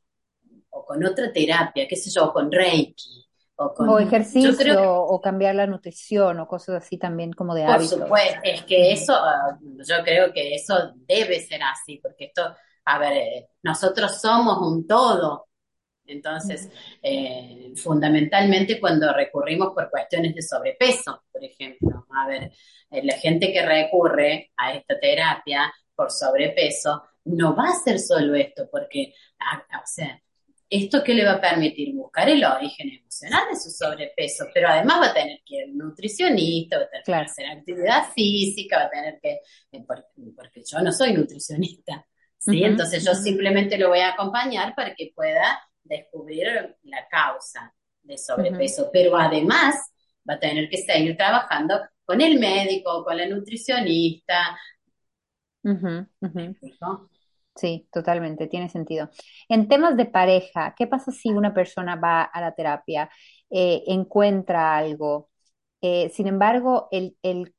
o 0.71 0.85
con 0.85 1.05
otra 1.05 1.33
terapia, 1.33 1.87
qué 1.89 1.97
sé 1.97 2.11
yo, 2.11 2.33
con 2.33 2.51
Reiki, 2.51 3.27
o 3.57 3.75
con... 3.75 3.89
O 3.89 3.99
ejercicio 3.99 4.57
que, 4.57 4.77
o 4.77 5.21
cambiar 5.21 5.55
la 5.55 5.67
nutrición 5.67 6.41
o 6.41 6.47
cosas 6.49 6.83
así 6.83 6.99
también 6.99 7.33
como 7.33 7.55
de 7.55 7.65
por 7.65 7.71
hábitos. 7.77 8.01
supuesto, 8.01 8.41
es 8.43 8.62
que 8.65 8.93
eso, 8.93 9.15
ah, 9.15 9.59
yo 9.62 10.03
creo 10.05 10.33
que 10.33 10.55
eso 10.55 10.93
debe 10.95 11.41
ser 11.41 11.61
así, 11.62 11.99
porque 12.03 12.27
esto, 12.27 12.55
a 12.85 12.99
ver, 12.99 13.12
eh, 13.14 13.49
nosotros 13.62 14.20
somos 14.20 14.59
un 14.66 14.87
todo. 14.87 15.49
Entonces, 16.07 16.68
eh, 17.03 17.72
fundamentalmente 17.76 18.78
cuando 18.80 19.12
recurrimos 19.12 19.72
por 19.74 19.91
cuestiones 19.91 20.35
de 20.35 20.43
sobrepeso, 20.43 21.24
por 21.32 21.43
ejemplo, 21.45 22.07
a 22.14 22.28
ver, 22.28 22.53
eh, 22.91 23.03
la 23.05 23.14
gente 23.16 23.53
que 23.53 23.64
recurre 23.64 24.53
a 24.57 24.74
esta 24.74 24.99
terapia 25.01 25.72
por 25.95 26.11
sobrepeso 26.11 27.03
no 27.26 27.57
va 27.57 27.68
a 27.68 27.70
hacer 27.72 27.99
solo 27.99 28.35
esto, 28.35 28.68
porque, 28.70 29.14
ah, 29.41 29.64
o 29.82 29.87
sea, 29.87 30.20
¿esto 30.68 31.03
qué 31.03 31.14
le 31.14 31.24
va 31.24 31.32
a 31.35 31.41
permitir? 31.41 31.95
Buscar 31.95 32.28
el 32.28 32.45
origen 32.45 32.91
emocional 32.91 33.45
de 33.51 33.57
su 33.59 33.70
sobrepeso, 33.70 34.47
pero 34.53 34.68
además 34.68 35.01
va 35.03 35.07
a 35.11 35.14
tener 35.14 35.39
que 35.47 35.55
ir 35.57 35.62
a 35.64 35.66
un 35.66 35.78
nutricionista, 35.78 36.78
va 36.78 36.85
a 36.85 36.89
tener 36.91 37.05
que 37.05 37.20
hacer 37.24 37.47
actividad 37.47 38.12
física, 38.14 38.78
va 38.78 38.85
a 38.87 38.91
tener 38.91 39.18
que, 39.22 39.39
por- 39.87 40.07
porque 40.37 40.62
yo 40.64 40.80
no 40.80 40.93
soy 40.93 41.12
nutricionista, 41.14 42.07
¿sí? 42.49 42.64
Entonces 42.64 43.05
yo 43.05 43.14
simplemente 43.14 43.78
lo 43.78 43.88
voy 43.88 44.01
a 44.01 44.11
acompañar 44.11 44.74
para 44.74 44.95
que 44.95 45.12
pueda 45.14 45.61
descubrir 45.82 46.76
la 46.84 47.07
causa 47.09 47.74
de 48.03 48.18
sobrepeso, 48.18 48.90
pero 48.92 49.16
además 49.16 49.76
va 50.28 50.34
a 50.34 50.38
tener 50.40 50.68
que 50.68 50.78
seguir 50.78 51.16
trabajando 51.16 51.80
con 52.05 52.20
el 52.20 52.38
médico, 52.38 53.05
con 53.05 53.16
la 53.16 53.26
nutricionista. 53.26 54.59
Sí, 57.57 57.88
totalmente, 57.92 58.49
tiene 58.49 58.68
sentido. 58.68 59.11
En 59.49 59.68
temas 59.68 59.97
de 59.97 60.07
pareja, 60.07 60.74
¿qué 60.76 60.86
pasa 60.88 61.12
si 61.12 61.30
una 61.30 61.55
persona 61.55 61.95
va 61.97 62.22
a 62.22 62.40
la 62.40 62.53
terapia, 62.55 63.09
eh, 63.51 63.84
encuentra 63.86 64.76
algo? 64.76 65.30
eh, 65.82 66.11
sin 66.14 66.28
embargo, 66.28 66.88
el, 66.92 67.16
el 67.22 67.55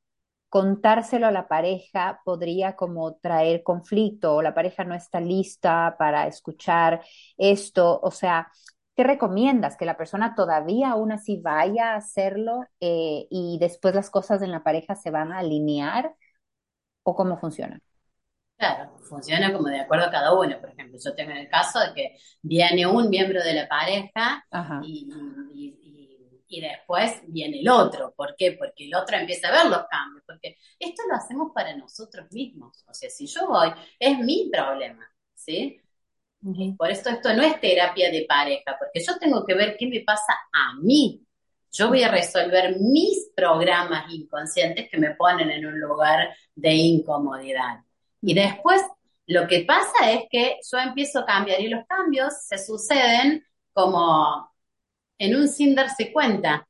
contárselo 0.56 1.26
a 1.26 1.30
la 1.30 1.48
pareja 1.48 2.22
podría 2.24 2.76
como 2.76 3.16
traer 3.16 3.62
conflicto 3.62 4.36
o 4.36 4.42
la 4.42 4.54
pareja 4.54 4.84
no 4.84 4.94
está 4.94 5.20
lista 5.20 5.96
para 5.98 6.26
escuchar 6.26 7.02
esto. 7.36 8.00
O 8.02 8.10
sea, 8.10 8.50
¿qué 8.96 9.04
recomiendas? 9.04 9.76
¿Que 9.76 9.84
la 9.84 9.98
persona 9.98 10.34
todavía 10.34 10.92
aún 10.92 11.12
así 11.12 11.42
vaya 11.42 11.92
a 11.92 11.96
hacerlo 11.96 12.62
eh, 12.80 13.26
y 13.30 13.58
después 13.60 13.94
las 13.94 14.08
cosas 14.08 14.40
en 14.40 14.50
la 14.50 14.62
pareja 14.62 14.94
se 14.94 15.10
van 15.10 15.30
a 15.30 15.40
alinear? 15.40 16.14
¿O 17.02 17.14
cómo 17.14 17.36
funciona? 17.36 17.78
Claro, 18.56 18.96
funciona 19.02 19.52
como 19.52 19.68
de 19.68 19.80
acuerdo 19.80 20.06
a 20.06 20.10
cada 20.10 20.32
uno. 20.32 20.58
Por 20.58 20.70
ejemplo, 20.70 20.98
yo 21.04 21.14
tengo 21.14 21.32
el 21.32 21.50
caso 21.50 21.80
de 21.80 21.92
que 21.92 22.16
viene 22.40 22.86
un 22.86 23.10
miembro 23.10 23.44
de 23.44 23.52
la 23.52 23.68
pareja 23.68 24.42
y- 24.80 25.06
y- 26.48 26.60
después 26.60 27.22
viene 27.28 27.60
el 27.60 27.68
otro. 27.68 28.12
¿Por 28.16 28.34
qué? 28.36 28.52
Porque 28.52 28.86
el 28.86 28.94
otro 28.94 29.16
empieza 29.16 29.48
a 29.48 29.52
ver 29.52 29.66
los 29.70 29.86
cambios. 29.88 30.24
Porque 30.26 30.56
esto 30.78 31.02
lo 31.08 31.14
hacemos 31.16 31.52
para 31.54 31.76
nosotros 31.76 32.30
mismos. 32.32 32.84
O 32.88 32.94
sea, 32.94 33.10
si 33.10 33.26
yo 33.26 33.48
voy, 33.48 33.70
es 33.98 34.18
mi 34.20 34.50
problema, 34.52 35.06
¿sí? 35.34 35.80
Por 36.76 36.90
eso 36.90 37.08
esto 37.10 37.32
no 37.34 37.42
es 37.42 37.58
terapia 37.60 38.10
de 38.10 38.26
pareja, 38.28 38.76
porque 38.78 39.00
yo 39.04 39.18
tengo 39.18 39.44
que 39.46 39.54
ver 39.54 39.76
qué 39.78 39.86
me 39.86 40.00
pasa 40.00 40.34
a 40.52 40.74
mí. 40.80 41.22
Yo 41.72 41.88
voy 41.88 42.02
a 42.02 42.10
resolver 42.10 42.76
mis 42.80 43.30
programas 43.34 44.12
inconscientes 44.12 44.88
que 44.90 44.98
me 44.98 45.14
ponen 45.14 45.50
en 45.50 45.66
un 45.66 45.80
lugar 45.80 46.34
de 46.54 46.72
incomodidad. 46.74 47.80
Y 48.20 48.34
después 48.34 48.82
lo 49.26 49.46
que 49.48 49.64
pasa 49.64 50.10
es 50.12 50.24
que 50.30 50.58
yo 50.70 50.78
empiezo 50.78 51.20
a 51.20 51.26
cambiar 51.26 51.60
y 51.60 51.68
los 51.68 51.84
cambios 51.86 52.34
se 52.46 52.58
suceden 52.58 53.44
como 53.72 54.50
en 55.18 55.36
un 55.36 55.48
sin 55.48 55.74
darse 55.74 56.12
cuenta. 56.12 56.66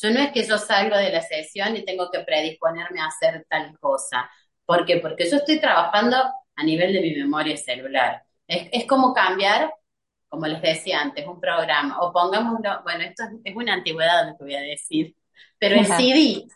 Yo 0.00 0.10
no 0.10 0.20
es 0.20 0.32
que 0.32 0.44
yo 0.44 0.58
salgo 0.58 0.96
de 0.96 1.10
la 1.10 1.22
sesión 1.22 1.76
y 1.76 1.84
tengo 1.84 2.10
que 2.10 2.20
predisponerme 2.20 3.00
a 3.00 3.06
hacer 3.06 3.46
tal 3.48 3.76
cosa. 3.80 4.30
¿Por 4.64 4.84
qué? 4.84 4.98
Porque 4.98 5.28
yo 5.28 5.38
estoy 5.38 5.60
trabajando 5.60 6.16
a 6.54 6.62
nivel 6.62 6.92
de 6.92 7.00
mi 7.00 7.14
memoria 7.14 7.56
celular. 7.56 8.22
Es, 8.46 8.68
es 8.72 8.86
como 8.86 9.12
cambiar, 9.12 9.72
como 10.28 10.46
les 10.46 10.62
decía 10.62 11.00
antes, 11.00 11.26
un 11.26 11.40
programa. 11.40 11.98
O 12.00 12.12
pongámoslo, 12.12 12.82
bueno, 12.84 13.04
esto 13.04 13.24
es, 13.24 13.30
es 13.44 13.56
una 13.56 13.74
antigüedad 13.74 14.28
lo 14.28 14.36
que 14.36 14.44
voy 14.44 14.54
a 14.54 14.60
decir, 14.60 15.16
pero 15.58 15.76
el. 15.76 15.86
CD, 15.86 16.46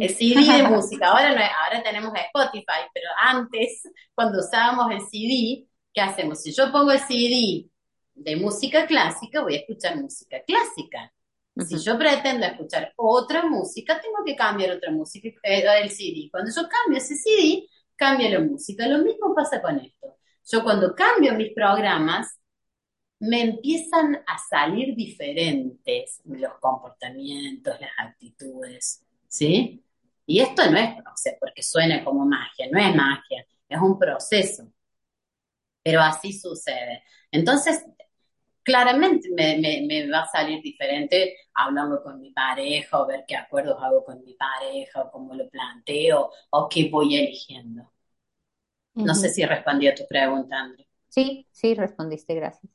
el 0.00 0.10
CD 0.10 0.62
de 0.62 0.62
música. 0.64 1.08
Ahora, 1.08 1.34
no, 1.34 1.40
ahora 1.40 1.82
tenemos 1.82 2.12
Spotify, 2.14 2.88
pero 2.92 3.08
antes, 3.18 3.82
cuando 4.14 4.40
usábamos 4.40 4.90
el 4.92 5.00
CD, 5.00 5.66
¿qué 5.94 6.00
hacemos? 6.02 6.42
Si 6.42 6.52
yo 6.52 6.70
pongo 6.70 6.92
el 6.92 7.00
CD 7.00 7.66
de 8.16 8.36
música 8.36 8.86
clásica, 8.86 9.42
voy 9.42 9.54
a 9.54 9.58
escuchar 9.58 9.96
música 10.00 10.42
clásica. 10.46 11.12
Si 11.66 11.78
yo 11.78 11.98
pretendo 11.98 12.44
escuchar 12.46 12.92
otra 12.96 13.46
música, 13.46 14.00
tengo 14.00 14.18
que 14.24 14.36
cambiar 14.36 14.72
otra 14.76 14.90
música, 14.90 15.28
eh, 15.42 15.64
el 15.82 15.90
CD. 15.90 16.28
Cuando 16.30 16.50
yo 16.54 16.68
cambio 16.68 16.98
ese 16.98 17.16
CD, 17.16 17.66
cambia 17.96 18.30
la 18.30 18.40
música. 18.40 18.86
Lo 18.86 18.98
mismo 18.98 19.34
pasa 19.34 19.62
con 19.62 19.78
esto. 19.78 20.18
Yo 20.50 20.62
cuando 20.62 20.94
cambio 20.94 21.34
mis 21.34 21.52
programas, 21.54 22.38
me 23.18 23.42
empiezan 23.42 24.16
a 24.26 24.38
salir 24.38 24.94
diferentes 24.94 26.20
los 26.24 26.52
comportamientos, 26.60 27.80
las 27.80 27.90
actitudes, 27.98 29.02
¿sí? 29.28 29.82
Y 30.26 30.40
esto 30.40 30.70
no 30.70 30.78
es, 30.78 30.90
o 31.00 31.16
sea, 31.16 31.32
porque 31.40 31.62
suena 31.62 32.04
como 32.04 32.26
magia, 32.26 32.68
no 32.70 32.78
es 32.78 32.94
magia, 32.94 33.46
es 33.68 33.80
un 33.80 33.98
proceso, 33.98 34.70
pero 35.82 36.00
así 36.00 36.32
sucede. 36.32 37.02
Entonces, 37.30 37.84
claramente 38.66 39.30
me, 39.32 39.58
me- 39.58 39.86
me 39.88 40.10
va 40.10 40.20
a 40.22 40.26
salir 40.28 40.62
diferente 40.62 41.36
hablando 41.54 42.02
con 42.02 42.20
mi 42.20 42.32
pareja, 42.32 43.00
o 43.02 43.06
ver 43.06 43.24
qué 43.28 43.36
acuerdos 43.36 43.78
hago 43.82 44.04
con 44.04 44.24
mi 44.24 44.34
pareja, 44.34 45.02
o 45.02 45.12
cómo 45.12 45.34
lo 45.34 45.48
planteo, 45.50 46.30
o 46.50 46.68
qué 46.68 46.90
voy 46.90 47.16
eligiendo. 47.16 47.92
No 49.10 49.14
sé 49.20 49.30
si 49.30 49.46
respondí 49.46 49.88
a 49.88 49.94
tu 49.94 50.06
pregunta, 50.06 50.58
André. 50.60 50.86
Sí, 51.08 51.48
sí, 51.52 51.74
respondiste, 51.74 52.34
gracias. 52.36 52.72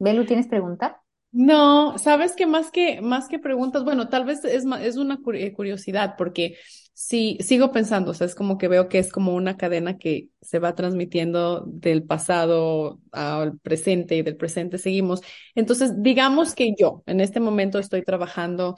Belu, 0.00 0.26
¿tienes 0.26 0.48
pregunta? 0.48 1.04
No, 1.30 1.98
sabes 1.98 2.32
que 2.34 2.46
más 2.46 2.70
que 2.70 3.00
más 3.02 3.28
que 3.28 3.38
preguntas, 3.38 3.84
bueno, 3.84 4.08
tal 4.08 4.24
vez 4.24 4.44
es 4.44 4.64
es 4.80 4.96
una 4.96 5.18
eh, 5.34 5.52
curiosidad 5.52 6.14
porque 6.16 6.56
sí 6.94 7.36
sigo 7.40 7.70
pensando, 7.70 8.12
o 8.12 8.14
sea, 8.14 8.26
es 8.26 8.34
como 8.34 8.56
que 8.56 8.66
veo 8.66 8.88
que 8.88 8.98
es 8.98 9.12
como 9.12 9.34
una 9.34 9.56
cadena 9.58 9.98
que 9.98 10.30
se 10.40 10.58
va 10.58 10.74
transmitiendo 10.74 11.64
del 11.66 12.02
pasado 12.02 12.98
al 13.12 13.58
presente 13.58 14.16
y 14.16 14.22
del 14.22 14.36
presente 14.36 14.78
seguimos. 14.78 15.20
Entonces, 15.54 16.02
digamos 16.02 16.54
que 16.54 16.74
yo 16.78 17.02
en 17.06 17.20
este 17.20 17.40
momento 17.40 17.78
estoy 17.78 18.02
trabajando 18.02 18.76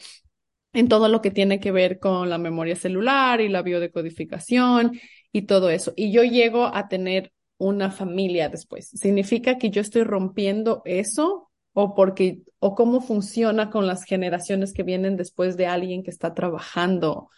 en 0.72 0.88
todo 0.88 1.08
lo 1.08 1.20
que 1.22 1.30
tiene 1.30 1.60
que 1.60 1.72
ver 1.72 1.98
con 1.98 2.30
la 2.30 2.38
memoria 2.38 2.76
celular 2.76 3.40
y 3.40 3.48
la 3.48 3.62
biodecodificación 3.62 5.00
y 5.32 5.42
todo 5.42 5.70
eso. 5.70 5.92
Y 5.96 6.12
yo 6.12 6.22
llego 6.24 6.66
a 6.66 6.88
tener 6.88 7.32
una 7.58 7.90
familia 7.90 8.48
después. 8.48 8.88
¿Significa 8.90 9.58
que 9.58 9.70
yo 9.70 9.80
estoy 9.80 10.04
rompiendo 10.04 10.82
eso 10.84 11.49
o 11.82 11.94
porque 11.94 12.42
o 12.58 12.74
cómo 12.74 13.00
funciona 13.00 13.70
con 13.70 13.86
las 13.86 14.04
generaciones 14.04 14.72
que 14.72 14.82
vienen 14.82 15.16
después 15.16 15.56
de 15.56 15.66
alguien 15.66 16.02
que 16.02 16.10
está 16.10 16.34
trabajando 16.34 17.30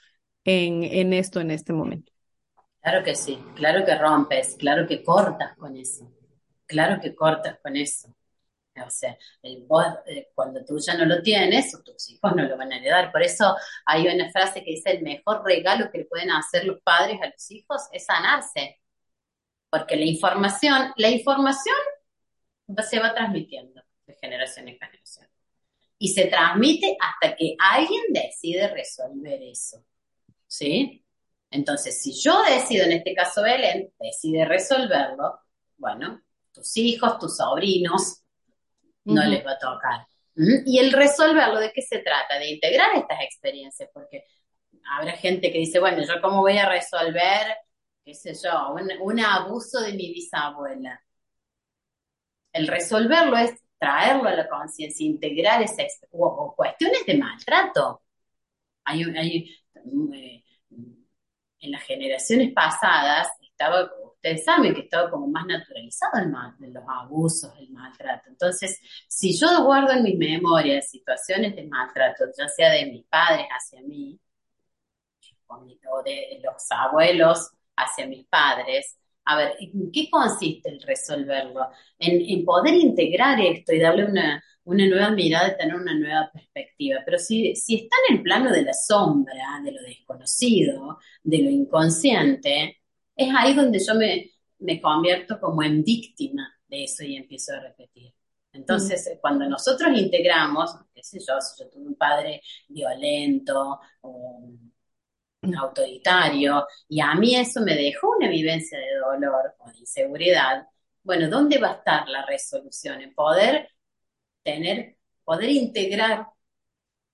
en, 0.45 0.83
en 0.85 1.13
esto 1.13 1.41
en 1.41 1.51
este 1.51 1.73
momento? 1.73 2.13
Claro 2.81 3.05
que 3.05 3.15
sí, 3.15 3.39
claro 3.55 3.85
que 3.85 3.95
rompes, 3.97 4.57
claro 4.59 4.87
que 4.87 5.05
cortas 5.05 5.57
con 5.57 5.77
eso, 5.77 6.11
claro 6.67 7.01
que 7.01 7.15
cortas 7.15 7.59
con 7.63 7.77
eso. 7.77 8.09
O 8.85 8.91
sea, 8.91 9.17
eh, 9.43 9.65
vos 9.69 9.85
eh, 10.07 10.31
cuando 10.35 10.65
tú 10.65 10.79
ya 10.79 10.97
no 10.97 11.05
lo 11.05 11.23
tienes, 11.23 11.75
o 11.75 11.83
tus 11.83 12.11
hijos 12.11 12.35
no 12.35 12.43
lo 12.45 12.57
van 12.57 12.73
a 12.73 12.79
heredar. 12.79 13.13
Por 13.13 13.23
eso 13.23 13.55
hay 13.85 14.09
una 14.09 14.31
frase 14.31 14.65
que 14.65 14.73
dice, 14.73 14.93
el 14.93 15.03
mejor 15.03 15.45
regalo 15.45 15.91
que 15.91 15.99
le 15.99 16.05
pueden 16.07 16.31
hacer 16.31 16.65
los 16.65 16.81
padres 16.83 17.21
a 17.23 17.27
los 17.27 17.51
hijos 17.51 17.83
es 17.93 18.07
sanarse. 18.07 18.81
Porque 19.71 19.97
la 19.97 20.05
información, 20.05 20.93
la 20.97 21.11
información 21.11 21.77
se 22.83 22.99
va 22.99 23.15
transmitiendo 23.15 23.83
de 24.07 24.15
generación 24.15 24.69
en 24.69 24.79
generación. 24.79 25.29
Y 25.99 26.09
se 26.09 26.27
transmite 26.27 26.97
hasta 27.01 27.37
que 27.37 27.55
alguien 27.59 28.03
decide 28.09 28.69
resolver 28.69 29.41
eso. 29.43 29.85
¿Sí? 30.47 31.05
Entonces, 31.51 32.03
si 32.03 32.13
yo 32.21 32.43
decido, 32.45 32.85
en 32.87 32.93
este 32.93 33.15
caso 33.15 33.43
Belén, 33.43 33.93
decide 33.99 34.45
resolverlo, 34.45 35.41
bueno, 35.77 36.23
tus 36.53 36.77
hijos, 36.77 37.19
tus 37.19 37.37
sobrinos, 37.37 38.23
no 39.05 39.23
les 39.25 39.45
va 39.45 39.53
a 39.53 39.59
tocar. 39.59 40.07
Y 40.35 40.79
el 40.79 40.93
resolverlo, 40.93 41.61
¿de 41.61 41.73
qué 41.73 41.83
se 41.83 41.99
trata? 41.99 42.39
De 42.39 42.51
integrar 42.51 42.97
estas 42.97 43.21
experiencias, 43.21 43.91
porque 43.93 44.25
habrá 44.91 45.13
gente 45.13 45.53
que 45.53 45.59
dice, 45.59 45.79
bueno, 45.79 46.03
yo 46.03 46.21
cómo 46.23 46.41
voy 46.41 46.57
a 46.57 46.69
resolver, 46.69 47.57
qué 48.05 48.15
sé 48.15 48.35
yo, 48.35 48.75
un, 49.03 49.21
abuso 49.21 49.81
de 49.81 49.93
mi 49.93 50.13
bisabuela. 50.13 51.03
El 52.53 52.67
resolverlo 52.67 53.37
es 53.37 53.53
traerlo 53.83 54.29
a 54.29 54.35
la 54.37 54.49
conciencia, 54.49 55.05
integrar 55.05 55.61
esa 55.61 55.83
o, 56.13 56.55
cuestiones 56.57 57.05
de 57.05 57.19
maltrato. 57.19 58.01
Hay, 58.85 59.03
hay 59.03 59.57
eh, 60.15 60.45
en 61.59 61.71
las 61.73 61.83
generaciones 61.83 62.53
pasadas 62.53 63.29
estaba, 63.41 63.91
ustedes 64.05 64.45
saben 64.45 64.73
que 64.73 64.83
estaba 64.83 65.11
como 65.11 65.27
más 65.27 65.47
naturalizado 65.47 66.23
el 66.23 66.31
mal, 66.31 66.55
los 66.61 66.85
abusos, 66.89 67.53
el 67.59 67.71
maltrato. 67.71 68.29
Entonces, 68.29 68.81
si 69.09 69.37
yo 69.37 69.65
guardo 69.65 69.91
en 69.91 70.05
mi 70.05 70.15
memoria 70.15 70.81
situaciones 70.81 71.57
de 71.57 71.67
maltrato, 71.67 72.27
ya 72.39 72.49
sea 72.49 72.71
de 72.71 72.87
mis 72.87 73.05
padres 73.07 73.47
hacia 73.51 73.83
mí, 73.83 74.21
o 75.49 76.03
de 76.05 76.41
los 76.41 76.71
abuelos 76.71 77.51
hacia 77.77 78.07
mis 78.07 78.25
padres, 78.27 78.97
a 79.25 79.37
ver, 79.37 79.55
¿en 79.61 79.91
qué 79.93 80.09
consiste 80.11 80.71
el 80.71 80.81
resolverlo? 80.83 81.69
En, 81.99 82.45
poder 82.45 82.75
integrar 82.75 83.41
esto 83.41 83.73
y 83.73 83.79
darle 83.81 84.05
una, 84.07 84.43
nueva 84.65 85.11
mirada, 85.11 85.57
tener 85.57 85.75
una 85.75 85.95
nueva 85.95 86.31
perspectiva. 86.33 87.01
Pero 87.05 87.19
si, 87.19 87.55
si 87.55 87.77
está 87.77 87.97
en 88.09 88.17
el 88.17 88.23
plano 88.23 88.51
de 88.51 88.63
la 88.63 88.75
sombra, 88.75 89.61
de 89.65 89.73
lo 89.73 89.83
desconocido, 89.83 90.99
de 91.23 91.39
lo 91.39 91.51
inconsciente, 91.51 92.79
es 93.17 93.29
ahí 93.37 93.55
donde 93.55 93.79
yo 93.79 93.95
me, 93.95 94.31
me 94.59 94.81
convierto 94.81 95.39
como 95.41 95.63
en 95.63 95.85
víctima 95.85 96.53
de 96.69 96.85
eso 96.85 97.05
y 97.05 97.17
empiezo 97.17 97.55
a 97.55 97.61
repetir. 97.61 98.15
Entonces, 98.53 99.11
mm. 99.13 99.21
cuando 99.21 99.49
nosotros 99.49 99.91
integramos, 99.97 100.77
qué 100.95 101.03
sé 101.03 101.19
yo, 101.19 101.41
si 101.41 101.63
yo 101.63 101.71
tuve 101.71 101.87
un 101.87 101.95
padre 101.95 102.43
violento 102.69 103.81
o 104.03 104.43
autoritario, 105.57 106.67
y 106.89 107.01
a 107.01 107.15
mí 107.15 107.35
eso 107.35 107.61
me 107.63 107.75
dejó 107.75 108.17
una 108.17 108.29
vivencia 108.29 108.79
de 108.79 108.97
dolor 108.97 109.55
o 109.59 109.71
de 109.71 109.79
inseguridad, 109.79 110.67
bueno, 111.03 111.29
¿dónde 111.29 111.59
va 111.59 111.71
a 111.71 111.75
estar 111.75 112.09
la 112.09 112.25
resolución? 112.25 113.01
En 113.01 113.15
poder 113.15 113.69
tener, 114.43 114.97
poder 115.25 115.51
integrar 115.51 116.29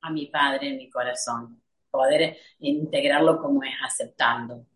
a 0.03 0.11
mi 0.11 0.27
padre 0.27 0.69
en 0.69 0.77
mi 0.77 0.91
corazón, 0.91 1.63
poder 1.91 2.37
integrarlo 2.59 3.39
como 3.41 3.63
es 3.63 3.75
aceptando, 3.85 4.67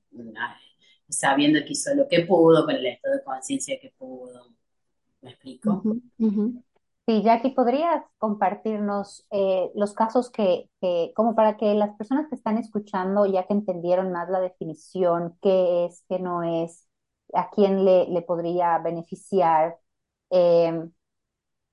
sabiendo 1.09 1.61
que 1.61 1.73
hizo 1.73 1.95
lo 1.95 2.09
que 2.09 2.25
pudo, 2.25 2.65
con 2.65 2.75
el 2.75 2.87
estado 2.87 3.17
de 3.17 3.25
conciencia 3.25 3.79
que 3.81 3.93
pudo. 3.97 4.49
¿Me 5.21 5.31
explico? 5.31 5.83
Sí, 7.07 7.21
Jackie, 7.23 7.51
¿podrías 7.51 8.05
compartirnos 8.19 9.27
eh, 9.33 9.73
los 9.75 9.93
casos 9.93 10.31
que, 10.31 10.71
como 11.15 11.35
para 11.35 11.57
que 11.57 11.75
las 11.75 11.97
personas 11.97 12.29
que 12.29 12.37
están 12.37 12.59
escuchando, 12.59 13.27
ya 13.27 13.45
que 13.47 13.55
entendieron 13.55 14.13
más 14.13 14.29
la 14.31 14.39
definición, 14.39 15.37
qué 15.43 15.87
es, 15.87 16.05
qué 16.09 16.21
no 16.21 16.45
es, 16.45 16.89
a 17.35 17.51
quién 17.51 17.85
le, 17.85 18.07
le 18.07 18.23
podría 18.23 18.79
beneficiar, 18.79 19.79
em, 20.31 20.93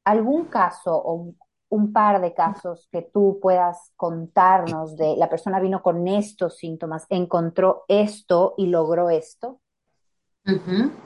algún 0.03 0.45
caso 0.45 0.95
o 0.95 1.33
un 1.69 1.93
par 1.93 2.21
de 2.21 2.33
casos 2.33 2.87
que 2.91 3.03
tú 3.03 3.37
puedas 3.39 3.93
contarnos 3.95 4.97
de 4.97 5.15
la 5.15 5.29
persona 5.29 5.59
vino 5.59 5.83
con 5.83 6.07
estos 6.07 6.57
síntomas, 6.57 7.05
encontró 7.09 7.83
esto 7.87 8.55
y 8.57 8.67
logró 8.67 9.11
esto? 9.11 9.61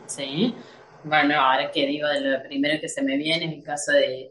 Sí, 0.06 0.56
bueno, 1.04 1.40
ahora 1.40 1.72
que 1.72 1.86
digo, 1.86 2.08
de 2.08 2.22
lo 2.22 2.44
primero 2.44 2.80
que 2.80 2.90
se 2.90 3.02
me 3.04 3.18
viene 3.18 3.46
es 3.46 3.54
el 3.54 3.64
caso 3.64 3.92
de, 3.92 4.30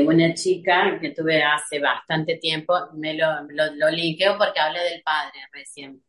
una 0.00 0.32
chica 0.34 0.98
que 1.00 1.10
tuve 1.10 1.42
hace 1.42 1.80
bastante 1.80 2.36
tiempo, 2.36 2.74
me 2.94 3.14
lo, 3.14 3.26
lo, 3.50 3.90
linkeo 3.90 4.38
porque 4.38 4.60
hablé 4.60 4.80
del 4.84 5.02
padre 5.02 5.40
recién. 5.52 6.02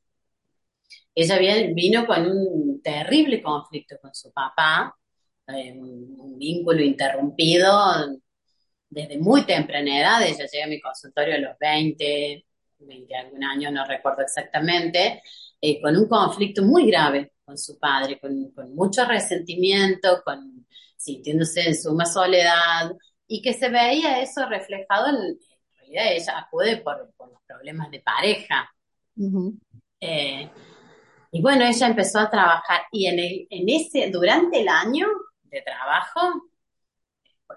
Ella 1.16 1.38
vino 1.74 2.06
con 2.06 2.26
un 2.26 2.82
terrible 2.82 3.42
conflicto 3.42 3.98
con 4.02 4.14
su 4.14 4.32
papá, 4.32 4.96
eh, 5.48 5.74
un 5.74 6.38
vínculo 6.38 6.82
interrumpido 6.82 8.22
desde 8.94 9.18
muy 9.18 9.46
temprana 9.46 10.00
edad. 10.00 10.24
Ella 10.24 10.46
llega 10.46 10.66
a 10.66 10.68
mi 10.68 10.80
consultorio 10.82 11.36
a 11.36 11.40
los 11.40 11.58
20, 11.60 12.46
20 12.80 13.16
algún 13.16 13.44
año, 13.44 13.72
no 13.72 13.86
recuerdo 13.86 14.22
exactamente, 14.22 15.22
eh, 15.66 15.80
con 15.82 15.96
un 15.96 16.10
conflicto 16.10 16.62
muy 16.62 16.86
grave 16.88 17.32
con 17.46 17.58
su 17.58 17.80
padre, 17.80 18.20
con, 18.20 18.52
mucho 18.76 19.06
resentimiento, 19.06 20.22
con, 20.26 20.68
sintiéndose 20.98 21.66
en 21.66 21.76
suma 21.76 22.06
soledad, 22.06 22.92
y 23.26 23.42
que 23.42 23.54
se 23.54 23.70
veía 23.70 24.22
eso 24.22 24.46
reflejado 24.46 25.08
en, 25.08 25.16
en 25.16 25.40
realidad 25.78 26.06
ella 26.12 26.40
acude 26.40 26.78
por, 26.78 26.98
los 27.18 27.42
problemas 27.48 27.90
de 27.92 28.02
pareja. 28.02 28.70
Eh, 30.02 30.50
y 31.32 31.42
bueno, 31.42 31.64
ella 31.64 31.88
empezó 31.88 32.20
a 32.20 32.30
trabajar 32.30 32.82
y 32.92 33.08
en, 33.08 33.20
en 33.50 33.70
ese, 33.70 34.10
durante 34.12 34.60
el 34.60 34.68
año 34.68 35.08
de 35.44 35.62
trabajo, 35.62 36.44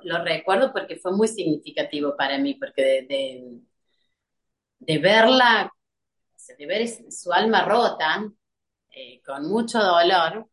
lo 0.05 0.23
recuerdo 0.23 0.73
porque 0.73 0.95
fue 0.95 1.11
muy 1.11 1.27
significativo 1.27 2.17
para 2.17 2.39
mí, 2.39 2.55
porque 2.55 2.83
de, 3.09 3.61
de 4.79 4.99
verla, 4.99 5.73
de 6.55 6.67
ver 6.67 6.89
su 7.11 7.33
alma 7.33 7.65
rota, 7.65 8.25
eh, 8.91 9.21
con 9.23 9.49
mucho 9.49 9.79
dolor, 9.79 10.49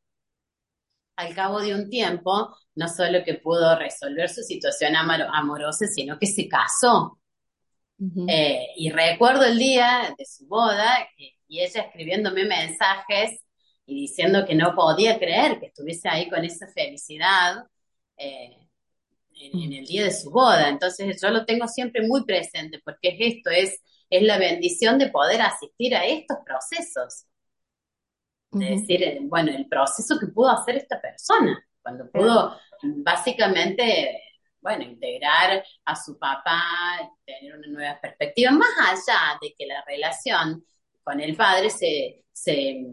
al 1.15 1.35
cabo 1.35 1.61
de 1.61 1.75
un 1.75 1.89
tiempo, 1.89 2.55
no 2.75 2.87
solo 2.87 3.23
que 3.23 3.35
pudo 3.35 3.77
resolver 3.77 4.29
su 4.29 4.41
situación 4.41 4.95
amorosa, 4.95 5.85
sino 5.87 6.17
que 6.17 6.27
se 6.27 6.47
casó. 6.47 7.19
Eh, 8.27 8.67
y 8.75 8.89
recuerdo 8.89 9.45
el 9.45 9.57
día 9.57 10.13
de 10.17 10.25
su 10.25 10.45
boda 10.47 11.07
y 11.47 11.59
ella 11.59 11.83
escribiéndome 11.83 12.43
mensajes 12.43 13.39
y 13.85 14.01
diciendo 14.01 14.45
que 14.45 14.55
no 14.55 14.75
podía 14.75 15.17
creer 15.17 15.59
que 15.59 15.67
estuviese 15.67 16.09
ahí 16.09 16.29
con 16.29 16.43
esa 16.43 16.67
felicidad 16.67 17.65
eh, 18.17 18.57
en, 19.35 19.59
en, 19.61 19.73
el 19.73 19.85
día 19.85 20.03
de 20.03 20.11
su 20.11 20.31
boda. 20.31 20.67
Entonces 20.67 21.21
yo 21.21 21.29
lo 21.29 21.45
tengo 21.45 21.67
siempre 21.67 22.05
muy 22.05 22.25
presente 22.25 22.81
porque 22.83 23.09
es 23.09 23.35
esto, 23.37 23.49
es, 23.51 23.79
es 24.17 24.23
la 24.23 24.37
bendición 24.37 24.97
de 24.99 25.09
poder 25.09 25.41
asistir 25.41 25.95
a 25.95 26.05
estos 26.05 26.37
procesos. 26.45 27.25
De 28.51 28.65
decir, 28.65 29.01
eh, 29.01 29.17
bueno, 29.23 29.51
el 29.51 29.67
proceso 29.67 30.19
que 30.19 30.27
pudo 30.27 30.49
hacer 30.51 30.77
esta 30.77 31.01
persona, 31.01 31.65
cuando 31.81 32.09
pudo 32.11 32.55
básicamente, 32.83 34.21
bueno, 34.61 34.83
integrar 34.83 35.63
a 35.85 35.95
su 35.95 36.19
papá, 36.19 36.99
tener 37.25 37.57
una 37.57 37.67
nueva 37.67 37.99
perspectiva, 37.99 38.51
más 38.51 38.69
allá 38.79 39.39
de 39.41 39.55
que 39.57 39.65
la 39.65 39.83
relación 39.85 40.63
con 41.03 41.19
el 41.19 41.35
padre 41.35 41.71
se, 41.71 42.23
se, 42.31 42.85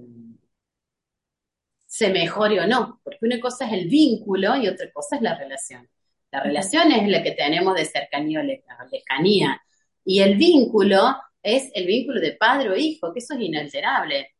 se 1.87 2.09
mejore 2.09 2.61
o 2.61 2.67
no, 2.67 3.01
porque 3.05 3.19
una 3.23 3.39
cosa 3.41 3.67
es 3.67 3.75
el 3.75 3.89
vínculo 3.89 4.57
y 4.57 4.69
otra 4.69 4.91
cosa 4.91 5.17
es 5.17 5.23
la 5.23 5.37
relación. 5.37 5.87
La 6.33 6.43
relación 6.43 6.93
es 6.93 7.07
la 7.09 7.23
que 7.23 7.33
tenemos 7.33 7.75
de 7.75 7.85
cercanía 7.85 8.41
o 8.41 8.43
lejanía, 8.43 9.61
y 10.05 10.21
el 10.21 10.37
vínculo 10.37 11.17
es 11.43 11.71
el 11.75 11.87
vínculo 11.87 12.21
de 12.21 12.33
padre 12.33 12.71
o 12.71 12.77
hijo, 12.77 13.13
que 13.13 13.21
eso 13.21 13.35
es 13.35 13.41
inalterable. 13.41 14.35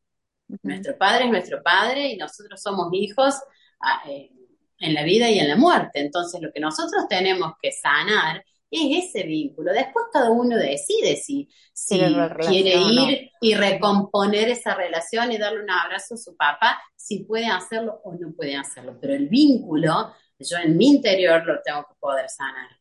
Nuestro 0.63 0.99
padre 0.99 1.25
es 1.25 1.31
nuestro 1.31 1.63
padre 1.63 2.09
y 2.09 2.17
nosotros 2.17 2.61
somos 2.61 2.89
hijos 2.93 3.35
ah, 3.81 4.03
eh, 4.09 4.31
en 4.79 4.95
la 4.95 5.05
vida 5.05 5.31
y 5.31 5.39
en 5.39 5.49
la 5.49 5.57
muerte. 5.57 6.01
Entonces, 6.01 6.41
lo 6.43 6.53
que 6.53 6.61
nosotros 6.61 7.07
tenemos 7.09 7.53
que 7.63 7.71
sanar 7.73 8.45
es 8.71 9.05
ese 9.05 9.25
vínculo. 9.25 9.73
Después 9.73 10.07
cada 10.13 10.31
uno 10.31 10.57
decide 10.57 11.17
si, 11.17 11.49
si 11.73 11.99
quiere 12.47 12.77
ir 12.77 13.31
y 13.41 13.55
recomponer 13.55 14.49
esa 14.49 14.75
relación 14.75 15.33
y 15.33 15.39
darle 15.39 15.63
un 15.63 15.71
abrazo 15.71 16.15
a 16.15 16.19
su 16.19 16.37
papá, 16.37 16.81
si 16.95 17.25
puede 17.25 17.47
hacerlo 17.47 18.01
o 18.05 18.15
no 18.15 18.33
puede 18.33 18.57
hacerlo. 18.57 18.97
Pero 19.01 19.15
el 19.15 19.29
vínculo, 19.29 20.15
yo 20.39 20.57
en 20.59 20.77
mi 20.77 20.89
interior 20.89 21.45
lo 21.45 21.61
tengo 21.63 21.85
que 21.89 21.95
poder 21.99 22.29
sanar. 22.29 22.80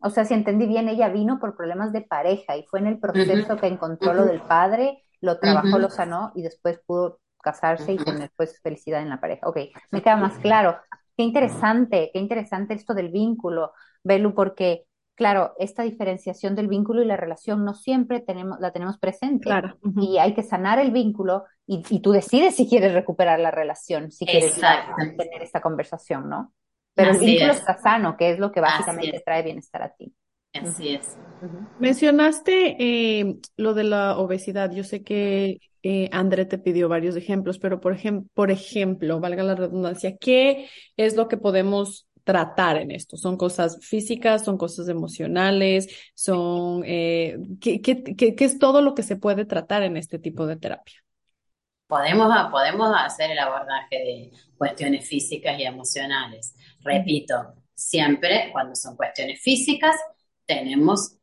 O 0.00 0.10
sea, 0.10 0.24
si 0.24 0.34
entendí 0.34 0.66
bien, 0.66 0.88
ella 0.88 1.08
vino 1.08 1.38
por 1.38 1.56
problemas 1.56 1.92
de 1.92 2.02
pareja 2.02 2.56
y 2.56 2.64
fue 2.64 2.80
en 2.80 2.86
el 2.86 2.98
proceso 2.98 3.56
que 3.56 3.66
encontró 3.66 4.12
lo 4.12 4.24
del 4.24 4.42
padre 4.42 5.02
lo 5.20 5.38
trabajó, 5.38 5.78
lo 5.78 5.90
sanó 5.90 6.32
y 6.34 6.42
después 6.42 6.80
pudo 6.86 7.20
casarse 7.42 7.92
y 7.92 7.96
tener 7.96 8.30
pues 8.36 8.60
felicidad 8.62 9.02
en 9.02 9.08
la 9.08 9.20
pareja. 9.20 9.48
Ok, 9.48 9.58
me 9.90 10.02
queda 10.02 10.16
más 10.16 10.38
claro. 10.38 10.76
Qué 11.16 11.22
interesante, 11.22 12.10
qué 12.12 12.18
interesante 12.18 12.74
esto 12.74 12.94
del 12.94 13.10
vínculo, 13.10 13.72
Belu, 14.02 14.34
porque 14.34 14.86
claro, 15.14 15.54
esta 15.58 15.82
diferenciación 15.82 16.54
del 16.54 16.68
vínculo 16.68 17.02
y 17.02 17.06
la 17.06 17.16
relación 17.16 17.64
no 17.64 17.74
siempre 17.74 18.20
tenemos, 18.20 18.58
la 18.60 18.72
tenemos 18.72 18.98
presente. 18.98 19.44
Claro. 19.44 19.76
Y 19.96 20.16
hay 20.16 20.34
que 20.34 20.42
sanar 20.42 20.78
el 20.78 20.92
vínculo 20.92 21.44
y, 21.66 22.00
tú 22.00 22.12
decides 22.12 22.56
si 22.56 22.68
quieres 22.68 22.94
recuperar 22.94 23.38
la 23.38 23.50
relación, 23.50 24.10
si 24.10 24.24
quieres 24.24 24.58
tener 24.58 25.42
esta 25.42 25.60
conversación, 25.60 26.28
¿no? 26.28 26.52
Pero 26.94 27.12
el 27.12 27.18
vínculo 27.18 27.52
está 27.52 27.78
sano, 27.78 28.16
que 28.16 28.30
es 28.30 28.38
lo 28.38 28.52
que 28.52 28.60
básicamente 28.60 29.22
trae 29.24 29.42
bienestar 29.42 29.82
a 29.82 29.94
ti. 29.94 30.12
Así 30.52 30.94
es. 30.94 31.16
Mencionaste 31.78 32.76
eh, 32.78 33.36
lo 33.56 33.74
de 33.74 33.84
la 33.84 34.18
obesidad. 34.18 34.72
Yo 34.72 34.84
sé 34.84 35.02
que 35.02 35.60
eh, 35.82 36.08
André 36.12 36.44
te 36.44 36.58
pidió 36.58 36.88
varios 36.88 37.16
ejemplos, 37.16 37.58
pero 37.58 37.80
por, 37.80 37.94
ejem 37.94 38.28
por 38.34 38.50
ejemplo, 38.50 39.20
valga 39.20 39.42
la 39.42 39.54
redundancia, 39.54 40.16
¿qué 40.16 40.68
es 40.96 41.16
lo 41.16 41.28
que 41.28 41.36
podemos 41.36 42.06
tratar 42.24 42.76
en 42.76 42.90
esto? 42.90 43.16
¿Son 43.16 43.36
cosas 43.36 43.78
físicas, 43.80 44.44
son 44.44 44.58
cosas 44.58 44.88
emocionales, 44.88 45.88
son, 46.14 46.82
eh, 46.84 47.38
¿qué, 47.60 47.80
qué, 47.80 48.02
qué, 48.02 48.34
qué 48.34 48.44
es 48.44 48.58
todo 48.58 48.82
lo 48.82 48.94
que 48.94 49.02
se 49.02 49.16
puede 49.16 49.46
tratar 49.46 49.82
en 49.82 49.96
este 49.96 50.18
tipo 50.18 50.46
de 50.46 50.56
terapia? 50.56 51.02
Podemos, 51.90 52.32
podemos 52.52 52.96
hacer 52.96 53.32
el 53.32 53.38
abordaje 53.40 53.96
de 53.96 54.30
cuestiones 54.56 55.08
físicas 55.08 55.58
y 55.58 55.64
emocionales. 55.64 56.54
Repito, 56.82 57.54
siempre 57.74 58.50
cuando 58.52 58.76
son 58.76 58.96
cuestiones 58.96 59.42
físicas, 59.42 59.96
tenemos, 60.46 61.16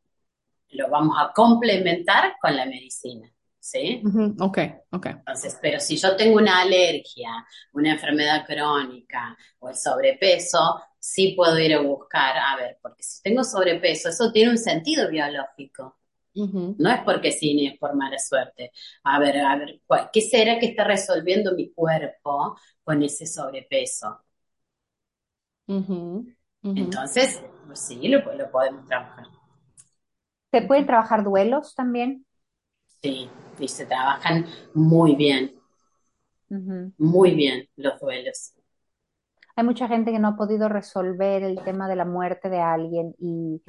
lo 0.68 0.90
vamos 0.90 1.16
a 1.18 1.32
complementar 1.32 2.34
con 2.38 2.54
la 2.54 2.66
medicina. 2.66 3.32
¿Sí? 3.58 4.02
Ok, 4.40 4.58
ok. 4.92 5.06
Entonces, 5.06 5.58
pero 5.60 5.78
si 5.80 5.96
yo 5.96 6.16
tengo 6.16 6.36
una 6.36 6.60
alergia, 6.62 7.30
una 7.72 7.92
enfermedad 7.92 8.46
crónica 8.46 9.36
o 9.58 9.68
el 9.68 9.76
sobrepeso, 9.76 10.82
sí 10.98 11.34
puedo 11.36 11.58
ir 11.58 11.74
a 11.74 11.80
buscar, 11.80 12.36
a 12.36 12.56
ver, 12.56 12.78
porque 12.80 13.02
si 13.02 13.22
tengo 13.22 13.44
sobrepeso, 13.44 14.08
eso 14.08 14.32
tiene 14.32 14.52
un 14.52 14.58
sentido 14.58 15.10
biológico. 15.10 15.97
No 16.78 16.90
es 16.90 17.00
porque 17.04 17.32
sí 17.32 17.54
ni 17.54 17.66
es 17.68 17.78
por 17.78 17.94
mala 17.96 18.18
suerte. 18.18 18.72
A 19.04 19.18
ver, 19.18 19.38
a 19.38 19.56
ver, 19.56 19.80
¿qué 20.12 20.20
será 20.20 20.58
que 20.58 20.66
está 20.66 20.84
resolviendo 20.84 21.54
mi 21.54 21.72
cuerpo 21.72 22.56
con 22.84 23.02
ese 23.02 23.26
sobrepeso? 23.26 24.22
Entonces, 26.74 27.42
pues 27.66 27.78
sí, 27.78 28.08
lo, 28.08 28.20
lo 28.34 28.50
podemos 28.50 28.86
trabajar. 28.86 29.26
¿Se 30.50 30.60
pueden 30.60 30.84
trabajar 30.86 31.24
duelos 31.24 31.74
también? 31.74 32.26
Sí, 33.02 33.28
y 33.58 33.66
se 33.66 33.86
trabajan 33.86 34.46
muy 34.74 35.16
bien. 35.16 35.52
Muy 36.98 37.34
bien 37.34 37.68
los 37.76 37.98
duelos. 37.98 38.52
Hay 39.56 39.64
mucha 39.64 39.88
gente 39.88 40.12
que 40.12 40.18
no 40.18 40.28
ha 40.28 40.36
podido 40.36 40.68
resolver 40.68 41.42
el 41.42 41.62
tema 41.62 41.88
de 41.88 41.96
la 41.96 42.04
muerte 42.04 42.48
de 42.48 42.60
alguien 42.60 43.14
y, 43.18 43.62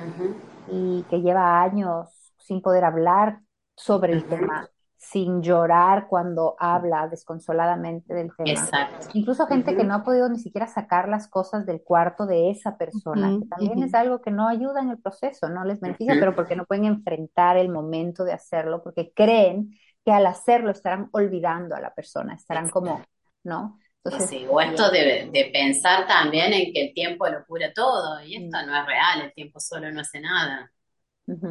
y 0.66 1.06
que 1.10 1.22
lleva 1.22 1.62
años 1.64 2.29
sin 2.50 2.64
poder 2.64 2.84
hablar 2.84 3.42
sobre 3.76 4.14
el 4.14 4.26
tema, 4.26 4.68
sin 4.98 5.44
llorar 5.44 6.08
cuando 6.08 6.56
habla 6.58 7.08
desconsoladamente 7.08 8.12
del 8.16 8.36
tema. 8.36 8.50
Exacto. 8.50 9.08
Incluso 9.14 9.46
gente 9.46 9.76
que 9.76 9.84
no 9.84 9.94
ha 9.94 10.04
podido 10.04 10.28
ni 10.30 10.40
siquiera 10.40 10.66
sacar 10.66 11.08
las 11.08 11.28
cosas 11.28 11.68
del 11.68 11.84
cuarto 11.84 12.26
de 12.26 12.50
esa 12.50 12.76
persona, 12.76 13.38
que 13.40 13.46
también 13.46 13.84
es 13.84 13.94
algo 13.94 14.20
que 14.20 14.32
no 14.32 14.48
ayuda 14.48 14.82
en 14.82 14.90
el 14.90 14.98
proceso, 14.98 15.48
no 15.48 15.64
les 15.64 15.80
beneficia, 15.80 16.16
pero 16.20 16.36
porque 16.36 16.56
no 16.56 16.66
pueden 16.66 16.86
enfrentar 16.86 17.56
el 17.56 17.70
momento 17.70 18.24
de 18.24 18.34
hacerlo, 18.34 18.82
porque 18.82 19.14
creen 19.14 19.78
que 20.04 20.12
al 20.12 20.26
hacerlo 20.26 20.72
estarán 20.72 21.08
olvidando 21.12 21.76
a 21.76 21.82
la 21.82 21.94
persona, 21.94 22.34
estarán 22.34 22.68
como, 22.72 23.00
¿no? 23.44 23.78
Entonces, 24.04 24.28
sí, 24.28 24.48
o 24.50 24.60
esto 24.60 24.90
de, 24.90 25.30
de, 25.32 25.52
pensar 25.54 26.08
también 26.08 26.52
en 26.52 26.74
que 26.74 26.88
el 26.88 26.94
tiempo 26.96 27.28
lo 27.28 27.46
cura 27.46 27.72
todo, 27.76 28.24
y 28.24 28.38
esto 28.38 28.58
no 28.66 28.76
es 28.76 28.86
real, 28.88 29.22
el 29.22 29.34
tiempo 29.34 29.60
solo 29.60 29.92
no 29.92 30.02
hace 30.02 30.20
nada. 30.20 30.72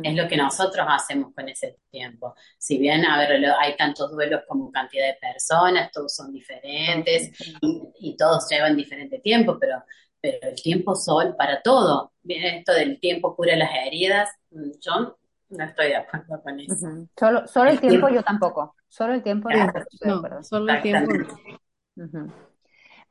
Es 0.02 0.16
lo 0.16 0.26
que 0.26 0.36
nosotros 0.36 0.86
hacemos 0.88 1.32
con 1.34 1.48
ese 1.48 1.78
tiempo. 1.90 2.34
Si 2.58 2.78
bien, 2.78 3.04
a 3.04 3.18
ver, 3.18 3.44
hay 3.60 3.76
tantos 3.76 4.10
duelos 4.10 4.42
como 4.48 4.70
cantidad 4.72 5.06
de 5.06 5.18
personas, 5.20 5.90
todos 5.92 6.14
son 6.14 6.32
diferentes 6.32 7.30
y, 7.60 8.16
todos 8.16 8.48
llevan 8.50 8.76
diferente 8.76 9.20
tiempo, 9.20 9.56
pero, 9.60 9.84
pero 10.20 10.38
el 10.42 10.60
tiempo 10.60 10.94
sol 10.94 11.34
para 11.36 11.62
todo. 11.62 12.12
Bien, 12.22 12.56
esto 12.56 12.72
del 12.72 12.98
tiempo 12.98 13.36
cura 13.36 13.56
las 13.56 13.70
heridas, 13.86 14.28
mm, 14.50 14.70
yo 14.80 15.16
no 15.50 15.64
estoy 15.64 15.88
de 15.88 15.96
acuerdo 15.96 16.42
con 16.42 16.60
eso. 16.60 16.88
Solo, 17.18 17.46
solo 17.46 17.70
el, 17.70 17.80
tiempo, 17.80 18.08
yo 18.08 18.22
tampoco. 18.22 18.74
Solo 18.88 19.14
el 19.14 19.22
tiempo 19.22 19.48
no, 19.50 20.42
solo 20.42 20.72
el 20.72 20.82
tiempo. 20.82 21.12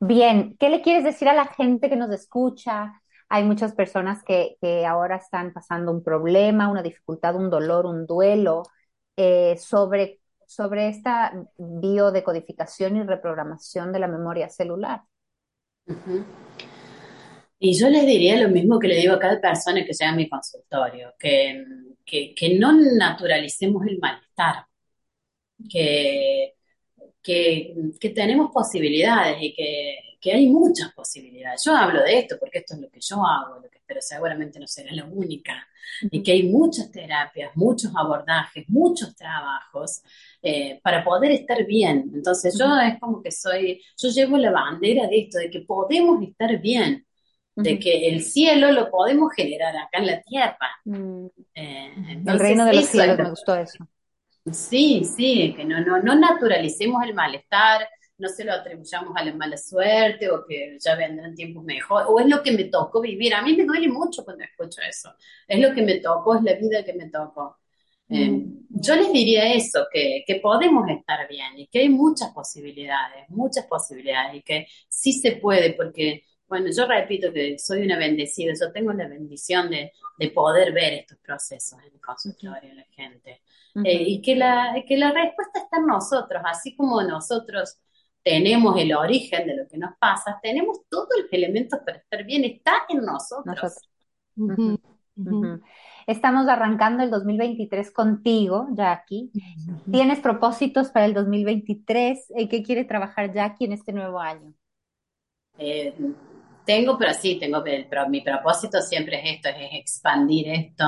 Bien, 0.00 0.56
¿qué 0.58 0.68
le 0.68 0.80
quieres 0.80 1.02
decir 1.02 1.28
a 1.28 1.34
la 1.34 1.46
gente 1.46 1.88
que 1.88 1.96
nos 1.96 2.10
escucha? 2.12 3.02
Hay 3.28 3.44
muchas 3.44 3.74
personas 3.74 4.22
que, 4.22 4.56
ahora 4.86 5.16
están 5.16 5.52
pasando 5.52 5.92
un 5.92 6.02
problema, 6.02 6.70
una 6.70 6.82
dificultad, 6.82 7.36
un 7.36 7.50
dolor, 7.50 7.84
un 7.86 8.06
duelo 8.06 8.62
eh, 9.16 9.56
sobre, 9.58 10.20
sobre 10.46 10.88
esta 10.88 11.32
biodecodificación 11.58 12.96
y 12.96 13.02
reprogramación 13.02 13.92
de 13.92 13.98
la 13.98 14.08
memoria 14.08 14.48
celular. 14.48 15.02
Y 17.58 17.78
yo 17.78 17.88
les 17.88 18.06
diría 18.06 18.40
lo 18.40 18.48
mismo 18.48 18.78
que 18.78 18.88
le 18.88 18.96
digo 18.96 19.14
a 19.14 19.18
cada 19.18 19.40
persona 19.40 19.84
que 19.84 19.92
llega 19.92 20.10
a 20.10 20.16
mi 20.16 20.28
consultorio, 20.28 21.12
que, 21.18 21.64
que, 22.04 22.58
no 22.58 22.72
naturalicemos 22.72 23.84
el 23.86 23.98
malestar, 23.98 24.64
que, 25.68 26.54
que, 27.22 28.10
tenemos 28.14 28.50
posibilidades 28.52 29.38
y 29.40 29.54
que, 29.54 30.07
que 30.20 30.32
hay 30.32 30.48
muchas 30.48 30.92
posibilidades. 30.92 31.62
Yo 31.64 31.76
hablo 31.76 32.02
de 32.02 32.18
esto 32.18 32.36
porque 32.38 32.58
esto 32.58 32.74
es 32.74 32.80
lo 32.80 32.90
que 32.90 33.00
yo 33.00 33.24
hago, 33.24 33.60
lo 33.60 33.70
que, 33.70 33.80
pero 33.86 34.00
seguramente 34.00 34.58
no 34.58 34.66
será 34.66 34.92
la 34.92 35.04
única. 35.04 35.66
Y 36.10 36.22
que 36.22 36.32
hay 36.32 36.42
muchas 36.44 36.90
terapias, 36.90 37.50
muchos 37.56 37.92
abordajes, 37.96 38.64
muchos 38.68 39.16
trabajos 39.16 40.02
eh, 40.42 40.80
para 40.82 41.02
poder 41.04 41.32
estar 41.32 41.64
bien. 41.64 42.10
Entonces 42.14 42.56
yo 42.58 42.66
es 42.80 42.98
como 42.98 43.22
que 43.22 43.30
soy, 43.30 43.82
yo 43.96 44.08
llevo 44.10 44.36
la 44.36 44.50
bandera 44.50 45.06
de 45.06 45.20
esto, 45.20 45.38
de 45.38 45.50
que 45.50 45.60
podemos 45.60 46.22
estar 46.22 46.60
bien, 46.60 47.06
de 47.56 47.78
que 47.78 48.08
el 48.08 48.22
cielo 48.22 48.70
lo 48.70 48.90
podemos 48.90 49.32
generar 49.34 49.76
acá 49.76 49.98
en 49.98 50.06
la 50.06 50.20
tierra. 50.22 50.70
Mm. 50.84 51.26
Eh, 51.54 52.22
el 52.26 52.38
reino 52.38 52.64
de 52.64 52.74
los 52.74 52.86
cielos, 52.86 53.18
me 53.18 53.30
gustó 53.30 53.56
eso. 53.56 53.88
Sí, 54.52 55.04
sí, 55.04 55.54
que 55.56 55.64
no, 55.64 55.80
no, 55.80 56.00
no 56.02 56.14
naturalicemos 56.14 57.02
el 57.04 57.14
malestar, 57.14 57.88
no 58.18 58.28
se 58.28 58.44
lo 58.44 58.52
atribuyamos 58.52 59.16
a 59.16 59.24
la 59.24 59.32
mala 59.32 59.56
suerte 59.56 60.28
o 60.30 60.44
que 60.44 60.76
ya 60.80 60.96
vendrán 60.96 61.34
tiempos 61.34 61.64
mejores, 61.64 62.08
o 62.10 62.18
es 62.18 62.26
lo 62.26 62.42
que 62.42 62.52
me 62.52 62.64
tocó 62.64 63.00
vivir. 63.00 63.34
A 63.34 63.42
mí 63.42 63.56
me 63.56 63.64
duele 63.64 63.88
mucho 63.88 64.24
cuando 64.24 64.44
escucho 64.44 64.80
eso. 64.82 65.14
Es 65.46 65.60
lo 65.60 65.72
que 65.72 65.82
me 65.82 65.98
tocó, 66.00 66.36
es 66.36 66.42
la 66.42 66.54
vida 66.54 66.84
que 66.84 66.92
me 66.94 67.08
tocó. 67.08 67.58
Eh, 68.10 68.30
mm. 68.30 68.66
yo 68.70 68.96
les 68.96 69.12
diría 69.12 69.52
eso, 69.52 69.86
que, 69.92 70.24
que, 70.26 70.36
podemos 70.36 70.88
estar 70.88 71.28
bien 71.28 71.58
y 71.58 71.66
que 71.66 71.80
hay 71.80 71.88
muchas 71.90 72.30
posibilidades, 72.30 73.28
muchas 73.28 73.66
posibilidades 73.66 74.36
y 74.36 74.42
que 74.42 74.66
sí 74.88 75.12
se 75.12 75.32
puede, 75.32 75.74
porque, 75.74 76.24
bueno, 76.48 76.70
yo 76.74 76.86
repito 76.86 77.32
que 77.32 77.58
soy 77.58 77.82
una 77.82 77.98
bendecida, 77.98 78.52
yo 78.58 78.72
tengo 78.72 78.92
la 78.94 79.06
bendición 79.06 79.70
de, 79.70 79.92
de 80.18 80.30
poder 80.30 80.72
ver 80.72 80.94
estos 80.94 81.18
procesos 81.18 81.78
en 81.86 81.92
el 81.94 82.00
consultorio 82.00 82.70
de 82.70 82.74
la 82.74 82.84
gente. 82.84 83.42
Eh, 83.84 84.02
y 84.06 84.22
que 84.22 84.34
la, 84.34 84.74
que 84.86 84.96
la 84.96 85.12
respuesta 85.12 85.60
está 85.60 85.76
en 85.76 85.86
nosotros, 85.86 86.42
así 86.44 86.74
como 86.74 87.00
nosotros 87.02 87.78
tenemos 88.28 88.78
el 88.78 88.94
origen 88.94 89.46
de 89.46 89.56
lo 89.56 89.66
que 89.66 89.78
nos 89.78 89.96
pasa, 89.98 90.38
tenemos 90.42 90.80
todos 90.90 91.08
los 91.18 91.32
elementos 91.32 91.80
para 91.84 91.98
estar 91.98 92.24
bien, 92.24 92.44
está 92.44 92.84
en 92.88 92.98
nosotros. 92.98 93.78
Estamos 96.06 96.46
arrancando 96.46 97.02
el 97.02 97.10
2023 97.10 97.90
contigo, 97.90 98.68
Jackie. 98.72 99.30
¿Tienes 99.90 100.20
propósitos 100.20 100.90
para 100.90 101.06
el 101.06 101.14
2023? 101.14 102.32
¿En 102.36 102.48
qué 102.48 102.62
quiere 102.62 102.84
trabajar 102.84 103.32
Jackie 103.32 103.64
en 103.64 103.72
este 103.72 103.92
nuevo 103.92 104.18
año? 104.18 104.52
Eh, 105.58 105.94
tengo, 106.66 106.98
pero 106.98 107.14
sí, 107.14 107.38
tengo, 107.38 107.64
pero 107.64 108.08
mi 108.10 108.20
propósito 108.20 108.80
siempre 108.82 109.20
es 109.22 109.36
esto, 109.36 109.48
es 109.48 109.70
expandir 109.72 110.48
esto, 110.48 110.84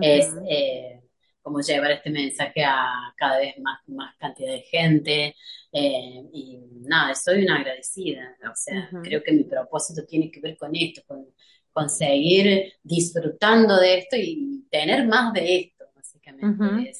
es 0.00 0.34
eh, 0.48 1.01
como 1.42 1.60
llevar 1.60 1.90
este 1.90 2.10
mensaje 2.10 2.64
a 2.64 3.12
cada 3.16 3.38
vez 3.38 3.58
más, 3.58 3.80
más 3.88 4.14
cantidad 4.16 4.52
de 4.52 4.62
gente. 4.62 5.36
Eh, 5.72 6.22
y 6.32 6.58
nada, 6.82 7.14
soy 7.14 7.44
una 7.44 7.56
agradecida. 7.56 8.36
O 8.50 8.54
sea, 8.54 8.88
creo 9.02 9.22
que 9.22 9.32
mi 9.32 9.44
propósito 9.44 10.04
tiene 10.06 10.30
que 10.30 10.40
ver 10.40 10.56
con 10.56 10.74
esto, 10.74 11.02
con, 11.06 11.26
conseguir 11.72 12.74
disfrutando 12.82 13.76
de 13.78 13.98
esto 13.98 14.16
y 14.16 14.66
tener 14.70 15.06
más 15.06 15.32
de 15.32 15.56
esto, 15.56 15.86
básicamente. 15.94 16.92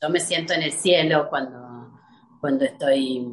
yo 0.00 0.08
me 0.08 0.20
siento 0.20 0.54
en 0.54 0.62
el 0.62 0.72
cielo 0.72 1.28
cuando, 1.28 1.98
cuando 2.40 2.64
estoy 2.64 3.26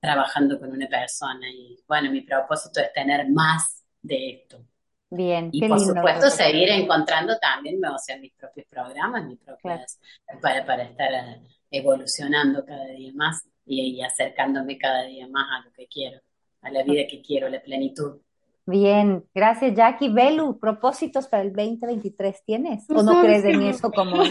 trabajando 0.00 0.58
con 0.58 0.70
una 0.70 0.86
persona 0.86 1.50
y 1.50 1.82
bueno, 1.88 2.10
mi 2.10 2.20
propósito 2.20 2.80
es 2.80 2.92
tener 2.92 3.28
más 3.28 3.84
de 4.00 4.30
esto. 4.30 4.64
Bien, 5.10 5.48
y 5.52 5.66
por 5.66 5.80
supuesto 5.80 6.28
seguir 6.28 6.68
encontrando 6.68 7.38
también, 7.38 7.82
o 7.84 7.98
sea, 7.98 8.18
mis 8.18 8.32
propios 8.34 8.66
programas, 8.68 9.24
mis 9.24 9.38
propias, 9.38 9.98
para, 10.42 10.66
para 10.66 10.82
estar 10.82 11.10
eh, 11.12 11.40
evolucionando 11.70 12.64
cada 12.64 12.84
día 12.88 13.12
más 13.14 13.42
y, 13.64 14.02
acercándome 14.02 14.76
cada 14.76 15.04
día 15.04 15.26
más 15.28 15.46
a 15.50 15.64
lo 15.64 15.72
que 15.72 15.86
quiero, 15.86 16.20
a 16.62 16.70
la 16.70 16.82
vida 16.82 17.06
que 17.08 17.22
quiero, 17.22 17.48
la 17.48 17.60
plenitud. 17.60 18.20
Bien, 18.68 19.24
gracias 19.34 19.74
Jackie. 19.74 20.10
Belu, 20.10 20.58
propósitos 20.58 21.26
para 21.26 21.42
el 21.42 21.54
2023 21.54 22.44
tienes 22.44 22.84
o 22.90 23.02
no 23.02 23.22
crees 23.22 23.42
en 23.46 23.62
eso 23.62 23.90
como, 23.90 24.22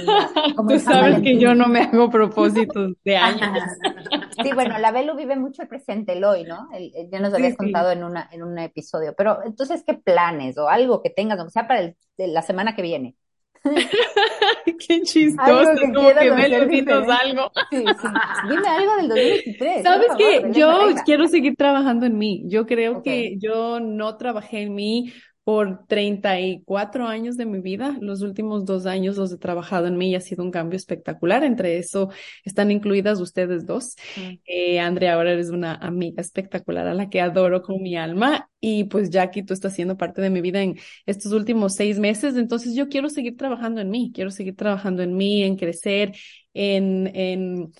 como 0.55 0.69
Tú 0.69 0.79
sabes 0.79 1.21
que 1.21 1.39
yo 1.39 1.55
no 1.55 1.67
me 1.67 1.79
hago 1.81 2.11
propósitos 2.11 2.93
de 3.03 3.17
años. 3.17 3.41
Sí, 4.43 4.51
bueno, 4.53 4.77
la 4.77 4.91
Belu 4.91 5.15
vive 5.15 5.35
mucho 5.35 5.63
el 5.63 5.67
presente, 5.67 6.13
el 6.13 6.23
hoy, 6.23 6.43
¿no? 6.43 6.69
ya 7.11 7.19
nos 7.19 7.33
habías 7.33 7.57
contado 7.57 7.89
en 7.89 8.03
una 8.03 8.29
en 8.31 8.43
un 8.43 8.59
episodio. 8.59 9.15
Pero 9.17 9.39
entonces, 9.43 9.83
¿qué 9.83 9.95
planes 9.95 10.59
o 10.59 10.69
algo 10.69 11.01
que 11.01 11.09
tengas, 11.09 11.39
o 11.39 11.49
sea, 11.49 11.67
para 11.67 11.95
la 12.17 12.41
semana 12.43 12.75
que 12.75 12.83
viene? 12.83 13.15
Qué 14.87 15.01
chistoso, 15.01 15.71
que 15.79 15.93
como 15.93 16.09
que 16.09 16.31
me 16.31 16.45
diferente. 16.45 16.91
algo. 16.91 17.51
Sí, 17.69 17.85
sí. 17.85 18.07
Dime 18.49 18.67
algo 18.67 18.95
del 18.97 19.07
2023. 19.09 19.83
¿Sabes 19.83 20.07
Belén 20.17 20.53
Yo 20.53 20.93
quiero 21.05 21.27
seguir 21.27 21.55
trabajando 21.55 22.05
en 22.05 22.17
mí. 22.17 22.43
Yo 22.47 22.65
creo 22.65 23.01
que 23.01 23.37
yo 23.39 23.79
no 23.79 24.17
trabajé 24.17 24.61
en 24.61 24.75
mí 24.75 25.13
por 25.47 25.85
34 25.87 27.07
años 27.07 27.37
de 27.37 27.45
mi 27.45 27.61
vida. 27.61 27.95
Los 28.01 28.21
últimos 28.21 28.65
dos 28.65 28.85
años 28.85 29.15
los 29.15 29.31
he 29.31 29.37
trabajado 29.37 29.87
en 29.87 29.95
mí 29.97 30.09
y 30.09 30.15
ha 30.15 30.19
sido 30.19 30.43
un 30.43 30.51
cambio 30.51 30.75
espectacular. 30.75 31.45
Entre 31.45 31.77
eso 31.77 32.09
están 32.43 32.69
incluidas 32.69 33.21
ustedes 33.21 33.65
dos. 33.65 33.95
Mm. 34.17 34.39
Eh, 34.45 34.79
Andrea, 34.81 35.13
ahora 35.13 35.31
eres 35.31 35.49
una 35.49 35.75
amiga 35.75 36.19
espectacular 36.19 36.85
a 36.87 36.93
la 36.93 37.09
que 37.09 37.21
adoro 37.21 37.61
con 37.61 37.81
mi 37.81 37.95
alma. 37.95 38.49
Y 38.59 38.83
pues 38.85 39.09
Jackie, 39.09 39.43
tú 39.43 39.53
estás 39.53 39.73
siendo 39.73 39.95
parte 39.95 40.19
de 40.19 40.29
mi 40.29 40.41
vida 40.41 40.61
en 40.61 40.75
estos 41.05 41.31
últimos 41.31 41.75
seis 41.75 41.97
meses. 41.97 42.35
Entonces 42.35 42.75
yo 42.75 42.89
quiero 42.89 43.07
seguir 43.07 43.37
trabajando 43.37 43.79
en 43.79 43.89
mí, 43.89 44.11
quiero 44.13 44.31
seguir 44.31 44.57
trabajando 44.57 45.01
en 45.01 45.15
mí, 45.15 45.43
en 45.43 45.55
crecer, 45.55 46.11
en, 46.53 47.09
en 47.15 47.71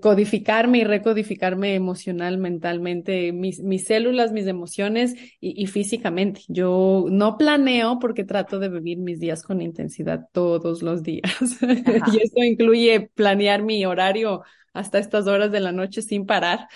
codificarme 0.00 0.78
y 0.78 0.84
recodificarme 0.84 1.74
emocional, 1.74 2.38
mentalmente, 2.38 3.32
mis, 3.32 3.60
mis 3.62 3.84
células, 3.84 4.32
mis 4.32 4.46
emociones 4.46 5.14
y, 5.40 5.62
y 5.62 5.66
físicamente. 5.66 6.42
Yo 6.48 7.06
no 7.10 7.38
planeo 7.38 7.98
porque 7.98 8.24
trato 8.24 8.58
de 8.58 8.68
vivir 8.68 8.98
mis 8.98 9.20
días 9.20 9.42
con 9.42 9.62
intensidad 9.62 10.28
todos 10.32 10.82
los 10.82 11.02
días. 11.02 11.22
Y 12.12 12.18
eso 12.22 12.42
incluye 12.44 13.10
planear 13.14 13.62
mi 13.62 13.84
horario 13.86 14.42
hasta 14.72 14.98
estas 14.98 15.26
horas 15.26 15.50
de 15.50 15.60
la 15.60 15.72
noche 15.72 16.02
sin 16.02 16.26
parar, 16.26 16.68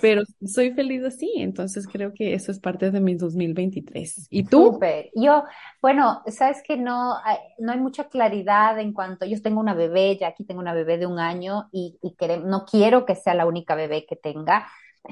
pero 0.00 0.22
soy 0.44 0.72
feliz 0.72 1.02
así, 1.04 1.32
entonces 1.36 1.86
creo 1.86 2.12
que 2.12 2.34
eso 2.34 2.52
es 2.52 2.60
parte 2.60 2.90
de 2.90 3.00
mi 3.00 3.14
2023. 3.14 4.28
¿Y 4.30 4.44
tú? 4.44 4.72
Súper. 4.74 5.10
Yo, 5.14 5.44
bueno, 5.80 6.22
sabes 6.26 6.62
que 6.62 6.76
no 6.76 7.16
hay, 7.24 7.38
no 7.58 7.72
hay 7.72 7.78
mucha 7.78 8.08
claridad 8.08 8.78
en 8.78 8.92
cuanto, 8.92 9.24
yo 9.24 9.40
tengo 9.40 9.60
una 9.60 9.74
bebé, 9.74 10.18
ya 10.18 10.28
aquí 10.28 10.44
tengo 10.44 10.60
una 10.60 10.74
bebé 10.74 10.98
de 10.98 11.06
un 11.06 11.18
año 11.18 11.68
y, 11.72 11.98
no 12.44 12.64
quiero 12.64 13.06
que 13.06 13.14
sea 13.14 13.34
la 13.34 13.46
única 13.46 13.74
bebé 13.74 14.04
que 14.06 14.16
tenga. 14.16 14.66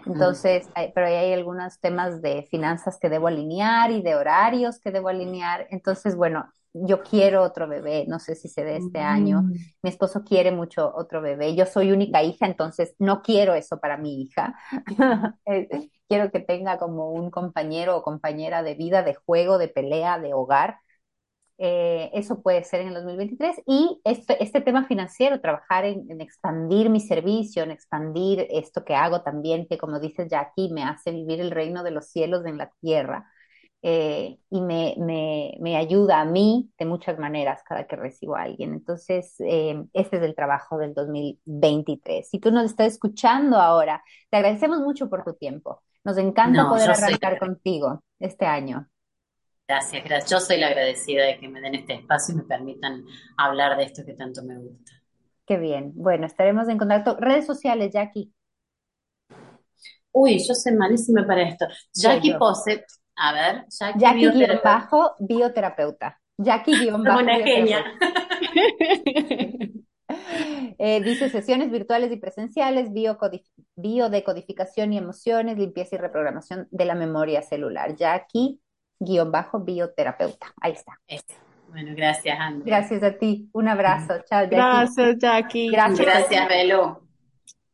Entonces, 0.05 0.71
hay- 0.75 0.93
pero 0.95 1.07
hay 1.07 1.33
algunos 1.33 1.81
temas 1.81 2.23
de 2.23 2.45
finanzas 2.51 2.99
que 3.01 3.09
debo 3.09 3.29
alinear 3.29 3.91
y 3.91 4.03
de 4.03 4.15
horarios 4.15 4.79
que 4.81 4.91
debo 4.93 5.09
alinear. 5.09 5.67
Entonces, 5.71 6.17
bueno, 6.17 6.53
yo 6.73 7.03
quiero 7.03 7.43
otro 7.43 7.67
bebé, 7.69 8.05
no 8.07 8.19
sé 8.19 8.35
si 8.35 8.49
se 8.49 8.63
dé 8.65 8.77
este 8.77 9.01
año. 9.01 9.43
Mm. 9.43 9.53
Mi 9.83 9.91
esposo 9.91 10.23
quiere 10.25 10.53
mucho 10.53 10.93
otro 10.95 11.23
bebé. 11.23 11.55
Yo 11.57 11.67
soy 11.67 11.91
única 11.93 12.23
hija, 12.23 12.47
entonces 12.47 12.95
no 12.99 13.23
quiero 13.23 13.55
eso 13.55 13.81
para 13.81 13.97
mi 13.97 14.23
hija. 14.23 14.55
Eh, 15.47 15.91
Quiero 16.09 16.31
que 16.31 16.39
tenga 16.41 16.79
como 16.79 17.11
un 17.11 17.31
compañero 17.33 17.97
o 17.97 18.03
compañera 18.03 18.63
de 18.63 18.75
vida, 18.75 19.03
de 19.03 19.15
juego, 19.15 19.59
de 19.59 19.67
pelea, 19.69 20.21
de 20.21 20.35
hogar. 20.35 20.79
Eh, 21.59 22.11
eso 22.13 22.43
puede 22.43 22.65
ser 22.65 22.83
en 22.83 22.89
el 22.89 22.95
2023. 22.95 23.63
Y 23.67 24.01
este, 24.05 24.43
este 24.43 24.61
tema 24.61 24.85
financiero, 24.87 25.41
trabajar 25.41 25.85
en, 25.85 26.11
en 26.11 26.21
expandir 26.21 26.91
mi 26.91 27.01
servicio, 27.01 27.63
en 27.63 27.71
expandir 27.71 28.47
esto 28.51 28.85
que 28.85 28.95
hago 28.95 29.23
también, 29.23 29.67
que 29.69 29.79
como 29.79 30.01
dices 30.01 30.29
Jackie, 30.31 30.71
me 30.73 30.85
hace 30.85 31.13
vivir 31.13 31.41
el 31.41 31.51
reino 31.51 31.83
de 31.83 31.91
los 31.93 32.07
cielos 32.07 32.45
en 32.47 32.59
la 32.59 32.71
tierra. 32.81 33.27
Eh, 33.83 34.39
y 34.51 34.61
me, 34.63 34.97
me, 34.99 35.57
me 35.61 35.77
ayuda 35.77 36.21
a 36.21 36.25
mí 36.25 36.71
de 36.79 36.87
muchas 36.87 37.19
maneras 37.19 37.63
cada 37.65 37.87
que 37.87 37.95
recibo 37.97 38.35
a 38.37 38.43
alguien. 38.43 38.73
Entonces, 38.73 39.37
eh, 39.41 39.85
este 39.93 40.17
es 40.17 40.23
el 40.25 40.35
trabajo 40.35 40.79
del 40.79 40.93
2023. 40.95 42.29
Si 42.29 42.41
tú 42.41 42.51
nos 42.51 42.65
estás 42.65 42.89
escuchando 42.95 43.59
ahora, 43.59 44.03
te 44.31 44.39
agradecemos 44.39 44.81
mucho 44.81 45.09
por 45.09 45.25
tu 45.25 45.35
tiempo. 45.35 45.83
Nos 46.05 46.19
encanta 46.19 46.65
No, 46.65 46.71
poder 46.71 46.95
soy 46.95 47.05
arrancar 47.05 47.39
contigo 47.39 48.03
este 48.19 48.47
año. 48.47 48.89
Gracias, 49.69 50.05
gracias. 50.05 50.31
Yo 50.31 50.39
soy 50.39 50.59
la 50.59 50.69
agradecida 50.69 51.25
de 51.25 51.39
que 51.39 51.49
me 51.49 51.61
den 51.61 51.75
este 51.75 51.95
espacio 51.95 52.35
y 52.35 52.39
me 52.39 52.45
permitan 52.45 53.05
hablar 53.37 53.77
de 53.77 53.85
esto 53.85 54.05
que 54.07 54.15
tanto 54.15 54.45
me 54.45 54.57
gusta. 54.59 54.93
Qué 55.45 55.57
bien. 55.57 55.93
Bueno, 55.95 56.27
estaremos 56.27 56.69
en 56.69 56.79
contacto. 56.79 57.17
Redes 57.19 57.47
sociales, 57.47 57.93
Jackie. 57.93 58.33
Uy, 60.13 60.39
yo 60.39 60.55
soy 60.55 60.73
malísima 60.75 61.27
para 61.27 61.43
esto. 61.43 61.67
Jackie 61.93 62.33
yo. 62.33 62.39
Posset, 62.39 62.85
a 63.17 63.33
ver, 63.33 63.65
Jackie, 63.69 63.99
Jackie 64.01 64.21
bioterapeuta. 64.21 64.63
bajo 64.63 65.15
bioterapeuta. 65.19 66.21
Jackie 66.39 66.79
guion 66.81 67.03
bajo 67.03 67.21
una 67.21 67.37
genia. 67.37 67.85
Eh, 70.79 71.01
dice 71.03 71.31
sesiones 71.31 71.71
virtuales 71.71 72.13
y 72.13 72.17
presenciales, 72.17 72.91
biodecodificación 73.77 74.93
y 74.93 74.99
emociones, 74.99 75.59
limpieza 75.59 75.97
y 75.97 75.99
reprogramación 75.99 76.69
de 76.71 76.85
la 76.85 76.95
memoria 76.95 77.41
celular. 77.43 77.97
Jackie 77.97 78.61
guion 78.99 79.31
bajo 79.31 79.61
bioterapeuta. 79.61 80.53
Ahí 80.61 80.73
está. 80.73 80.99
Bueno, 81.69 81.93
gracias, 81.95 82.39
Andrea. 82.39 82.79
Gracias 82.79 83.03
a 83.03 83.13
ti. 83.13 83.49
Un 83.53 83.69
abrazo. 83.69 84.15
Chao, 84.29 84.45
Jackie. 84.45 84.57
Gracias, 84.57 85.19
Jackie. 85.19 85.71
Gracias. 85.71 86.07
Gracias, 86.07 86.49
Belu. 86.49 86.99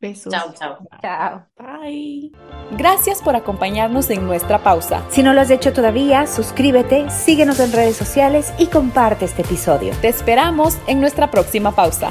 Besos. 0.01 0.33
Chao, 0.33 0.53
chao. 0.53 0.79
Chao. 1.01 1.47
Bye. 1.57 2.33
Gracias 2.73 3.23
por 3.23 3.37
acompañarnos 3.37 4.11
en 4.11 4.27
nuestra 4.27 4.59
pausa. 4.59 5.05
Si 5.11 5.23
no 5.23 5.33
lo 5.33 5.41
has 5.41 5.51
hecho 5.51 5.73
todavía, 5.73 6.27
suscríbete, 6.27 7.09
síguenos 7.11 7.61
en 7.61 7.73
redes 7.73 7.97
sociales 7.97 8.53
y 8.59 8.67
comparte 8.67 9.27
este 9.27 9.43
episodio. 9.43 9.95
Te 10.01 10.09
esperamos 10.09 10.77
en 10.89 11.01
nuestra 11.01 11.31
próxima 11.31 11.71
pausa. 11.71 12.11